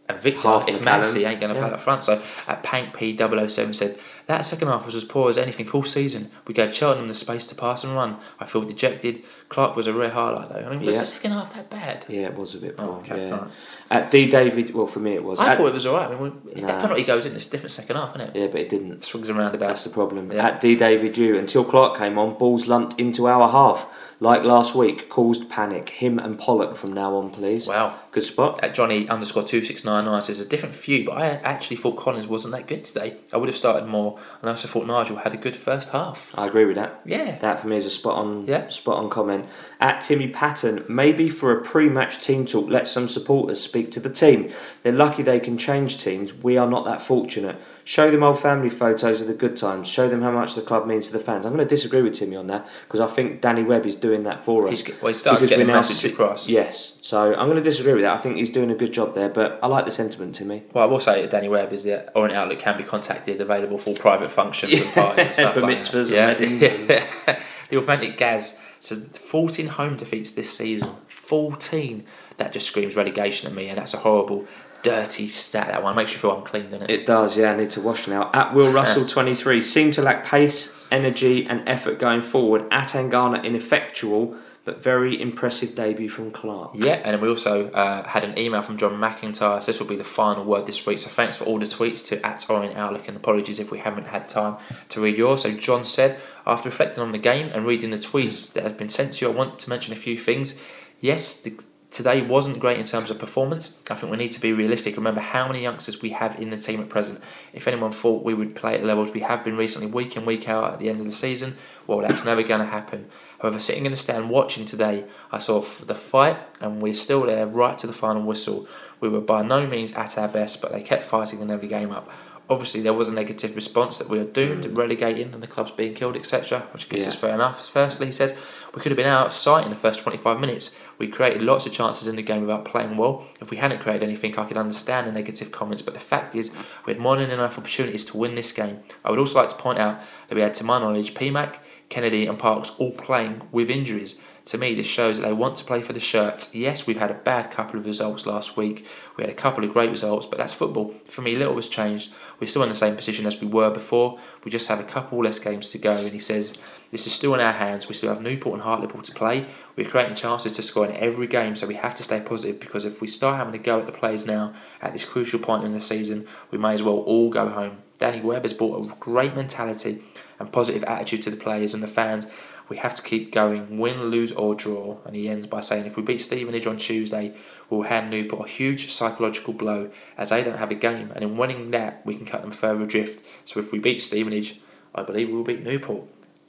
and 0.08 0.20
Victor 0.20 0.42
Half 0.42 0.70
if. 0.70 0.82
Massey 0.82 1.26
ain't 1.26 1.40
going 1.42 1.54
to 1.54 1.60
Yeah. 1.60 1.66
play 1.68 1.74
up 1.76 1.82
front. 1.82 2.04
So 2.04 2.22
at 2.48 2.62
Pank 2.64 2.96
P 2.96 3.16
007 3.16 3.74
said 3.74 3.98
that 4.28 4.46
second 4.46 4.68
half 4.68 4.86
was 4.86 4.94
as 4.96 5.04
poor 5.04 5.30
as 5.30 5.38
anything 5.38 5.70
all 5.72 5.84
season. 5.84 6.30
We 6.48 6.54
gave 6.54 6.74
Cheltenham 6.76 7.08
the 7.08 7.14
space 7.14 7.48
to 7.48 7.56
pass 7.56 7.84
and 7.84 7.96
run. 7.96 8.18
I 8.40 8.46
feel 8.46 8.62
dejected. 8.62 9.24
Clark 9.50 9.76
was 9.76 9.88
a 9.88 9.94
rare 9.94 10.10
highlight 10.10 10.50
though. 10.50 10.60
I 10.66 10.70
mean, 10.70 10.82
was 10.86 10.96
Yeah. 10.96 11.02
the 11.02 11.06
second 11.08 11.32
half 11.32 11.54
that 11.56 11.70
bad? 11.70 12.06
Yeah, 12.08 12.24
it 12.28 12.36
was 12.38 12.56
a 12.56 12.58
bit 12.60 12.76
oh, 12.80 12.84
poor. 12.84 12.94
Oh, 12.96 13.00
okay, 13.00 13.28
yeah. 13.28 13.34
alright. 13.34 13.52
At 13.92 14.12
D 14.12 14.28
David, 14.28 14.74
well 14.74 14.88
for 14.88 15.00
me 15.00 15.14
it 15.14 15.24
was. 15.24 15.40
I 15.40 15.52
At- 15.52 15.58
thought 15.58 15.68
it 15.68 15.74
was 15.74 15.86
alright. 15.86 16.10
I 16.12 16.20
mean, 16.20 16.34
if 16.52 16.62
Nah. 16.62 16.68
that 16.68 16.82
penalty 16.82 17.04
goes 17.04 17.26
in, 17.26 17.36
it's 17.36 17.48
a 17.48 17.50
different 17.52 17.72
second 17.72 17.96
half, 17.98 18.16
isn't 18.16 18.30
it? 18.36 18.40
yeah, 18.40 18.48
but 18.48 18.62
it 18.62 18.70
didn't. 18.70 19.04
Swings 19.04 19.30
around 19.30 19.54
about. 19.56 19.70
That's 19.70 19.84
the 19.84 19.90
problem. 19.92 20.32
Yeah. 20.32 20.46
At 20.48 20.62
D 20.62 20.76
David 20.76 21.18
U, 21.18 21.38
until 21.38 21.64
Clark 21.64 21.98
came 21.98 22.18
on, 22.18 22.36
balls 22.38 22.68
lumped 22.68 23.00
into 23.00 23.28
our 23.28 23.50
half. 23.50 23.88
Like 24.20 24.44
last 24.44 24.76
week, 24.76 25.10
caused 25.10 25.50
panic. 25.50 25.90
Him 25.90 26.20
and 26.20 26.40
Pollock 26.40 26.78
from 26.78 26.94
now 26.94 27.16
on, 27.16 27.32
please. 27.32 27.68
Wow. 27.68 28.00
Good 28.12 28.24
spot. 28.24 28.64
At 28.64 28.74
Johnny 28.74 29.10
underscore 29.10 29.44
two 29.44 29.62
six 29.62 29.84
nine 29.84 30.06
nine 30.06 30.22
says 30.22 30.40
a 30.40 30.48
different 30.48 30.74
few, 30.74 31.06
but 31.06 31.18
I 31.18 31.28
actually 31.28 31.76
thought 31.78 31.98
Collins 31.98 32.28
wasn't 32.28 32.54
that 32.54 32.66
good 32.66 32.86
today. 32.86 33.18
I 33.34 33.38
would 33.38 33.50
have 33.50 33.58
started 33.58 33.88
more, 33.88 34.18
and 34.40 34.50
I 34.50 34.54
also 34.54 34.70
thought 34.70 34.88
Nigel 34.88 35.18
had 35.18 35.34
a 35.34 35.38
good 35.38 35.56
first 35.56 35.90
half. 35.90 36.32
I 36.38 36.48
agree 36.48 36.64
with 36.64 36.78
that. 36.78 37.02
Yeah. 37.06 37.38
That 37.40 37.60
for 37.60 37.68
me 37.68 37.76
is 37.76 37.86
a 37.86 37.90
spot 37.90 38.16
on 38.16 38.46
Yeah. 38.46 38.70
spot 38.70 38.98
on 38.98 39.10
comment. 39.10 39.48
At 39.82 40.00
Timmy 40.00 40.30
Patton, 40.30 40.86
maybe 40.88 41.28
for 41.28 41.52
a 41.52 41.62
pre 41.62 41.90
match 41.90 42.20
team 42.24 42.46
talk, 42.46 42.70
let 42.70 42.88
some 42.88 43.10
supporters 43.10 43.62
speak 43.62 43.92
to 43.92 44.00
the 44.00 44.10
team. 44.10 44.50
They're 44.84 44.94
lucky 44.94 45.24
they 45.24 45.42
can 45.42 45.58
change 45.58 46.02
teams. 46.02 46.34
We 46.34 46.58
are 46.58 46.70
not 46.70 46.86
that 46.86 47.02
fortunate. 47.02 47.58
Show 47.88 48.10
them 48.10 48.24
old 48.24 48.40
family 48.40 48.72
photos 48.72 49.22
of 49.22 49.28
the 49.28 49.36
good 49.36 49.56
times. 49.56 49.88
Show 49.88 50.10
them 50.10 50.24
how 50.24 50.32
much 50.32 50.56
the 50.56 50.62
club 50.64 50.88
means 50.88 51.08
to 51.12 51.14
the 51.18 51.24
fans. 51.24 51.46
I'm 51.46 51.54
going 51.54 51.64
to 51.64 51.70
disagree 51.70 52.02
with 52.02 52.14
Timmy 52.14 52.36
on 52.36 52.48
that 52.48 52.68
because 52.88 53.00
I 53.00 53.06
think 53.06 53.42
Danny 53.42 53.62
Webb 53.62 53.86
is 53.86 53.94
doing 53.94 54.24
that 54.24 54.44
for 54.44 54.68
us. 54.68 54.82
He's, 54.82 55.02
well, 55.02 55.10
he's 55.10 55.20
starting 55.20 55.38
to 55.42 55.46
Because 55.46 55.50
get 55.52 55.60
we're 55.60 55.66
the 55.66 55.72
now 55.72 55.78
message 55.82 56.12
across. 56.12 56.50
Yes, 56.50 57.00
so 57.04 57.34
I'm 57.36 57.46
going 57.46 57.58
to 57.58 57.64
disagree 57.64 57.94
with 57.94 58.02
that. 58.02 58.16
I 58.16 58.18
think 58.18 58.38
he's 58.38 58.50
doing 58.50 58.72
a 58.72 58.76
good 58.76 58.92
job 58.92 59.14
there, 59.14 59.30
but 59.30 59.60
I 59.62 59.68
like 59.68 59.86
the 59.86 59.92
sentiment, 59.92 60.34
Timmy. 60.34 60.64
Well, 60.74 60.84
I 60.84 60.88
will 60.88 61.00
say 61.00 61.28
Danny 61.28 61.48
Webb 61.48 61.74
is 61.74 61.84
that 61.84 62.12
Orient 62.16 62.36
Outlook 62.36 62.58
can 62.58 62.76
be 62.76 62.84
contacted, 62.84 63.40
available 63.40 63.78
for 63.78 63.94
private 63.94 64.32
functions 64.32 64.74
and 64.74 64.92
parties 64.92 65.26
and 65.26 65.34
stuff 65.36 65.56
like 65.58 65.78
mitzvahs 65.78 66.10
that. 66.10 66.42
and 66.42 66.60
weddings 66.60 67.40
the 67.70 67.78
authentic 67.78 68.18
Gaz 68.18 68.64
says 68.80 69.16
14 69.18 69.68
home 69.68 69.96
defeats 69.96 70.34
this 70.34 70.56
season. 70.56 70.90
14. 71.08 72.04
That 72.38 72.52
just 72.52 72.68
screams 72.68 72.96
relegation 72.96 73.48
at 73.48 73.56
me, 73.56 73.70
and 73.70 73.78
that's 73.78 73.94
a 73.94 73.98
horrible, 73.98 74.46
dirty 74.86 75.28
stat. 75.28 75.68
That 75.68 75.84
one 75.84 75.96
makes 75.96 76.14
you 76.14 76.20
feel 76.20 76.36
unclean, 76.38 76.70
doesn't 76.70 76.90
it? 76.90 77.00
It 77.02 77.06
does, 77.06 77.38
yeah. 77.38 77.52
I 77.54 77.56
need 77.56 77.72
to 77.72 77.82
wash 77.82 78.08
now. 78.08 78.30
At 78.34 78.54
Will 78.54 78.72
Russell, 78.72 79.06
23, 79.06 79.62
seem 79.62 79.92
to 79.94 80.02
lack 80.02 80.26
pace, 80.26 80.60
energy, 80.92 81.46
and 81.48 81.68
effort 81.68 81.98
going 82.00 82.22
forward. 82.22 82.62
Atangana, 82.70 83.44
ineffectual. 83.44 84.36
but 84.66 84.82
very 84.82 85.20
impressive 85.22 85.76
debut 85.76 86.10
from 86.10 86.32
Clark. 86.32 86.72
Yeah, 86.74 87.00
and 87.06 87.22
we 87.22 87.30
also 87.30 87.70
uh, 87.72 88.04
had 88.08 88.24
an 88.24 88.38
email 88.38 88.64
from 88.64 88.78
John 88.78 88.94
McIntyre. 88.94 89.62
So 89.62 89.68
this 89.68 89.80
will 89.80 89.88
be 89.88 89.96
the 89.96 90.04
final 90.04 90.44
word 90.44 90.66
this 90.66 90.86
week. 90.88 90.98
So 91.00 91.10
thanks 91.10 91.38
for 91.38 91.46
all 91.46 91.60
the 91.60 91.66
tweets 91.66 92.08
to 92.10 92.26
at 92.26 92.50
Orient 92.50 92.76
Outlook 92.76 93.08
and 93.08 93.16
apologies 93.16 93.60
if 93.60 93.70
we 93.72 93.78
haven't 93.78 94.08
had 94.08 94.28
time 94.28 94.58
to 94.90 95.00
read 95.00 95.18
yours. 95.18 95.44
So 95.44 95.52
John 95.52 95.86
said, 95.86 96.20
after 96.46 96.68
reflecting 96.70 97.04
on 97.04 97.12
the 97.12 97.20
game 97.20 97.48
and 97.54 97.66
reading 97.66 97.92
the 97.92 97.98
tweets 97.98 98.52
that 98.54 98.64
have 98.64 98.78
been 98.78 98.90
sent 98.90 99.14
to 99.14 99.26
you, 99.26 99.32
I 99.32 99.36
want 99.36 99.60
to 99.60 99.70
mention 99.70 99.94
a 99.94 99.98
few 99.98 100.18
things. 100.18 100.62
Yes, 101.00 101.40
the 101.42 101.52
today 101.96 102.22
wasn't 102.22 102.60
great 102.60 102.78
in 102.78 102.84
terms 102.84 103.10
of 103.10 103.18
performance. 103.18 103.82
I 103.90 103.96
think 103.96 104.12
we 104.12 104.18
need 104.18 104.32
to 104.32 104.42
be 104.42 104.52
realistic. 104.52 104.98
Remember 104.98 105.22
how 105.22 105.48
many 105.48 105.62
youngsters 105.62 106.02
we 106.02 106.10
have 106.10 106.38
in 106.38 106.50
the 106.50 106.58
team 106.58 106.82
at 106.82 106.90
present. 106.90 107.22
If 107.54 107.70
anyone 107.70 107.94
thought 107.94 108.26
we 108.26 108.34
would 108.34 108.54
play 108.54 108.76
at 108.76 108.82
the 108.82 108.88
levels 108.88 109.12
we 109.12 109.22
have 109.22 109.46
been 109.46 109.56
recently, 109.56 109.88
week 109.88 110.18
in, 110.18 110.26
week 110.26 110.50
out 110.50 110.74
at 110.74 110.80
the 110.82 110.90
end 110.90 111.00
of 111.00 111.06
the 111.06 111.14
season, 111.14 111.56
well, 111.88 112.00
that's 112.00 112.26
never 112.26 112.44
going 112.44 112.60
to 112.60 112.66
happen. 112.66 113.08
However, 113.40 113.60
sitting 113.60 113.86
in 113.86 113.92
the 113.92 113.98
stand 113.98 114.30
watching 114.30 114.66
today, 114.66 115.06
I 115.32 115.40
saw 115.40 115.62
the 115.62 115.96
fight, 115.96 116.38
and 116.60 116.82
we're 116.82 116.96
still 116.96 117.26
there 117.26 117.48
right 117.48 117.78
to 117.78 117.88
the 117.88 117.94
final 117.94 118.24
whistle. 118.24 118.68
We 119.00 119.08
were 119.08 119.22
by 119.22 119.44
no 119.44 119.66
means 119.66 119.94
at 119.94 120.18
our 120.18 120.28
best, 120.28 120.62
but 120.62 120.74
they 120.74 120.82
kept 120.82 121.04
fighting 121.04 121.40
in 121.40 121.50
every 121.50 121.70
game 121.70 121.92
up. 121.92 122.12
Obviously, 122.48 122.82
there 122.82 122.94
was 122.94 123.10
a 123.10 123.14
negative 123.14 123.56
response 123.56 123.98
that 123.98 124.08
we 124.08 124.20
are 124.20 124.26
doomed, 124.26 124.66
mm. 124.66 124.78
relegating, 124.78 125.34
and 125.34 125.42
the 125.42 125.48
club's 125.48 125.72
being 125.72 125.96
killed, 125.96 126.16
etc., 126.16 126.60
which 126.74 126.86
I 126.86 126.90
guess 126.90 127.02
yeah. 127.02 127.08
is 127.08 127.16
fair 127.16 127.34
enough. 127.34 127.68
Firstly, 127.68 128.06
he 128.06 128.12
says, 128.12 128.38
we 128.76 128.82
could 128.82 128.92
have 128.92 128.98
been 128.98 129.08
out 129.08 129.28
of 129.28 129.32
sight 129.32 129.64
in 129.64 129.72
the 129.72 129.76
first 129.76 130.04
25 130.04 130.40
minutes. 130.40 130.78
We 130.98 131.08
created 131.08 131.42
lots 131.42 131.66
of 131.66 131.72
chances 131.72 132.08
in 132.08 132.16
the 132.16 132.22
game 132.22 132.42
without 132.42 132.66
playing 132.66 132.98
well. 132.98 133.26
If 133.42 133.52
we 133.52 133.58
hadn't 133.58 133.82
created 133.82 134.04
anything, 134.04 134.38
I 134.38 134.46
could 134.46 134.58
understand 134.58 135.08
the 135.08 135.12
negative 135.12 135.52
comments, 135.52 135.82
but 135.82 135.94
the 135.94 136.00
fact 136.00 136.36
is, 136.36 136.52
we 136.86 136.94
had 136.94 137.02
more 137.02 137.18
than 137.18 137.32
enough 137.32 137.58
opportunities 137.58 138.06
to 138.06 138.18
win 138.18 138.36
this 138.36 138.52
game. 138.52 138.80
I 139.04 139.10
would 139.10 139.20
also 139.20 139.40
like 139.40 139.50
to 139.50 139.56
point 139.56 139.80
out 139.80 140.00
that 140.28 140.36
we 140.36 140.42
had, 140.42 140.54
to 140.56 140.64
my 140.64 140.80
knowledge, 140.80 141.14
PMAC, 141.14 141.58
Kennedy, 141.90 142.26
and 142.26 142.40
Parkes 142.40 142.76
all 142.80 142.92
playing 142.92 143.48
with 143.52 143.70
injuries. 143.70 144.16
To 144.46 144.58
me, 144.60 144.76
this 144.76 144.86
shows 144.86 145.18
that 145.18 145.26
they 145.26 145.34
want 145.34 145.56
to 145.58 145.64
play 145.64 145.82
for 145.82 145.94
the 145.94 146.00
shirts. 146.00 146.54
Yes, 146.54 146.86
we've 146.86 147.00
had 147.00 147.10
a 147.10 147.16
bad 147.16 147.50
couple 147.50 147.80
of 147.80 147.86
results 147.86 148.28
last 148.28 148.56
week. 148.56 148.88
We 149.18 149.24
had 149.24 149.32
a 149.32 149.36
couple 149.36 149.64
of 149.64 149.74
great 149.74 149.90
results, 149.90 150.28
but 150.28 150.38
that's 150.38 150.54
football. 150.54 150.94
For 151.08 151.22
me, 151.22 151.36
little 151.36 151.56
has 151.56 151.68
changed. 151.68 152.14
We're 152.40 152.48
still 152.48 152.62
in 152.62 152.70
the 152.70 152.76
same 152.76 152.96
position 152.96 153.26
as 153.26 153.42
we 153.42 153.48
were 153.48 153.72
before. 153.72 154.20
We 154.44 154.52
just 154.52 154.68
have 154.68 154.80
a 154.80 154.84
couple 154.84 155.20
less 155.20 155.40
games 155.40 155.72
to 155.72 155.80
go. 155.80 155.98
And 155.98 156.12
he 156.12 156.20
says, 156.20 156.56
This 156.96 157.08
is 157.08 157.14
still 157.14 157.34
in 157.34 157.42
our 157.42 157.52
hands. 157.52 157.90
We 157.90 157.94
still 157.94 158.14
have 158.14 158.22
Newport 158.22 158.54
and 158.54 158.64
Hartlepool 158.64 159.02
to 159.02 159.12
play. 159.12 159.48
We're 159.76 159.90
creating 159.90 160.16
chances 160.16 160.54
to 160.54 160.64
score 160.64 160.86
in 160.86 160.96
every 160.96 161.28
game, 161.28 161.58
so 161.58 161.68
we 161.68 161.74
have 161.74 161.94
to 161.96 162.04
stay 162.04 162.22
positive 162.22 162.62
because 162.62 162.86
if 162.86 163.02
we 163.02 163.08
start 163.10 163.36
having 163.36 163.52
to 163.52 163.60
go 163.60 163.82
at 163.82 163.86
the 163.86 163.92
players 163.92 164.26
now 164.26 164.54
at 164.82 164.94
this 164.94 165.04
crucial 165.04 165.42
point 165.42 165.66
in 165.66 165.74
the 165.74 165.82
season, 165.82 166.26
we 166.52 166.58
may 166.58 166.74
as 166.74 166.82
well 166.82 167.00
all 167.00 167.30
go 167.30 167.50
home. 167.50 167.80
Danny 167.98 168.22
Webb 168.22 168.44
has 168.44 168.54
brought 168.54 168.90
a 168.90 168.96
great 168.96 169.36
mentality 169.36 170.04
and 170.40 170.54
positive 170.54 170.86
attitude 170.86 171.22
to 171.24 171.30
the 171.30 171.36
players 171.36 171.74
and 171.74 171.84
the 171.84 171.90
fans 171.90 172.28
we 172.70 172.78
have 172.78 172.94
to 172.94 173.02
keep 173.02 173.32
going, 173.32 173.78
win, 173.78 174.06
lose, 174.06 174.32
or 174.32 174.56
draw. 174.56 174.98
And 175.06 175.16
he 175.16 175.30
ends 175.30 175.48
by 175.48 175.62
saying, 175.62 175.86
if 175.86 175.98
we 175.98 176.02
beat 176.02 176.20
Stevenage 176.20 176.66
on 176.66 176.78
Tuesday, 176.78 177.36
we'll 177.70 177.84
hand 177.84 178.10
Newport 178.10 178.48
a 178.48 178.52
huge 178.52 178.92
psychological 178.92 179.54
blow 179.54 179.92
as 180.18 180.30
they 180.30 180.44
don't 180.44 180.58
have 180.58 180.72
a 180.72 180.76
game. 180.76 181.12
And 181.14 181.24
in 181.24 181.38
winning 181.38 181.72
that, 181.72 182.06
we 182.06 182.16
can 182.16 182.26
cut 182.26 182.42
them 182.42 182.52
further 182.52 182.84
adrift. 182.84 183.24
So 183.44 183.60
if 183.60 183.72
we 183.72 183.80
beat 183.80 184.02
Stevenage, 184.02 184.62
I 184.96 185.04
believe 185.04 185.30
we'll 185.30 185.44
beat 185.44 185.62
Newport. 185.62 186.06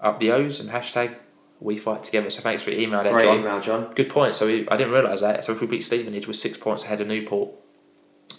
Up 0.06 0.20
the 0.20 0.30
O's 0.30 0.60
and 0.60 0.70
hashtag 0.70 1.16
we 1.60 1.78
fight 1.78 2.02
together. 2.02 2.30
So 2.30 2.42
thanks 2.42 2.62
for 2.62 2.70
your 2.70 2.80
email 2.80 3.02
there, 3.02 3.12
Great 3.12 3.24
John. 3.24 3.40
email, 3.40 3.60
John. 3.60 3.92
Good 3.94 4.08
point. 4.08 4.34
So 4.34 4.46
we, 4.46 4.68
I 4.68 4.76
didn't 4.76 4.92
realise 4.92 5.20
that. 5.20 5.44
So 5.44 5.52
if 5.52 5.60
we 5.60 5.66
beat 5.66 5.82
Stevenage, 5.82 6.26
we're 6.26 6.34
six 6.34 6.56
points 6.56 6.84
ahead 6.84 7.00
of 7.00 7.06
Newport 7.06 7.50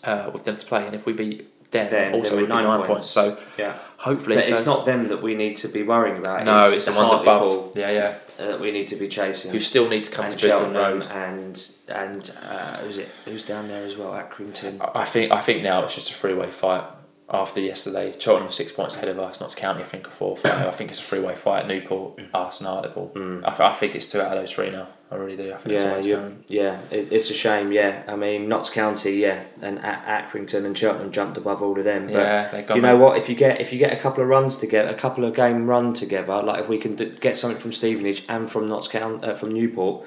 uh, 0.03 0.29
with 0.33 0.43
them 0.43 0.57
to 0.57 0.65
play. 0.65 0.85
And 0.85 0.95
if 0.95 1.05
we 1.05 1.13
beat 1.13 1.49
then, 1.71 1.89
then 1.89 2.13
also 2.13 2.35
then 2.37 2.49
nine, 2.49 2.63
nine 2.63 2.77
points. 2.85 2.87
points. 2.87 3.07
So 3.07 3.37
yeah, 3.57 3.73
hopefully, 3.97 4.37
but 4.37 4.45
so. 4.45 4.53
it's 4.53 4.65
not 4.65 4.85
them 4.85 5.07
that 5.07 5.21
we 5.21 5.35
need 5.35 5.57
to 5.57 5.67
be 5.67 5.83
worrying 5.83 6.17
about. 6.17 6.45
No, 6.45 6.63
it's, 6.63 6.77
it's 6.77 6.85
the, 6.85 6.93
the 6.93 6.97
ones 6.97 7.13
above. 7.13 7.75
Yeah, 7.75 7.91
yeah. 7.91 8.17
Uh, 8.39 8.57
we 8.57 8.71
need 8.71 8.87
to 8.87 8.95
be 8.95 9.09
chasing. 9.09 9.51
Who 9.51 9.59
still 9.59 9.89
need 9.89 10.05
to 10.05 10.11
come 10.11 10.25
and 10.25 10.33
to 10.33 10.39
Brisbane 10.39 10.73
Road 10.73 11.07
and 11.07 11.69
and 11.89 12.31
uh, 12.43 12.77
who's 12.77 12.97
it? 12.97 13.09
Who's 13.25 13.43
down 13.43 13.67
there 13.67 13.83
as 13.83 13.97
well? 13.97 14.13
Accrington. 14.13 14.89
I 14.95 15.03
think 15.03 15.31
I 15.31 15.41
think 15.41 15.63
now 15.63 15.83
it's 15.83 15.95
just 15.95 16.11
a 16.11 16.13
freeway 16.13 16.49
fight. 16.49 16.85
After 17.29 17.59
yesterday, 17.59 18.13
Cheltenham 18.17 18.51
six 18.51 18.71
points 18.71 18.95
ahead 18.95 19.09
of 19.09 19.19
us. 19.19 19.41
Notts 19.41 19.53
County, 19.53 19.81
I 19.81 19.85
think, 19.85 20.07
are 20.07 20.11
fourth. 20.11 20.45
I 20.45 20.71
think 20.71 20.91
it's 20.91 20.99
a 20.99 21.03
freeway 21.03 21.35
fight. 21.35 21.67
Newport, 21.67 22.21
us, 22.33 22.61
and 22.61 22.69
Hartlepool. 22.69 23.11
Mm. 23.15 23.43
I, 23.43 23.69
I 23.69 23.73
think 23.73 23.95
it's 23.95 24.09
two 24.09 24.21
out 24.21 24.31
of 24.31 24.39
those 24.39 24.51
three 24.51 24.69
now. 24.69 24.87
I 25.11 25.15
really 25.15 25.37
do. 25.37 25.53
I 25.53 25.57
think 25.57 26.05
yeah, 26.05 26.29
yeah, 26.47 26.79
it, 26.91 27.11
it's 27.11 27.29
a 27.29 27.33
shame. 27.33 27.71
Yeah, 27.71 28.03
I 28.09 28.17
mean 28.17 28.49
Notts 28.49 28.69
County, 28.69 29.15
yeah, 29.15 29.43
and 29.61 29.79
Accrington 29.79 30.65
and 30.65 30.77
Cheltenham 30.77 31.11
jumped 31.11 31.37
above 31.37 31.61
all 31.61 31.77
of 31.77 31.85
them. 31.85 32.05
But 32.05 32.13
yeah, 32.13 32.75
you 32.75 32.81
know 32.81 32.97
what? 32.97 33.17
If 33.17 33.29
you 33.29 33.35
get 33.35 33.61
if 33.61 33.71
you 33.71 33.79
get 33.79 33.93
a 33.93 33.97
couple 33.97 34.21
of 34.21 34.29
runs 34.29 34.57
together, 34.57 34.89
a 34.89 34.93
couple 34.93 35.23
of 35.23 35.33
game 35.33 35.67
run 35.67 35.93
together, 35.93 36.41
like 36.43 36.59
if 36.61 36.67
we 36.67 36.77
can 36.77 36.95
d- 36.95 37.13
get 37.21 37.37
something 37.37 37.59
from 37.59 37.71
Stevenage 37.71 38.23
and 38.27 38.51
from 38.51 38.67
Notts 38.67 38.89
County, 38.89 39.25
uh, 39.25 39.33
from 39.33 39.51
Newport. 39.51 40.05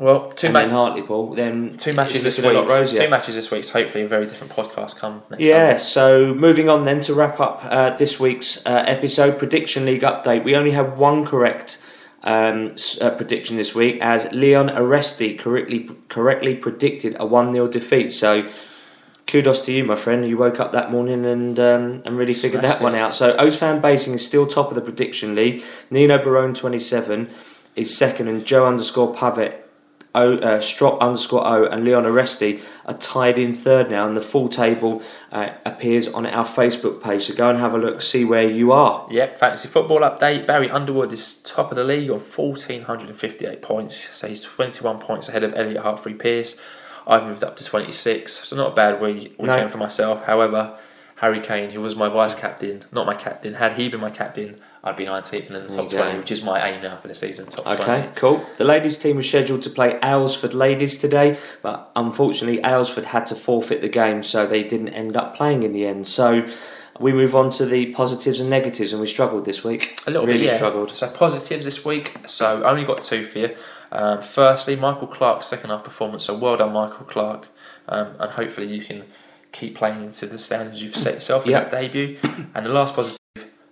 Well, 0.00 0.30
two 0.32 0.50
matches. 0.50 0.72
Hartlepool, 0.72 1.34
then 1.34 1.76
two 1.76 1.92
matches 1.92 2.22
this 2.22 2.38
week. 2.38 2.52
Two 2.52 3.08
matches 3.08 3.34
this 3.34 3.50
week. 3.50 3.64
So 3.64 3.80
hopefully, 3.80 4.04
a 4.04 4.08
very 4.08 4.26
different 4.26 4.52
podcast 4.52 4.96
come 4.96 5.22
next. 5.30 5.42
Yeah. 5.42 5.76
Sunday. 5.76 5.78
So 5.78 6.34
moving 6.34 6.68
on 6.68 6.84
then 6.84 7.00
to 7.02 7.14
wrap 7.14 7.40
up 7.40 7.60
uh, 7.64 7.90
this 7.90 8.18
week's 8.20 8.64
uh, 8.66 8.84
episode 8.86 9.38
prediction 9.38 9.84
league 9.84 10.02
update. 10.02 10.44
We 10.44 10.54
only 10.56 10.72
have 10.72 10.98
one 10.98 11.26
correct 11.26 11.84
um, 12.22 12.74
uh, 13.00 13.10
prediction 13.10 13.56
this 13.56 13.74
week 13.74 14.00
as 14.00 14.30
Leon 14.32 14.68
Aresti 14.68 15.38
correctly 15.38 15.90
correctly 16.08 16.54
predicted 16.54 17.16
a 17.18 17.26
one 17.26 17.52
0 17.52 17.68
defeat. 17.68 18.12
So 18.12 18.48
kudos 19.26 19.60
to 19.62 19.72
you, 19.72 19.84
my 19.84 19.96
friend. 19.96 20.26
You 20.26 20.36
woke 20.36 20.58
up 20.58 20.72
that 20.72 20.90
morning 20.90 21.24
and 21.24 21.58
um, 21.58 22.02
and 22.04 22.16
really 22.16 22.34
figured 22.34 22.60
Smashed 22.62 22.78
that 22.78 22.80
it. 22.80 22.84
one 22.84 22.94
out. 22.94 23.14
So 23.14 23.36
O's 23.36 23.56
fan 23.56 23.80
basing 23.80 24.14
is 24.14 24.24
still 24.24 24.46
top 24.46 24.68
of 24.68 24.74
the 24.74 24.80
prediction 24.80 25.34
league. 25.34 25.62
Nino 25.90 26.22
Barone 26.22 26.54
twenty 26.54 26.80
seven 26.80 27.30
is 27.76 27.96
second, 27.96 28.28
and 28.28 28.44
Joe 28.44 28.66
underscore 28.66 29.14
Pavet 29.14 29.54
O, 30.14 30.36
uh, 30.38 30.60
Strop 30.60 31.00
underscore 31.00 31.46
O 31.46 31.66
and 31.66 31.84
Leon 31.84 32.04
Aresti 32.04 32.60
are 32.86 32.94
tied 32.94 33.38
in 33.38 33.52
third 33.52 33.90
now, 33.90 34.06
and 34.06 34.16
the 34.16 34.22
full 34.22 34.48
table 34.48 35.02
uh, 35.30 35.50
appears 35.64 36.08
on 36.08 36.26
our 36.26 36.44
Facebook 36.44 37.02
page. 37.02 37.24
So 37.24 37.34
go 37.34 37.50
and 37.50 37.58
have 37.58 37.74
a 37.74 37.78
look, 37.78 38.00
see 38.00 38.24
where 38.24 38.48
you 38.48 38.72
are. 38.72 39.06
Yep, 39.10 39.38
fantasy 39.38 39.68
football 39.68 40.00
update. 40.00 40.46
Barry 40.46 40.70
Underwood 40.70 41.12
is 41.12 41.42
top 41.42 41.70
of 41.70 41.76
the 41.76 41.84
league 41.84 42.10
on 42.10 42.18
1,458 42.18 43.62
points, 43.62 44.16
so 44.16 44.26
he's 44.28 44.42
21 44.42 44.98
points 44.98 45.28
ahead 45.28 45.44
of 45.44 45.54
Elliot 45.54 45.82
Hartfrey 45.82 46.18
Pierce. 46.18 46.60
I've 47.06 47.24
moved 47.24 47.42
up 47.42 47.56
to 47.56 47.64
26, 47.64 48.32
so 48.48 48.56
not 48.56 48.72
a 48.72 48.74
bad 48.74 49.00
weekend 49.00 49.38
no. 49.38 49.68
for 49.68 49.78
myself. 49.78 50.26
However, 50.26 50.78
Harry 51.16 51.40
Kane, 51.40 51.70
who 51.70 51.80
was 51.80 51.96
my 51.96 52.08
vice 52.08 52.34
captain, 52.34 52.82
not 52.92 53.06
my 53.06 53.14
captain, 53.14 53.54
had 53.54 53.72
he 53.74 53.88
been 53.88 54.00
my 54.00 54.10
captain, 54.10 54.60
I'd 54.88 54.96
be 54.96 55.04
19th 55.04 55.48
and 55.48 55.56
in 55.56 55.62
the 55.62 55.68
top 55.68 55.90
20, 55.90 56.18
which 56.18 56.30
is 56.30 56.42
my 56.42 56.66
aim 56.66 56.82
now 56.82 56.96
for 56.96 57.08
the 57.08 57.14
season. 57.14 57.46
Top 57.46 57.66
okay, 57.66 58.00
20. 58.02 58.08
cool. 58.14 58.46
The 58.56 58.64
ladies' 58.64 58.96
team 58.96 59.16
was 59.16 59.28
scheduled 59.28 59.62
to 59.64 59.70
play 59.70 59.98
Aylesford 60.00 60.54
Ladies 60.54 60.96
today, 60.96 61.38
but 61.60 61.90
unfortunately, 61.94 62.62
Aylesford 62.62 63.04
had 63.04 63.26
to 63.26 63.34
forfeit 63.34 63.82
the 63.82 63.90
game, 63.90 64.22
so 64.22 64.46
they 64.46 64.64
didn't 64.64 64.88
end 64.88 65.14
up 65.14 65.36
playing 65.36 65.62
in 65.62 65.72
the 65.72 65.86
end. 65.86 66.06
So 66.06 66.48
we 66.98 67.12
move 67.12 67.34
on 67.34 67.50
to 67.52 67.66
the 67.66 67.92
positives 67.92 68.40
and 68.40 68.48
negatives, 68.48 68.92
and 68.92 69.00
we 69.02 69.06
struggled 69.06 69.44
this 69.44 69.62
week. 69.62 70.00
A 70.06 70.10
little 70.10 70.26
really 70.26 70.40
bit, 70.40 70.48
yeah. 70.48 70.56
struggled. 70.56 70.94
So 70.94 71.10
positives 71.10 71.66
this 71.66 71.84
week. 71.84 72.16
So 72.26 72.64
only 72.64 72.84
got 72.84 73.04
two 73.04 73.26
for 73.26 73.40
you. 73.40 73.56
Um, 73.92 74.22
firstly, 74.22 74.74
Michael 74.74 75.06
Clark's 75.06 75.46
second 75.46 75.68
half 75.68 75.84
performance. 75.84 76.24
So 76.24 76.34
well 76.34 76.56
done, 76.56 76.72
Michael 76.72 77.04
Clark, 77.04 77.48
um, 77.88 78.14
and 78.18 78.30
hopefully 78.32 78.68
you 78.68 78.82
can 78.82 79.04
keep 79.52 79.74
playing 79.74 80.12
to 80.12 80.26
the 80.26 80.38
standards 80.38 80.82
you've 80.82 80.96
set 80.96 81.14
yourself 81.14 81.44
in 81.44 81.52
yep. 81.52 81.70
that 81.70 81.80
debut. 81.80 82.18
And 82.54 82.64
the 82.64 82.70
last 82.70 82.94
positive 82.94 83.18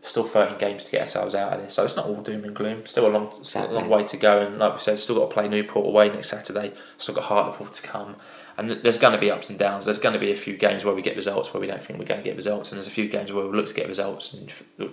still 0.07 0.25
13 0.25 0.59
games 0.59 0.85
to 0.85 0.93
get 0.93 1.01
ourselves 1.01 1.35
out 1.35 1.53
of 1.53 1.63
this. 1.63 1.75
So 1.75 1.85
it's 1.85 1.97
not 1.97 2.07
all 2.07 2.23
doom 2.23 2.45
and 2.45 2.55
gloom. 2.55 2.87
Still 2.87 3.07
a 3.07 3.09
long, 3.09 3.33
a 3.55 3.67
long 3.73 3.89
way 3.89 4.05
to 4.05 4.17
go. 4.17 4.47
And 4.47 4.59
like 4.59 4.75
we 4.75 4.81
said, 4.81 4.99
still 4.99 5.17
got 5.17 5.29
to 5.29 5.35
play 5.35 5.49
Newport 5.49 5.87
away 5.87 6.09
next 6.09 6.31
Saturday. 6.31 6.73
Still 6.99 7.17
got 7.17 7.25
Hartlepool 7.25 7.67
to 7.67 7.83
come. 7.83 8.17
And 8.59 8.71
there's 8.71 8.97
going 8.97 9.13
to 9.13 9.19
be 9.19 9.31
ups 9.31 9.51
and 9.51 9.59
downs. 9.59 9.85
There's 9.85 9.99
going 9.99 10.15
to 10.15 10.19
be 10.19 10.33
a 10.33 10.37
few 10.37 10.57
games 10.57 10.83
where 10.83 10.95
we 10.95 11.03
get 11.03 11.15
results 11.15 11.53
where 11.53 11.61
we 11.61 11.67
don't 11.67 11.83
think 11.83 11.99
we're 11.99 12.07
going 12.07 12.23
to 12.23 12.25
get 12.25 12.37
results, 12.37 12.73
and 12.73 12.79
there's 12.79 12.87
a 12.87 12.91
few 12.91 13.07
games 13.07 13.31
where 13.31 13.47
we 13.47 13.55
look 13.55 13.67
to 13.67 13.75
get 13.75 13.87
results 13.87 14.33
and 14.33 14.51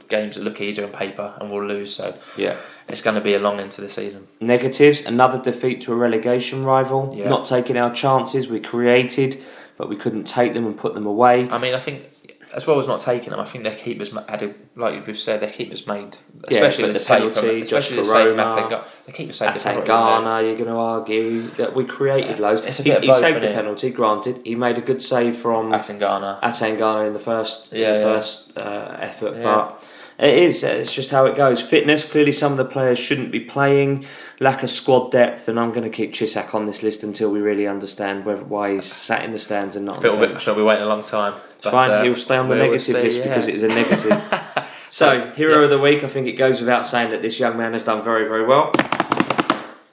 games 0.09 0.35
that 0.35 0.43
look 0.43 0.59
easier 0.59 0.83
on 0.83 0.91
paper 0.91 1.33
and 1.39 1.49
we'll 1.49 1.63
lose. 1.63 1.95
So 1.95 2.13
yeah, 2.35 2.57
it's 2.89 3.01
going 3.01 3.15
to 3.15 3.21
be 3.21 3.35
a 3.35 3.39
long 3.39 3.61
end 3.61 3.71
to 3.71 3.81
the 3.81 3.89
season. 3.89 4.27
Negatives: 4.41 5.05
another 5.05 5.41
defeat 5.41 5.79
to 5.83 5.93
a 5.93 5.95
relegation 5.95 6.65
rival. 6.65 7.13
Yeah. 7.15 7.29
Not 7.29 7.45
taking 7.45 7.77
our 7.77 7.93
chances. 7.93 8.49
We 8.49 8.59
created, 8.59 9.41
but 9.77 9.87
we 9.87 9.95
couldn't 9.95 10.25
take 10.25 10.53
them 10.53 10.65
and 10.65 10.77
put 10.77 10.93
them 10.93 11.05
away. 11.05 11.49
I 11.49 11.57
mean, 11.57 11.73
I 11.73 11.79
think 11.79 12.09
as 12.53 12.67
well 12.67 12.79
as 12.79 12.87
not 12.87 12.99
taking 12.99 13.31
them, 13.31 13.39
I 13.39 13.45
think 13.45 13.63
their 13.63 13.75
keepers 13.75 14.11
had 14.29 14.43
a 14.43 14.53
like 14.75 15.05
we've 15.05 15.19
said, 15.19 15.39
their 15.39 15.49
keepers 15.49 15.87
made 15.87 16.17
especially 16.47 16.85
yeah, 16.85 16.93
the, 16.93 16.99
the 16.99 17.05
penalty, 17.05 17.39
from, 17.39 17.61
especially 17.61 17.97
the 17.97 18.05
save 18.05 18.35
Atangana. 18.35 18.87
The 19.05 19.11
keeper 19.11 19.33
saved 19.33 19.57
Atangana. 19.57 20.45
You're 20.45 20.55
going 20.55 20.69
to 20.69 20.75
argue 20.75 21.41
that 21.51 21.73
we 21.73 21.85
created 21.85 22.37
yeah, 22.37 22.47
loads. 22.47 22.61
It's 22.61 22.79
a 22.79 22.83
bit 22.83 23.01
he, 23.01 23.07
he 23.07 23.13
saved 23.13 23.41
the 23.41 23.47
penalty. 23.47 23.89
Granted, 23.89 24.41
he 24.45 24.55
made 24.55 24.77
a 24.77 24.81
good 24.81 25.01
save 25.01 25.37
from 25.37 25.71
Atangana. 25.71 26.39
Atangana 26.41 27.07
in 27.07 27.13
the 27.13 27.19
first 27.19 27.73
yeah, 27.73 27.87
in 27.87 27.93
the 27.93 27.99
yeah. 27.99 28.13
first 28.13 28.57
uh, 28.57 28.97
effort, 28.99 29.41
but. 29.41 29.82
It 30.19 30.37
is. 30.37 30.63
It's 30.63 30.93
just 30.93 31.11
how 31.11 31.25
it 31.25 31.35
goes. 31.35 31.61
Fitness. 31.61 32.05
Clearly, 32.05 32.31
some 32.31 32.51
of 32.51 32.57
the 32.57 32.65
players 32.65 32.99
shouldn't 32.99 33.31
be 33.31 33.39
playing. 33.39 34.05
Lack 34.39 34.61
of 34.61 34.69
squad 34.69 35.11
depth, 35.11 35.47
and 35.47 35.59
I'm 35.59 35.71
going 35.71 35.83
to 35.83 35.89
keep 35.89 36.13
Chisak 36.13 36.53
on 36.53 36.65
this 36.65 36.83
list 36.83 37.03
until 37.03 37.31
we 37.31 37.41
really 37.41 37.67
understand 37.67 38.25
whether, 38.25 38.43
why 38.43 38.73
he's 38.73 38.85
sat 38.85 39.23
in 39.25 39.31
the 39.31 39.39
stands 39.39 39.75
and 39.75 39.85
not. 39.85 39.97
I 39.97 40.01
feel 40.01 40.21
a 40.21 40.27
bit. 40.27 40.41
Shall 40.41 40.55
we 40.55 40.63
wait 40.63 40.79
a 40.79 40.85
long 40.85 41.01
time? 41.01 41.33
But, 41.63 41.71
Fine, 41.71 41.91
uh, 41.91 42.03
he'll 42.03 42.15
stay 42.15 42.37
on 42.37 42.49
the 42.49 42.55
negative 42.55 42.95
list 42.95 43.19
yeah. 43.19 43.27
because 43.27 43.47
it 43.47 43.55
is 43.55 43.63
a 43.63 43.69
negative. 43.69 44.67
so, 44.89 45.31
hero 45.31 45.59
yeah. 45.59 45.63
of 45.63 45.69
the 45.69 45.79
week, 45.79 46.03
I 46.03 46.07
think 46.07 46.27
it 46.27 46.33
goes 46.33 46.59
without 46.59 46.85
saying 46.85 47.11
that 47.11 47.21
this 47.21 47.39
young 47.39 47.57
man 47.57 47.73
has 47.73 47.83
done 47.83 48.03
very, 48.03 48.27
very 48.27 48.45
well. 48.45 48.71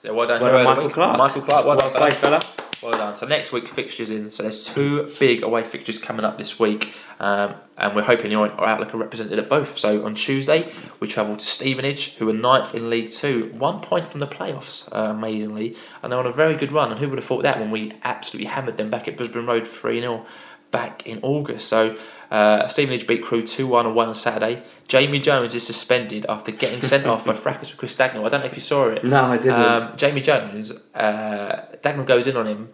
So 0.01 0.13
well 0.13 0.27
done, 0.27 0.41
Well 0.41 0.51
hero 0.51 0.63
done, 0.63 0.77
of 0.77 0.83
the 0.83 0.83
Michael. 0.83 0.89
Clark. 0.89 1.17
Michael 1.17 1.41
Clark, 1.41 1.65
well, 1.65 1.77
Well 1.77 1.89
done, 1.89 1.97
played, 1.97 2.13
fella. 2.13 2.60
Well 2.81 2.93
done. 2.93 3.15
So 3.15 3.27
next 3.27 3.51
week 3.51 3.67
fixtures 3.67 4.09
in. 4.09 4.31
So 4.31 4.41
there's 4.41 4.65
two 4.65 5.11
big 5.19 5.43
away 5.43 5.63
fixtures 5.63 5.99
coming 5.99 6.25
up 6.25 6.39
this 6.39 6.59
week, 6.59 6.95
um, 7.19 7.53
and 7.77 7.95
we're 7.95 8.01
hoping 8.01 8.33
our 8.35 8.49
outlook 8.65 8.95
are 8.95 8.97
represented 8.97 9.37
at 9.37 9.47
both. 9.47 9.77
So 9.77 10.03
on 10.03 10.15
Tuesday 10.15 10.71
we 10.99 11.07
travel 11.07 11.35
to 11.35 11.45
Stevenage, 11.45 12.15
who 12.15 12.27
are 12.29 12.33
ninth 12.33 12.73
in 12.73 12.89
League 12.89 13.11
Two, 13.11 13.53
one 13.55 13.81
point 13.81 14.07
from 14.07 14.19
the 14.19 14.27
playoffs, 14.27 14.89
uh, 14.91 15.11
amazingly, 15.11 15.75
and 16.01 16.11
they're 16.11 16.19
on 16.19 16.25
a 16.25 16.31
very 16.31 16.55
good 16.55 16.71
run. 16.71 16.89
And 16.89 16.99
who 16.99 17.07
would 17.09 17.19
have 17.19 17.25
thought 17.25 17.43
that 17.43 17.59
when 17.59 17.69
we 17.69 17.93
absolutely 18.03 18.47
hammered 18.47 18.77
them 18.77 18.89
back 18.89 19.07
at 19.07 19.15
Brisbane 19.15 19.45
Road 19.45 19.67
three 19.67 20.01
0 20.01 20.25
back 20.71 21.05
in 21.05 21.19
August. 21.21 21.67
So 21.67 21.97
uh, 22.31 22.65
Stevenage 22.67 23.05
beat 23.07 23.21
Crewe 23.21 23.43
2 23.45 23.67
1 23.67 23.85
away 23.85 24.05
on 24.05 24.15
Saturday. 24.15 24.63
Jamie 24.87 25.19
Jones 25.19 25.53
is 25.53 25.65
suspended 25.65 26.25
after 26.29 26.51
getting 26.51 26.81
sent 26.81 27.05
off 27.05 27.25
by 27.25 27.33
fracas 27.33 27.71
with 27.71 27.77
Chris 27.77 27.95
Dagnall. 27.95 28.25
I 28.25 28.29
don't 28.29 28.39
know 28.39 28.45
if 28.45 28.55
you 28.55 28.61
saw 28.61 28.87
it. 28.87 29.03
No, 29.03 29.25
I 29.25 29.37
didn't. 29.37 29.61
Um, 29.61 29.97
Jamie 29.97 30.21
Jones, 30.21 30.71
uh, 30.95 31.65
Dagnall 31.83 32.05
goes 32.05 32.27
in 32.27 32.37
on 32.37 32.47
him, 32.47 32.69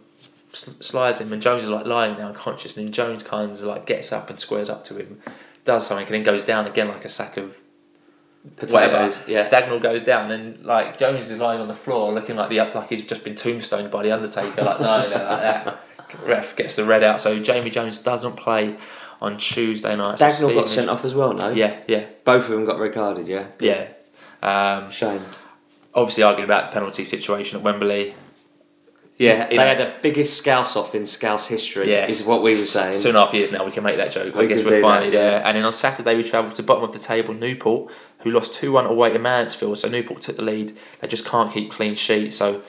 sl- 0.53 0.82
slides 0.82 1.20
him, 1.20 1.34
and 1.34 1.41
Jones 1.41 1.64
is 1.64 1.70
like 1.70 1.88
lying 1.88 2.16
there 2.18 2.28
unconscious. 2.28 2.78
And 2.78 2.88
then 2.88 2.93
Jones 2.93 3.24
kind 3.24 3.51
of 3.51 3.60
like 3.62 3.88
gets 3.88 4.12
up 4.12 4.30
and 4.30 4.39
squares 4.39 4.70
up 4.70 4.84
to 4.86 4.95
him, 4.95 5.20
does 5.66 5.88
something, 5.88 6.05
and 6.05 6.16
then 6.16 6.24
goes 6.24 6.43
down 6.43 6.68
again 6.68 6.88
like 6.88 7.03
a 7.03 7.10
sack 7.10 7.38
of 7.38 7.60
whatever. 8.43 8.93
Potatoes, 8.93 9.28
yeah. 9.28 9.49
Dagnall 9.49 9.82
goes 9.82 10.03
down, 10.03 10.30
and 10.30 10.64
like 10.64 10.99
Jones 10.99 11.32
is 11.32 11.39
lying 11.39 11.62
on 11.62 11.68
the 11.68 11.76
floor, 11.76 12.14
looking 12.14 12.36
like 12.36 12.49
the 12.49 12.58
like 12.58 12.89
he's 12.89 13.05
just 13.05 13.24
been 13.24 13.36
tombstoned 13.36 13.89
by 13.89 14.03
the 14.03 14.12
Undertaker. 14.12 14.62
Like 14.62 14.80
no, 14.80 15.03
no, 15.03 15.10
like 15.10 15.41
that. 15.41 15.84
Ref 16.26 16.55
gets 16.55 16.76
the 16.78 16.86
red 16.86 17.03
out, 17.03 17.20
so 17.22 17.38
Jamie 17.41 17.70
Jones 17.70 17.99
doesn't 17.99 18.38
play 18.38 18.78
on 19.22 19.38
Tuesday 19.38 19.95
night. 19.95 20.20
So 20.20 20.28
Dagnall 20.28 20.53
got 20.55 20.68
sent 20.68 20.89
off 20.89 21.03
as 21.05 21.15
well, 21.15 21.34
no? 21.34 21.49
Yeah, 21.51 21.78
yeah, 21.88 22.05
Both 22.24 22.45
of 22.45 22.51
them 22.51 22.65
got 22.65 22.80
red 22.80 22.93
carded, 22.93 23.28
yeah? 23.28 23.47
yeah. 23.59 23.88
Um, 24.41 24.89
Shame. 24.91 25.22
obviously 25.95 26.24
arguing 26.24 26.45
about 26.45 26.70
the 26.72 26.74
penalty 26.76 27.03
situation 27.05 27.57
at 27.57 27.63
Wembley. 27.63 28.13
Yeah, 29.18 29.47
In- 29.49 29.57
they 29.57 29.68
had 29.68 29.80
the 29.80 29.93
biggest 30.03 30.38
scouse 30.38 30.76
off 30.76 30.93
in 30.93 31.07
scouse 31.07 31.47
history, 31.47 31.89
Yes. 31.89 32.20
is 32.20 32.28
what 32.28 32.43
we 32.43 32.51
were 32.51 32.57
saying. 32.57 33.01
Two 33.01 33.07
and 33.09 33.18
a 33.18 33.26
half 33.26 33.34
years 33.34 33.51
now, 33.51 33.65
we 33.65 33.72
can 33.72 33.84
make 33.84 33.97
that 33.97 34.11
joke. 34.11 34.36
I 34.36 34.45
guess 34.45 34.63
we're 34.63 34.80
finally 34.80 35.09
that, 35.09 35.18
yeah. 35.18 35.30
there. 35.32 35.41
And 35.45 35.57
then 35.57 35.65
on 35.65 35.74
Saturday, 35.74 36.15
we 36.15 36.24
travelled 36.24 36.53
to 36.55 36.63
bottom 36.63 36.84
of 36.84 36.91
the 36.91 36.99
table, 36.99 37.34
Newport, 37.34 37.91
who 38.20 38.30
lost 38.30 38.53
2 38.53 38.72
1 38.72 38.86
away 38.86 39.11
to 39.11 39.18
Mansfield. 39.18 39.80
So 39.80 39.88
Newport 39.89 40.22
took 40.22 40.36
the 40.36 40.43
lead. 40.43 40.78
They 40.99 41.07
just 41.07 41.26
can't 41.26 41.51
keep 41.51 41.72
clean 41.72 41.95
sheets. 41.95 42.36
So 42.36 42.61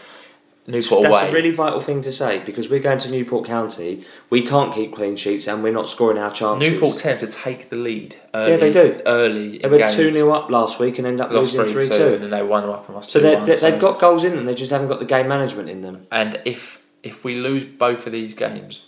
Newport 0.69 1.03
That's 1.05 1.15
away. 1.17 1.31
a 1.31 1.33
really 1.33 1.51
vital 1.51 1.81
thing 1.81 2.03
to 2.03 2.13
say 2.13 2.41
because 2.45 2.69
we're 2.69 2.79
going 2.79 2.99
to 2.99 3.11
Newport 3.11 3.47
County. 3.47 4.05
We 4.29 4.43
can't 4.43 4.73
keep 4.73 4.95
clean 4.95 5.17
sheets 5.17 5.49
and 5.49 5.63
we're 5.63 5.73
not 5.73 5.89
scoring 5.89 6.19
our 6.19 6.31
chances. 6.31 6.71
Newport 6.71 6.99
tend 6.99 7.21
to 7.21 7.27
take 7.27 7.71
the 7.71 7.77
lead. 7.77 8.17
Early, 8.35 8.51
Yeah, 8.51 8.57
they 8.59 8.71
do. 8.71 9.01
Early. 9.07 9.59
They 9.59 9.69
were 9.69 9.89
2 9.89 10.13
0 10.13 10.31
up 10.31 10.51
last 10.51 10.79
week 10.79 10.99
and 10.99 11.07
end 11.07 11.23
up 11.23 11.31
Lost 11.31 11.55
losing 11.55 11.73
3 11.75 11.87
3 11.87 11.97
2. 11.97 12.05
2. 12.05 12.15
And 12.15 12.23
then 12.25 12.31
they 12.31 12.43
won 12.43 12.65
up 12.69 12.87
and 12.87 12.97
lost 12.97 13.11
So 13.11 13.19
2 13.19 13.23
they, 13.23 13.35
1. 13.37 13.45
they, 13.47 13.55
they've 13.57 13.81
got 13.81 13.99
goals 13.99 14.25
in 14.25 14.37
them, 14.37 14.45
they 14.45 14.55
just 14.55 14.71
haven't 14.71 14.89
got 14.89 14.99
the 15.01 15.07
game 15.07 15.27
management 15.27 15.71
in 15.71 15.81
them. 15.81 16.07
And 16.13 16.39
if 16.45 16.83
if 17.03 17.25
we 17.25 17.35
lose 17.37 17.65
both 17.65 18.05
of 18.07 18.13
these 18.13 18.35
games, 18.35 18.85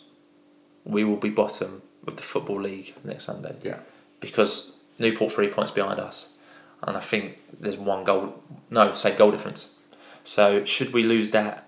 we 0.84 1.02
will 1.02 1.16
be 1.16 1.30
bottom 1.30 1.80
of 2.06 2.16
the 2.16 2.22
Football 2.22 2.60
League 2.60 2.94
next 3.04 3.24
Sunday. 3.24 3.56
Yeah. 3.62 3.78
Because 4.20 4.76
Newport 4.98 5.32
three 5.32 5.48
points 5.48 5.70
behind 5.70 5.98
us. 5.98 6.36
And 6.82 6.96
I 6.96 7.00
think 7.00 7.38
there's 7.58 7.78
one 7.78 8.04
goal, 8.04 8.42
no, 8.68 8.92
say 8.94 9.14
goal 9.14 9.30
difference. 9.30 9.72
So 10.24 10.64
should 10.64 10.92
we 10.92 11.02
lose 11.02 11.30
that, 11.30 11.66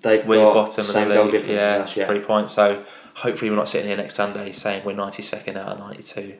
They've 0.00 0.24
we're 0.24 0.36
got 0.36 0.54
bottom 0.54 0.80
of 0.80 0.86
same 0.86 1.08
the 1.08 1.14
goal 1.14 1.24
league. 1.24 1.32
difference 1.32 1.60
yeah, 1.60 1.82
us, 1.82 1.96
yeah. 1.96 2.06
three 2.06 2.20
points. 2.20 2.52
So 2.52 2.84
hopefully 3.14 3.50
we're 3.50 3.56
not 3.56 3.68
sitting 3.68 3.88
here 3.88 3.96
next 3.96 4.14
Sunday 4.14 4.52
saying 4.52 4.84
we're 4.84 4.94
92nd 4.94 5.56
out 5.56 5.72
of 5.72 5.78
92. 5.78 6.36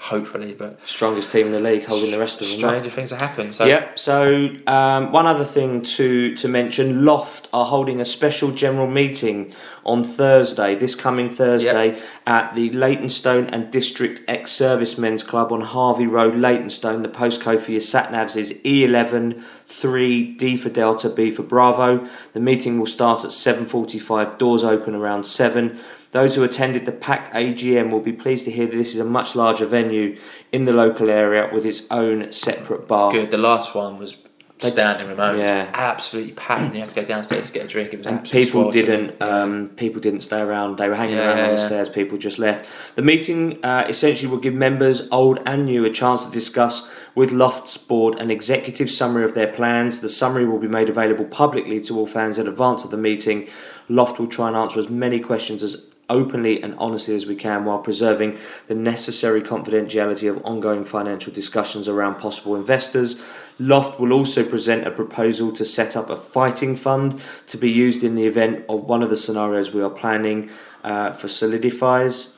Hopefully, 0.00 0.54
but 0.56 0.86
Strongest 0.86 1.32
team 1.32 1.46
in 1.46 1.52
the 1.52 1.60
league, 1.60 1.84
holding 1.84 2.10
the 2.10 2.18
rest 2.18 2.40
of 2.40 2.48
them. 2.48 2.56
up. 2.56 2.70
stranger 2.70 2.90
things 2.90 3.10
have 3.10 3.20
happened. 3.20 3.54
So 3.54 3.64
Yep. 3.64 3.98
So 3.98 4.50
um, 4.66 5.10
one 5.10 5.26
other 5.26 5.44
thing 5.44 5.82
to 5.82 6.34
to 6.36 6.48
mention: 6.48 7.04
Loft 7.04 7.48
are 7.52 7.64
holding 7.64 8.00
a 8.00 8.04
special 8.04 8.50
general 8.50 8.86
meeting 8.86 9.52
on 9.84 10.04
Thursday, 10.04 10.74
this 10.74 10.94
coming 10.94 11.30
Thursday, 11.30 11.98
at 12.26 12.54
the 12.54 12.70
Leytonstone 12.70 13.46
and 13.46 13.70
District 13.70 14.20
Ex 14.28 14.52
Servicemen's 14.52 15.22
Club 15.22 15.50
on 15.50 15.62
Harvey 15.62 16.06
Road, 16.06 16.34
Leytonstone. 16.36 17.02
The 17.02 17.08
postcode 17.08 17.60
for 17.60 17.72
your 17.72 17.80
sat 17.80 18.10
navs 18.10 18.36
is 18.36 18.60
E11 18.64 19.42
3D 19.66 20.58
for 20.58 20.68
Delta, 20.68 21.08
B 21.08 21.30
for 21.30 21.42
Bravo. 21.42 22.06
The 22.32 22.40
meeting 22.40 22.78
will 22.78 22.86
start 22.86 23.24
at 23.24 23.30
7:45. 23.30 24.38
Doors 24.38 24.62
open 24.62 24.94
around 24.94 25.24
seven. 25.24 25.78
Those 26.16 26.34
who 26.34 26.42
attended 26.44 26.86
the 26.86 26.92
packed 26.92 27.34
AGM 27.34 27.90
will 27.90 28.00
be 28.00 28.10
pleased 28.10 28.46
to 28.46 28.50
hear 28.50 28.64
that 28.64 28.74
this 28.74 28.94
is 28.94 29.00
a 29.00 29.04
much 29.04 29.36
larger 29.36 29.66
venue 29.66 30.16
in 30.50 30.64
the 30.64 30.72
local 30.72 31.10
area 31.10 31.50
with 31.52 31.66
its 31.66 31.86
own 31.90 32.32
separate 32.32 32.88
bar. 32.88 33.12
good. 33.12 33.30
The 33.30 33.36
last 33.36 33.74
one 33.74 33.98
was 33.98 34.16
standing 34.58 35.08
room 35.08 35.20
only. 35.20 35.42
Yeah. 35.42 35.70
Absolutely 35.74 36.32
packed. 36.32 36.74
You 36.74 36.80
had 36.80 36.88
to 36.88 36.94
go 36.94 37.04
downstairs 37.04 37.48
to 37.48 37.52
get 37.52 37.66
a 37.66 37.68
drink. 37.68 37.92
It 37.92 37.98
was 37.98 38.06
and 38.06 38.20
absolutely 38.20 38.46
people 38.46 38.70
didn't 38.70 39.20
um, 39.20 39.68
people 39.76 40.00
didn't 40.00 40.20
stay 40.20 40.40
around 40.40 40.78
they 40.78 40.88
were 40.88 40.94
hanging 40.94 41.16
Yeah, 41.16 41.34
around 41.34 41.40
on 41.40 41.50
the 41.50 41.58
stairs 41.58 41.90
people 41.90 42.16
just 42.16 42.38
left 42.38 42.96
the 42.96 43.02
meeting 43.02 43.62
uh, 43.62 43.84
essentially 43.86 44.30
will 44.30 44.38
give 44.38 44.54
members 44.54 45.06
old 45.10 45.38
and 45.44 45.66
new 45.66 45.84
a 45.84 45.90
chance 45.90 46.24
to 46.24 46.32
discuss 46.32 46.90
with 47.14 47.30
loft's 47.30 47.76
board 47.76 48.18
an 48.18 48.30
executive 48.30 48.88
summary 48.88 49.24
of 49.24 49.34
their 49.34 49.52
plans 49.52 50.00
the 50.00 50.08
summary 50.08 50.46
will 50.46 50.58
be 50.58 50.68
made 50.68 50.88
available 50.88 51.26
publicly 51.26 51.78
to 51.82 51.98
all 51.98 52.06
fans 52.06 52.38
in 52.38 52.48
advance 52.48 52.84
of 52.86 52.90
the 52.90 52.96
meeting 52.96 53.46
loft 53.90 54.18
will 54.18 54.26
try 54.26 54.48
and 54.48 54.56
answer 54.56 54.80
as 54.80 54.88
many 54.88 55.20
questions 55.20 55.62
as 55.62 55.86
openly 56.08 56.62
and 56.62 56.74
honestly 56.78 57.14
as 57.14 57.26
we 57.26 57.34
can 57.34 57.64
while 57.64 57.78
preserving 57.80 58.38
the 58.68 58.74
necessary 58.74 59.40
confidentiality 59.40 60.28
of 60.30 60.44
ongoing 60.44 60.84
financial 60.84 61.32
discussions 61.32 61.88
around 61.88 62.14
possible 62.16 62.54
investors. 62.54 63.22
Loft 63.58 63.98
will 63.98 64.12
also 64.12 64.44
present 64.44 64.86
a 64.86 64.90
proposal 64.90 65.52
to 65.52 65.64
set 65.64 65.96
up 65.96 66.08
a 66.10 66.16
fighting 66.16 66.76
fund 66.76 67.20
to 67.48 67.56
be 67.56 67.70
used 67.70 68.04
in 68.04 68.14
the 68.14 68.26
event 68.26 68.64
of 68.68 68.84
one 68.84 69.02
of 69.02 69.10
the 69.10 69.16
scenarios 69.16 69.72
we 69.72 69.82
are 69.82 69.90
planning 69.90 70.48
uh, 70.84 71.12
for 71.12 71.26
solidifies. 71.28 72.34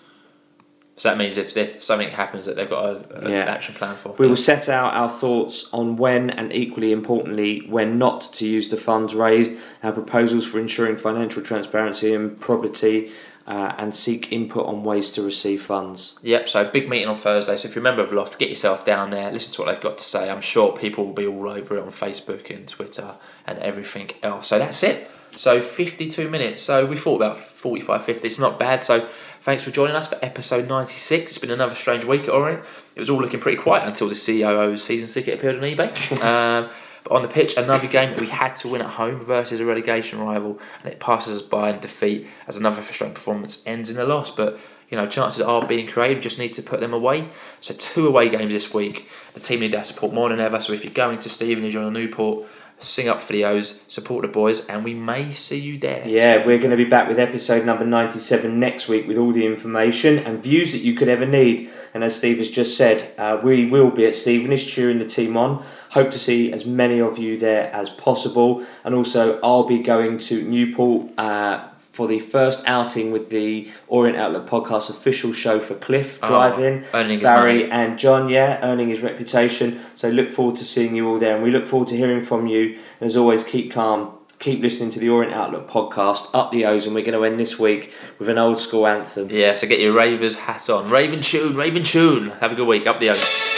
So 0.97 1.11
that 1.11 1.19
means 1.19 1.39
if, 1.39 1.57
if 1.57 1.81
something 1.81 2.09
happens 2.09 2.47
that 2.47 2.57
they've 2.57 2.69
got 2.69 2.85
a, 2.85 3.27
a- 3.27 3.31
Yeah. 3.31 3.43
an 3.43 3.49
action 3.49 3.75
plan 3.77 3.95
for. 3.95 4.15
We 4.19 4.27
will 4.27 4.35
set 4.35 4.69
out 4.69 4.95
our 4.95 5.09
thoughts 5.09 5.69
on 5.73 5.95
when 5.97 6.29
and 6.31 6.53
equally 6.53 6.91
importantly 6.91 7.61
when 7.69 7.99
not 7.99 8.21
to 8.35 8.47
use 8.49 8.69
the 8.71 8.77
funds 8.79 9.15
raised, 9.15 9.53
our 9.85 9.93
proposals 9.93 10.45
for 10.45 10.59
ensuring 10.59 10.97
financial 10.97 11.41
transparency 11.43 12.13
and 12.15 12.41
probity, 12.41 13.13
uh, 13.49 13.75
and 13.79 13.95
seek 13.95 14.31
input 14.31 14.67
on 14.67 14.85
ways 14.85 15.11
to 15.11 15.23
receive 15.23 15.63
funds. 15.63 16.21
Yep, 16.23 16.51
so 16.51 16.69
big 16.69 16.87
meeting 16.87 17.09
on 17.09 17.17
Thursday. 17.17 17.57
So 17.57 17.67
if 17.67 17.75
you're 17.75 17.81
a 17.81 17.83
member 17.83 18.03
of 18.03 18.13
Loft, 18.13 18.39
get 18.39 18.51
yourself 18.51 18.85
down 18.85 19.11
there, 19.11 19.33
listen 19.33 19.55
to 19.55 19.63
what 19.63 19.73
they've 19.73 19.81
got 19.81 19.97
to 19.97 20.05
say. 20.05 20.29
I'm 20.29 20.43
sure 20.43 20.77
people 20.77 21.07
will 21.07 21.15
be 21.15 21.27
all 21.27 21.49
over 21.49 21.79
it 21.79 21.83
on 21.83 21.89
Facebook 21.89 22.55
and 22.55 22.69
Twitter 22.69 23.15
and 23.47 23.59
everything 23.61 24.11
else. 24.23 24.49
So 24.49 24.59
that's 24.59 24.83
it. 24.83 25.11
So 25.35 25.63
52 25.63 26.29
minutes. 26.29 26.61
So 26.61 26.85
we 26.85 26.99
thought 26.99 27.17
about 27.17 27.39
45, 27.39 28.05
50. 28.05 28.27
It's 28.27 28.39
not 28.39 28.59
bad. 28.59 28.85
So 28.85 29.01
thanks 29.01 29.65
for 29.65 29.71
joining 29.71 29.97
us 29.97 30.09
for 30.09 30.19
episode 30.23 30.69
96. 30.69 31.33
It's 31.33 31.39
been 31.39 31.51
another 31.51 31.75
strange 31.75 32.05
week 32.05 32.25
at 32.25 32.31
Orient. 32.31 32.63
It 32.95 33.01
was 33.01 33.09
all 33.09 33.19
looking 33.19 33.41
pretty 33.41 33.57
quiet 33.57 33.89
until 33.89 34.09
the 34.09 34.15
COO's 34.15 34.83
season 34.85 35.09
ticket 35.09 35.39
appeared 35.39 35.57
on 35.57 35.63
eBay. 35.63 36.23
um, 36.23 36.69
but 37.05 37.13
on 37.13 37.23
the 37.23 37.29
pitch, 37.29 37.57
another 37.57 37.87
game 37.87 38.11
that 38.11 38.21
we 38.21 38.29
had 38.29 38.57
to 38.57 38.69
win 38.69 38.81
at 38.81 38.91
home 38.91 39.21
versus 39.21 39.61
a 39.61 39.65
relegation 39.65 40.21
rival, 40.21 40.59
and 40.83 40.93
it 40.93 41.01
passes 41.01 41.41
us 41.41 41.47
by 41.47 41.71
in 41.71 41.81
defeat 41.81 42.27
as 42.47 42.57
another 42.57 42.83
frustrating 42.83 43.15
performance 43.15 43.67
ends 43.67 43.91
in 43.91 43.99
a 43.99 44.05
loss. 44.05 44.35
But 44.35 44.59
you 44.89 44.97
know, 44.97 45.07
chances 45.07 45.43
are 45.43 45.67
being 45.67 45.87
creative, 45.87 46.23
just 46.23 46.39
need 46.39 46.55
to 46.55 46.63
put 46.63 46.81
them 46.81 46.95
away. 46.95 47.29
So 47.61 47.75
two 47.75 48.07
away 48.07 48.29
games 48.31 48.53
this 48.53 48.73
week. 48.73 49.09
The 49.35 49.41
team 49.41 49.61
need 49.61 49.75
our 49.75 49.85
support 49.85 50.15
more 50.15 50.31
than 50.31 50.41
ever. 50.41 50.61
So 50.61 50.73
if 50.73 50.83
you're 50.83 50.93
going 50.93 51.19
to 51.21 51.29
Stevenage 51.29 51.77
or 51.77 51.91
Newport, 51.91 52.47
sing 52.79 53.09
up 53.09 53.21
for 53.23 53.33
the 53.33 53.45
O's, 53.45 53.83
support 53.89 54.23
the 54.23 54.29
boys, 54.29 54.67
and 54.67 54.85
we 54.85 54.95
may 54.95 55.33
see 55.33 55.59
you 55.59 55.79
there. 55.79 56.07
Yeah, 56.07 56.47
we're 56.47 56.59
going 56.59 56.71
to 56.71 56.77
be 56.77 56.85
back 56.85 57.09
with 57.09 57.19
episode 57.19 57.67
number 57.67 57.85
97 57.85 58.59
next 58.59 58.89
week 58.89 59.07
with 59.07 59.19
all 59.19 59.33
the 59.33 59.45
information 59.45 60.19
and 60.19 60.43
views 60.43 60.73
that 60.73 60.79
you 60.79 60.95
could 60.95 61.09
ever 61.09 61.27
need. 61.27 61.71
And 61.93 62.05
as 62.05 62.17
Steve 62.17 62.39
has 62.39 62.51
just 62.51 62.77
said, 62.77 63.13
uh, 63.19 63.41
we 63.43 63.67
will 63.67 63.91
be 63.91 64.07
at 64.07 64.17
Stevenage 64.17 64.69
cheering 64.69 64.99
the 64.99 65.07
team 65.07 65.37
on. 65.37 65.65
Hope 65.91 66.11
to 66.11 66.19
see 66.19 66.53
as 66.53 66.67
many 66.67 67.01
of 67.01 67.19
you 67.19 67.39
there 67.39 67.71
as 67.75 67.91
possible. 67.91 68.65
And 68.85 68.95
also, 68.95 69.41
I'll 69.43 69.65
be 69.65 69.79
going 69.79 70.19
to 70.19 70.43
Newport. 70.43 71.11
Uh, 71.19 71.69
for 71.99 72.07
the 72.07 72.21
first 72.21 72.63
outing 72.65 73.11
with 73.11 73.29
the 73.29 73.69
Orient 73.89 74.17
Outlook 74.17 74.47
podcast 74.47 74.89
official 74.89 75.33
show 75.33 75.59
for 75.59 75.75
Cliff 75.75 76.21
Oh, 76.23 76.29
Drive-In, 76.29 76.85
his 77.09 77.23
Barry 77.25 77.69
and 77.69 77.99
John, 77.99 78.29
yeah, 78.29 78.61
earning 78.63 78.91
his 78.91 79.01
reputation. 79.01 79.81
So 79.97 80.09
look 80.09 80.31
forward 80.31 80.55
to 80.57 80.65
seeing 80.65 80.95
you 80.95 81.09
all 81.09 81.19
there, 81.19 81.35
and 81.35 81.43
we 81.43 81.51
look 81.51 81.67
forward 81.67 81.89
to 81.89 81.97
hearing 81.97 82.25
from 82.25 82.47
you. 82.47 82.79
And 83.01 83.09
as 83.09 83.17
always, 83.17 83.43
keep 83.43 83.73
calm, 83.73 84.13
keep 84.39 84.61
listening 84.61 84.91
to 84.91 85.01
the 85.01 85.09
Orient 85.09 85.35
Outlook 85.35 85.69
podcast, 85.69 86.33
Up 86.33 86.53
the 86.53 86.67
O's, 86.67 86.87
and 86.87 86.95
we're 86.95 87.05
going 87.05 87.19
to 87.19 87.25
end 87.25 87.41
this 87.41 87.59
week 87.59 87.93
with 88.21 88.29
an 88.29 88.39
old 88.39 88.61
school 88.61 88.87
anthem. 88.87 89.29
Yeah, 89.29 89.55
so 89.55 89.67
get 89.67 89.81
your 89.81 89.93
Ravers 89.93 90.39
hat 90.39 90.71
on. 90.71 90.91
Raven 90.91 91.21
tune, 91.21 91.57
Raven 91.57 91.83
tune. 91.83 92.29
Have 92.39 92.53
a 92.53 92.55
good 92.55 92.69
week. 92.69 92.87
Up 92.87 93.01
the 93.01 93.09
O's. 93.09 93.58